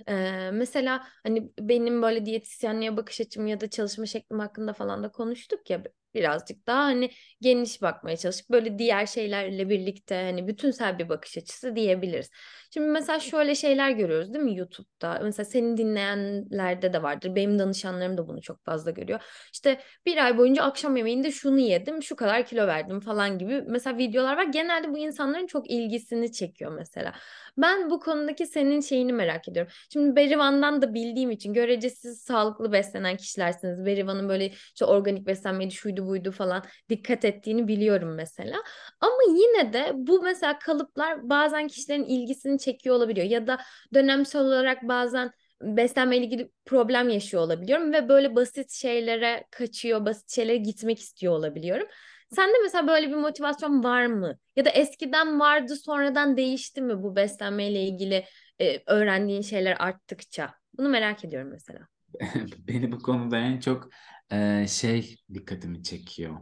Ee, 0.07 0.49
mesela 0.53 1.07
hani 1.23 1.51
benim 1.59 2.01
böyle 2.01 2.25
diyetisyenliğe 2.25 2.97
bakış 2.97 3.21
açım 3.21 3.47
ya 3.47 3.61
da 3.61 3.69
çalışma 3.69 4.05
şeklim 4.05 4.39
hakkında 4.39 4.73
falan 4.73 5.03
da 5.03 5.11
konuştuk 5.11 5.69
ya 5.69 5.83
birazcık 6.13 6.67
daha 6.67 6.83
hani 6.83 7.11
geniş 7.41 7.81
bakmaya 7.81 8.17
çalışıp 8.17 8.49
böyle 8.49 8.79
diğer 8.79 9.05
şeylerle 9.05 9.69
birlikte 9.69 10.15
hani 10.15 10.47
bütünsel 10.47 10.99
bir 10.99 11.09
bakış 11.09 11.37
açısı 11.37 11.75
diyebiliriz. 11.75 12.29
Şimdi 12.73 12.87
mesela 12.87 13.19
şöyle 13.19 13.55
şeyler 13.55 13.91
görüyoruz 13.91 14.33
değil 14.33 14.45
mi 14.45 14.57
YouTube'da? 14.57 15.19
Mesela 15.23 15.45
senin 15.45 15.77
dinleyenlerde 15.77 16.93
de 16.93 17.03
vardır. 17.03 17.35
Benim 17.35 17.59
danışanlarım 17.59 18.17
da 18.17 18.27
bunu 18.27 18.41
çok 18.41 18.65
fazla 18.65 18.91
görüyor. 18.91 19.19
İşte 19.53 19.79
bir 20.05 20.17
ay 20.17 20.37
boyunca 20.37 20.63
akşam 20.63 20.97
yemeğinde 20.97 21.31
şunu 21.31 21.59
yedim, 21.59 22.03
şu 22.03 22.15
kadar 22.15 22.45
kilo 22.45 22.67
verdim 22.67 22.99
falan 22.99 23.37
gibi 23.37 23.61
mesela 23.67 23.97
videolar 23.97 24.37
var. 24.37 24.43
Genelde 24.43 24.93
bu 24.93 24.97
insanların 24.97 25.47
çok 25.47 25.69
ilgisini 25.71 26.31
çekiyor 26.31 26.71
mesela. 26.71 27.13
Ben 27.57 27.89
bu 27.89 27.99
konudaki 27.99 28.47
senin 28.47 28.81
şeyini 28.81 29.13
merak 29.13 29.47
ediyorum. 29.47 29.71
Şimdi 29.93 30.15
Berivan'dan 30.15 30.81
da 30.81 30.93
bildiğim 30.93 31.31
için 31.31 31.53
görecesiz 31.53 32.21
sağlıklı 32.21 32.71
beslenen 32.71 33.17
kişilersiniz. 33.17 33.85
Berivan'ın 33.85 34.29
böyle 34.29 34.49
işte 34.49 34.85
organik 34.85 35.27
beslenmeydi, 35.27 35.73
şuydu 35.73 36.00
buydu 36.07 36.31
falan 36.31 36.63
dikkat 36.89 37.25
ettiğini 37.25 37.67
biliyorum 37.67 38.15
mesela. 38.15 38.57
Ama 39.01 39.21
yine 39.27 39.73
de 39.73 39.91
bu 39.95 40.21
mesela 40.21 40.59
kalıplar 40.59 41.29
bazen 41.29 41.67
kişilerin 41.67 42.03
ilgisini 42.03 42.59
çekiyor 42.59 42.95
olabiliyor. 42.95 43.27
Ya 43.27 43.47
da 43.47 43.57
dönemsel 43.93 44.41
olarak 44.41 44.83
bazen 44.83 45.31
beslenme 45.61 46.17
ilgili 46.17 46.51
problem 46.65 47.09
yaşıyor 47.09 47.43
olabiliyorum 47.43 47.93
ve 47.93 48.09
böyle 48.09 48.35
basit 48.35 48.71
şeylere 48.71 49.45
kaçıyor, 49.51 50.05
basit 50.05 50.31
şeylere 50.31 50.57
gitmek 50.57 50.99
istiyor 50.99 51.33
olabiliyorum. 51.33 51.87
Sende 52.35 52.53
mesela 52.63 52.87
böyle 52.87 53.07
bir 53.07 53.15
motivasyon 53.15 53.83
var 53.83 54.05
mı? 54.05 54.37
Ya 54.55 54.65
da 54.65 54.69
eskiden 54.69 55.39
vardı 55.39 55.75
sonradan 55.75 56.37
değişti 56.37 56.81
mi 56.81 57.03
bu 57.03 57.15
beslenmeyle 57.15 57.83
ilgili 57.83 58.25
e, 58.61 58.81
öğrendiğin 58.87 59.41
şeyler 59.41 59.75
arttıkça? 59.79 60.53
Bunu 60.77 60.89
merak 60.89 61.25
ediyorum 61.25 61.49
mesela. 61.51 61.87
Beni 62.57 62.91
bu 62.91 62.99
konuda 62.99 63.37
en 63.37 63.59
çok 63.59 63.89
e, 64.31 64.65
şey 64.69 65.17
dikkatimi 65.33 65.83
çekiyor. 65.83 66.37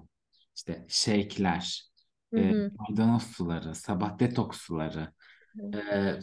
İşte 0.55 0.85
shake'ler, 0.89 1.89
e, 2.37 2.53
maydanoz 2.79 3.23
suları, 3.23 3.75
sabah 3.75 4.19
detoks 4.19 4.57
suları. 4.61 5.13
E, 5.75 5.79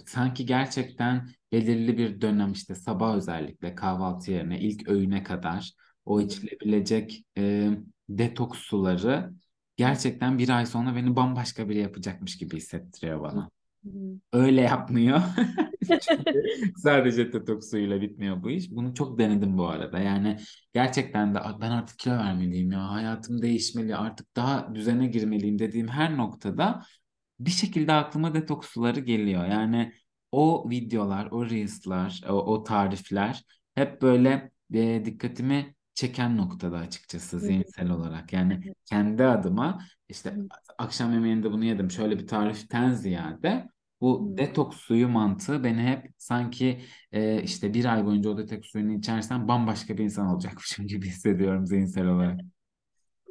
sanki 0.07 0.47
gerçekten 0.47 1.29
belirli 1.53 1.99
bir 1.99 2.21
dönem 2.21 2.53
işte 2.53 2.75
sabah 2.75 3.17
özellikle 3.17 3.75
kahvaltı 3.75 4.31
yerine 4.31 4.61
ilk 4.61 4.89
öğüne 4.89 5.23
kadar 5.23 5.73
o 6.05 6.21
içilebilecek 6.21 7.25
e, 7.39 7.71
detoks 8.09 8.59
suları 8.59 9.33
gerçekten 9.77 10.39
bir 10.39 10.49
ay 10.49 10.67
sonra 10.67 10.97
beni 10.97 11.17
bambaşka 11.17 11.69
biri 11.69 11.79
yapacakmış 11.79 12.39
gibi 12.39 12.57
hissettiriyor 12.57 13.21
bana. 13.23 13.51
Öyle 14.33 14.61
yapmıyor. 14.61 15.21
sadece 16.77 17.33
detoks 17.33 17.71
suyuyla 17.71 18.01
bitmiyor 18.01 18.43
bu 18.43 18.51
iş. 18.51 18.71
Bunu 18.71 18.95
çok 18.95 19.19
denedim 19.19 19.59
bu 19.59 19.69
arada. 19.69 19.99
Yani 19.99 20.37
gerçekten 20.73 21.35
de 21.35 21.39
ben 21.61 21.71
artık 21.71 21.99
kilo 21.99 22.15
vermeliyim 22.15 22.73
ya. 22.73 22.91
Hayatım 22.91 23.43
değişmeli. 23.43 23.97
Artık 23.97 24.37
daha 24.37 24.75
düzene 24.75 25.07
girmeliyim 25.07 25.59
dediğim 25.59 25.89
her 25.89 26.17
noktada 26.17 26.83
bir 27.41 27.51
şekilde 27.51 27.93
aklıma 27.93 28.35
detoks 28.35 28.69
suları 28.69 29.01
geliyor. 29.01 29.47
Yani 29.47 29.93
o 30.33 30.71
videolar, 30.71 31.29
o 31.31 31.51
reels'lar, 31.51 32.21
o, 32.29 32.33
o 32.33 32.63
tarifler 32.63 33.45
hep 33.75 34.03
böyle 34.03 34.51
e, 34.75 35.03
dikkatimi 35.05 35.75
çeken 35.95 36.37
noktada 36.37 36.79
açıkçası 36.79 37.41
zihinsel 37.41 37.91
olarak. 37.91 38.33
Yani 38.33 38.75
kendi 38.85 39.25
adıma 39.25 39.83
işte 40.09 40.37
akşam 40.79 41.13
yemeğinde 41.13 41.53
bunu 41.53 41.65
yedim 41.65 41.91
şöyle 41.91 42.19
bir 42.19 42.27
tariften 42.27 42.93
ziyade 42.93 43.69
bu 44.01 44.35
detoks 44.39 44.77
suyu 44.77 45.09
mantığı 45.09 45.65
beni 45.65 45.83
hep 45.83 46.11
sanki 46.19 46.81
e, 47.13 47.43
işte 47.43 47.75
bir 47.75 47.85
ay 47.95 48.05
boyunca 48.05 48.31
o 48.31 48.39
detoks 48.39 48.69
suyunu 48.69 48.93
içersen 48.93 49.49
bambaşka 49.49 49.99
bir 49.99 50.05
insan 50.05 50.27
olacakmışım 50.27 50.87
gibi 50.87 51.07
hissediyorum 51.07 51.67
zihinsel 51.67 52.07
olarak. 52.07 52.41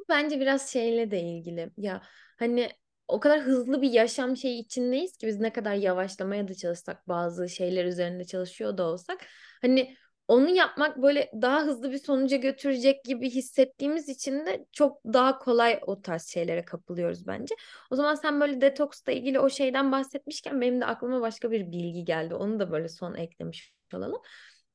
Bence 0.08 0.40
biraz 0.40 0.72
şeyle 0.72 1.10
de 1.10 1.20
ilgili. 1.20 1.70
Ya 1.76 2.02
hani 2.38 2.70
o 3.08 3.20
kadar 3.20 3.40
hızlı 3.40 3.82
bir 3.82 3.90
yaşam 3.90 4.36
şeyi 4.36 4.60
içindeyiz 4.60 5.16
ki 5.16 5.26
biz 5.26 5.40
ne 5.40 5.52
kadar 5.52 5.74
yavaşlamaya 5.74 6.48
da 6.48 6.54
çalışsak 6.54 7.08
bazı 7.08 7.48
şeyler 7.48 7.84
üzerinde 7.84 8.24
çalışıyor 8.24 8.78
da 8.78 8.84
olsak 8.84 9.26
hani 9.62 9.96
onu 10.28 10.50
yapmak 10.50 11.02
böyle 11.02 11.30
daha 11.42 11.62
hızlı 11.62 11.92
bir 11.92 11.98
sonuca 11.98 12.36
götürecek 12.36 13.04
gibi 13.04 13.30
hissettiğimiz 13.30 14.08
için 14.08 14.46
de 14.46 14.66
çok 14.72 15.04
daha 15.04 15.38
kolay 15.38 15.80
o 15.86 16.02
tarz 16.02 16.26
şeylere 16.26 16.64
kapılıyoruz 16.64 17.26
bence. 17.26 17.54
O 17.90 17.96
zaman 17.96 18.14
sen 18.14 18.40
böyle 18.40 18.60
detoksla 18.60 19.12
ilgili 19.12 19.40
o 19.40 19.50
şeyden 19.50 19.92
bahsetmişken 19.92 20.60
benim 20.60 20.80
de 20.80 20.86
aklıma 20.86 21.20
başka 21.20 21.50
bir 21.50 21.72
bilgi 21.72 22.04
geldi. 22.04 22.34
Onu 22.34 22.58
da 22.58 22.70
böyle 22.70 22.88
son 22.88 23.14
eklemiş 23.14 23.72
olalım. 23.94 24.22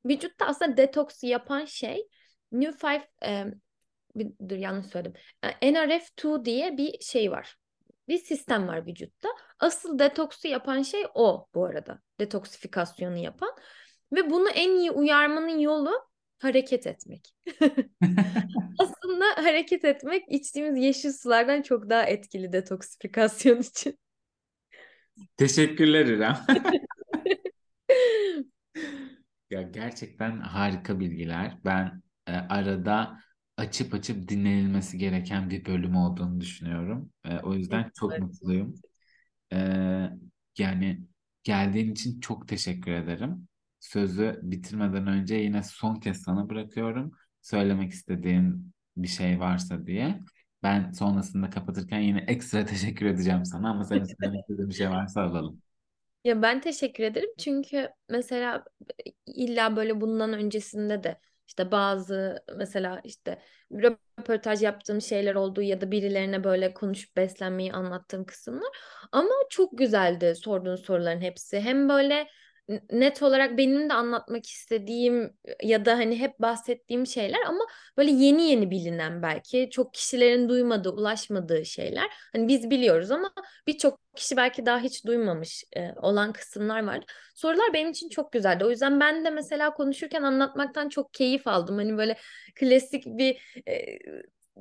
Vücutta 0.06 0.46
aslında 0.46 0.76
detoksu 0.76 1.26
yapan 1.26 1.64
şey 1.64 2.08
New 2.52 2.78
Five 2.88 3.08
e, 3.24 3.44
bir, 4.16 4.32
dur 4.48 4.56
yanlış 4.56 4.86
söyledim. 4.86 5.20
E, 5.42 5.72
NRF2 5.72 6.44
diye 6.44 6.76
bir 6.76 7.00
şey 7.00 7.30
var. 7.30 7.56
Bir 8.08 8.18
sistem 8.18 8.68
var 8.68 8.86
vücutta. 8.86 9.28
Asıl 9.58 9.98
detoksu 9.98 10.48
yapan 10.48 10.82
şey 10.82 11.04
o 11.14 11.46
bu 11.54 11.64
arada. 11.64 11.98
Detoksifikasyonu 12.20 13.16
yapan. 13.16 13.50
Ve 14.12 14.30
bunu 14.30 14.48
en 14.50 14.70
iyi 14.70 14.90
uyarmanın 14.90 15.58
yolu 15.58 15.90
hareket 16.38 16.86
etmek. 16.86 17.34
Aslında 18.78 19.24
hareket 19.36 19.84
etmek 19.84 20.24
içtiğimiz 20.32 20.84
yeşil 20.84 21.12
sulardan 21.12 21.62
çok 21.62 21.90
daha 21.90 22.02
etkili 22.02 22.52
detoksifikasyon 22.52 23.60
için. 23.60 23.98
Teşekkürler 25.36 26.06
İrem. 26.06 26.36
Ya 29.50 29.62
gerçekten 29.62 30.40
harika 30.40 31.00
bilgiler. 31.00 31.58
Ben 31.64 32.02
e, 32.26 32.32
arada 32.32 33.18
açıp 33.56 33.94
açıp 33.94 34.28
dinlenilmesi 34.28 34.98
gereken 34.98 35.50
bir 35.50 35.64
bölüm 35.64 35.96
olduğunu 35.96 36.40
düşünüyorum. 36.40 37.10
E, 37.24 37.38
o 37.38 37.54
yüzden 37.54 37.90
çok 37.94 38.12
Evet. 38.12 38.22
mutluyum. 38.22 38.74
E, 39.52 39.58
yani 40.58 41.00
geldiğin 41.44 41.92
için 41.92 42.20
çok 42.20 42.48
teşekkür 42.48 42.92
ederim. 42.92 43.48
Sözü 43.82 44.40
bitirmeden 44.42 45.06
önce 45.06 45.34
yine 45.34 45.62
son 45.62 45.94
kez 45.94 46.22
sana 46.22 46.48
bırakıyorum. 46.48 47.12
Söylemek 47.40 47.92
istediğin 47.92 48.72
bir 48.96 49.08
şey 49.08 49.40
varsa 49.40 49.86
diye. 49.86 50.20
Ben 50.62 50.92
sonrasında 50.92 51.50
kapatırken 51.50 51.98
yine 51.98 52.24
ekstra 52.28 52.66
teşekkür 52.66 53.06
edeceğim 53.06 53.44
sana 53.44 53.70
ama 53.70 53.84
senin 53.84 54.04
söylemek 54.04 54.40
istediğin 54.40 54.68
bir 54.68 54.74
şey 54.74 54.90
varsa 54.90 55.22
alalım. 55.22 55.62
Ya 56.24 56.42
ben 56.42 56.60
teşekkür 56.60 57.04
ederim 57.04 57.30
çünkü 57.38 57.88
mesela 58.08 58.64
illa 59.26 59.76
böyle 59.76 60.00
bundan 60.00 60.32
öncesinde 60.32 61.02
de 61.04 61.20
işte 61.48 61.72
bazı 61.72 62.44
mesela 62.56 63.00
işte 63.04 63.42
röportaj 63.72 64.62
yaptığım 64.62 65.00
şeyler 65.00 65.34
oldu 65.34 65.62
ya 65.62 65.80
da 65.80 65.90
birilerine 65.90 66.44
böyle 66.44 66.74
konuşup 66.74 67.16
beslenmeyi 67.16 67.72
anlattığım 67.72 68.24
kısımlar 68.24 68.68
ama 69.12 69.30
çok 69.50 69.78
güzeldi 69.78 70.34
sorduğun 70.36 70.76
soruların 70.76 71.20
hepsi. 71.20 71.60
Hem 71.60 71.88
böyle 71.88 72.28
net 72.92 73.22
olarak 73.22 73.58
benim 73.58 73.88
de 73.90 73.94
anlatmak 73.94 74.46
istediğim 74.46 75.36
ya 75.62 75.84
da 75.84 75.92
hani 75.98 76.18
hep 76.20 76.38
bahsettiğim 76.38 77.06
şeyler 77.06 77.40
ama 77.46 77.64
böyle 77.96 78.10
yeni 78.10 78.42
yeni 78.42 78.70
bilinen 78.70 79.22
belki 79.22 79.68
çok 79.72 79.94
kişilerin 79.94 80.48
duymadığı, 80.48 80.90
ulaşmadığı 80.90 81.64
şeyler. 81.66 82.10
Hani 82.32 82.48
biz 82.48 82.70
biliyoruz 82.70 83.10
ama 83.10 83.32
birçok 83.66 84.00
kişi 84.16 84.36
belki 84.36 84.66
daha 84.66 84.78
hiç 84.80 85.06
duymamış 85.06 85.64
e, 85.76 85.92
olan 86.02 86.32
kısımlar 86.32 86.84
vardı. 86.86 87.06
Sorular 87.34 87.72
benim 87.74 87.90
için 87.90 88.08
çok 88.08 88.32
güzeldi. 88.32 88.64
O 88.64 88.70
yüzden 88.70 89.00
ben 89.00 89.24
de 89.24 89.30
mesela 89.30 89.74
konuşurken 89.74 90.22
anlatmaktan 90.22 90.88
çok 90.88 91.14
keyif 91.14 91.46
aldım. 91.46 91.76
Hani 91.76 91.98
böyle 91.98 92.16
klasik 92.54 93.06
bir 93.06 93.62
e, 93.68 93.98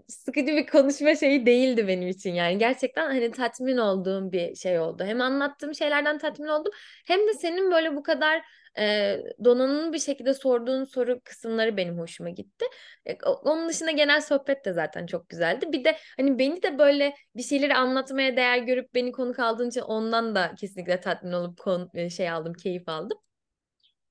sıkıcı 0.08 0.48
bir 0.48 0.68
konuşma 0.68 1.16
şeyi 1.16 1.46
değildi 1.46 1.88
benim 1.88 2.08
için 2.08 2.34
yani. 2.34 2.58
Gerçekten 2.58 3.06
hani 3.06 3.32
tatmin 3.32 3.78
olduğum 3.78 4.32
bir 4.32 4.56
şey 4.56 4.80
oldu. 4.80 5.04
Hem 5.04 5.22
anlattığım 5.22 5.76
şeylerden 5.76 6.18
tatmin 6.18 6.48
oldum 6.48 6.72
hem 7.06 7.20
de 7.20 7.34
senin 7.34 7.72
böyle 7.72 7.96
bu 7.96 8.04
kadar 8.04 8.42
e, 8.80 9.18
donanımlı 9.44 9.94
bir 9.94 10.00
şekilde 10.00 10.34
sorduğun 10.34 10.84
soru 10.84 11.22
kısımları 11.24 11.78
benim 11.78 11.98
hoşuma 12.00 12.30
gitti. 12.30 12.66
E, 13.06 13.18
onun 13.24 13.70
dışında 13.70 13.92
genel 13.92 14.22
sohbet 14.22 14.66
de 14.66 14.74
zaten 14.74 15.06
çok 15.06 15.30
güzeldi. 15.30 15.66
Bir 15.72 15.84
de 15.84 15.98
hani 16.18 16.40
beni 16.40 16.64
de 16.64 16.78
böyle 16.78 17.16
bir 17.36 17.44
şeyleri 17.44 17.76
anlatmaya 17.76 18.38
değer 18.38 18.58
görüp 18.58 18.94
beni 18.96 19.12
konuk 19.12 19.40
aldığın 19.40 19.70
için 19.70 19.82
ondan 19.82 20.36
da 20.36 20.56
kesinlikle 20.56 21.00
tatmin 21.00 21.32
olup 21.32 21.60
kon, 21.60 21.90
e, 21.94 22.10
şey 22.10 22.30
aldım, 22.30 22.54
keyif 22.54 22.90
aldım. 22.90 23.18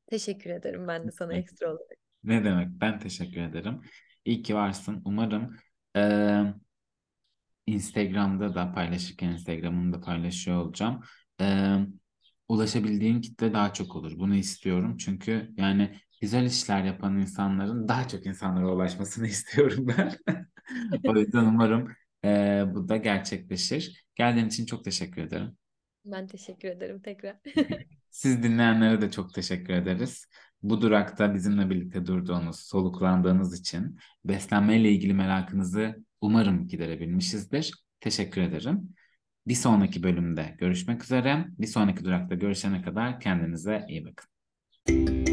Teşekkür 0.06 0.50
ederim 0.50 0.88
ben 0.88 1.06
de 1.06 1.10
sana 1.10 1.34
ekstra 1.34 1.66
olarak. 1.70 1.98
Ne 2.24 2.44
demek? 2.44 2.68
Ben 2.68 2.98
teşekkür 2.98 3.40
ederim. 3.40 3.80
İyi 4.24 4.42
ki 4.42 4.54
varsın. 4.54 5.02
Umarım 5.04 5.56
eee, 5.96 6.54
Instagram'da 7.66 8.54
da 8.54 8.72
paylaşırken 8.72 9.28
Instagram'ını 9.28 9.92
da 9.92 10.00
paylaşıyor 10.00 10.56
olacağım. 10.64 11.00
Eee, 11.40 11.86
ulaşabildiğin 12.48 13.20
kitle 13.20 13.52
daha 13.54 13.72
çok 13.72 13.96
olur. 13.96 14.12
Bunu 14.18 14.34
istiyorum. 14.36 14.96
Çünkü 14.96 15.50
yani 15.56 16.00
güzel 16.20 16.44
işler 16.46 16.84
yapan 16.84 17.18
insanların 17.18 17.88
daha 17.88 18.08
çok 18.08 18.26
insanlara 18.26 18.72
ulaşmasını 18.74 19.26
istiyorum 19.28 19.86
ben. 19.98 20.12
O 21.06 21.16
yüzden 21.16 21.44
umarım 21.44 21.88
eee, 22.24 22.64
bu 22.74 22.88
da 22.88 22.96
gerçekleşir. 22.96 24.04
Geldiğin 24.16 24.46
için 24.46 24.66
çok 24.66 24.84
teşekkür 24.84 25.22
ederim. 25.22 25.56
Ben 26.04 26.26
teşekkür 26.26 26.68
ederim 26.68 27.00
tekrar. 27.02 27.36
Siz 28.10 28.42
dinleyenlere 28.42 29.00
de 29.00 29.10
çok 29.10 29.34
teşekkür 29.34 29.74
ederiz. 29.74 30.26
Bu 30.62 30.80
durakta 30.80 31.34
bizimle 31.34 31.70
birlikte 31.70 32.06
durduğunuz, 32.06 32.60
soluklandığınız 32.60 33.60
için 33.60 33.98
beslenmeyle 34.24 34.92
ilgili 34.92 35.14
merakınızı 35.14 36.04
umarım 36.20 36.68
giderebilmişizdir. 36.68 37.74
Teşekkür 38.00 38.40
ederim. 38.40 38.94
Bir 39.46 39.54
sonraki 39.54 40.02
bölümde 40.02 40.56
görüşmek 40.58 41.04
üzere. 41.04 41.46
Bir 41.58 41.66
sonraki 41.66 42.04
durakta 42.04 42.34
görüşene 42.34 42.82
kadar 42.82 43.20
kendinize 43.20 43.86
iyi 43.88 44.04
bakın. 44.04 45.29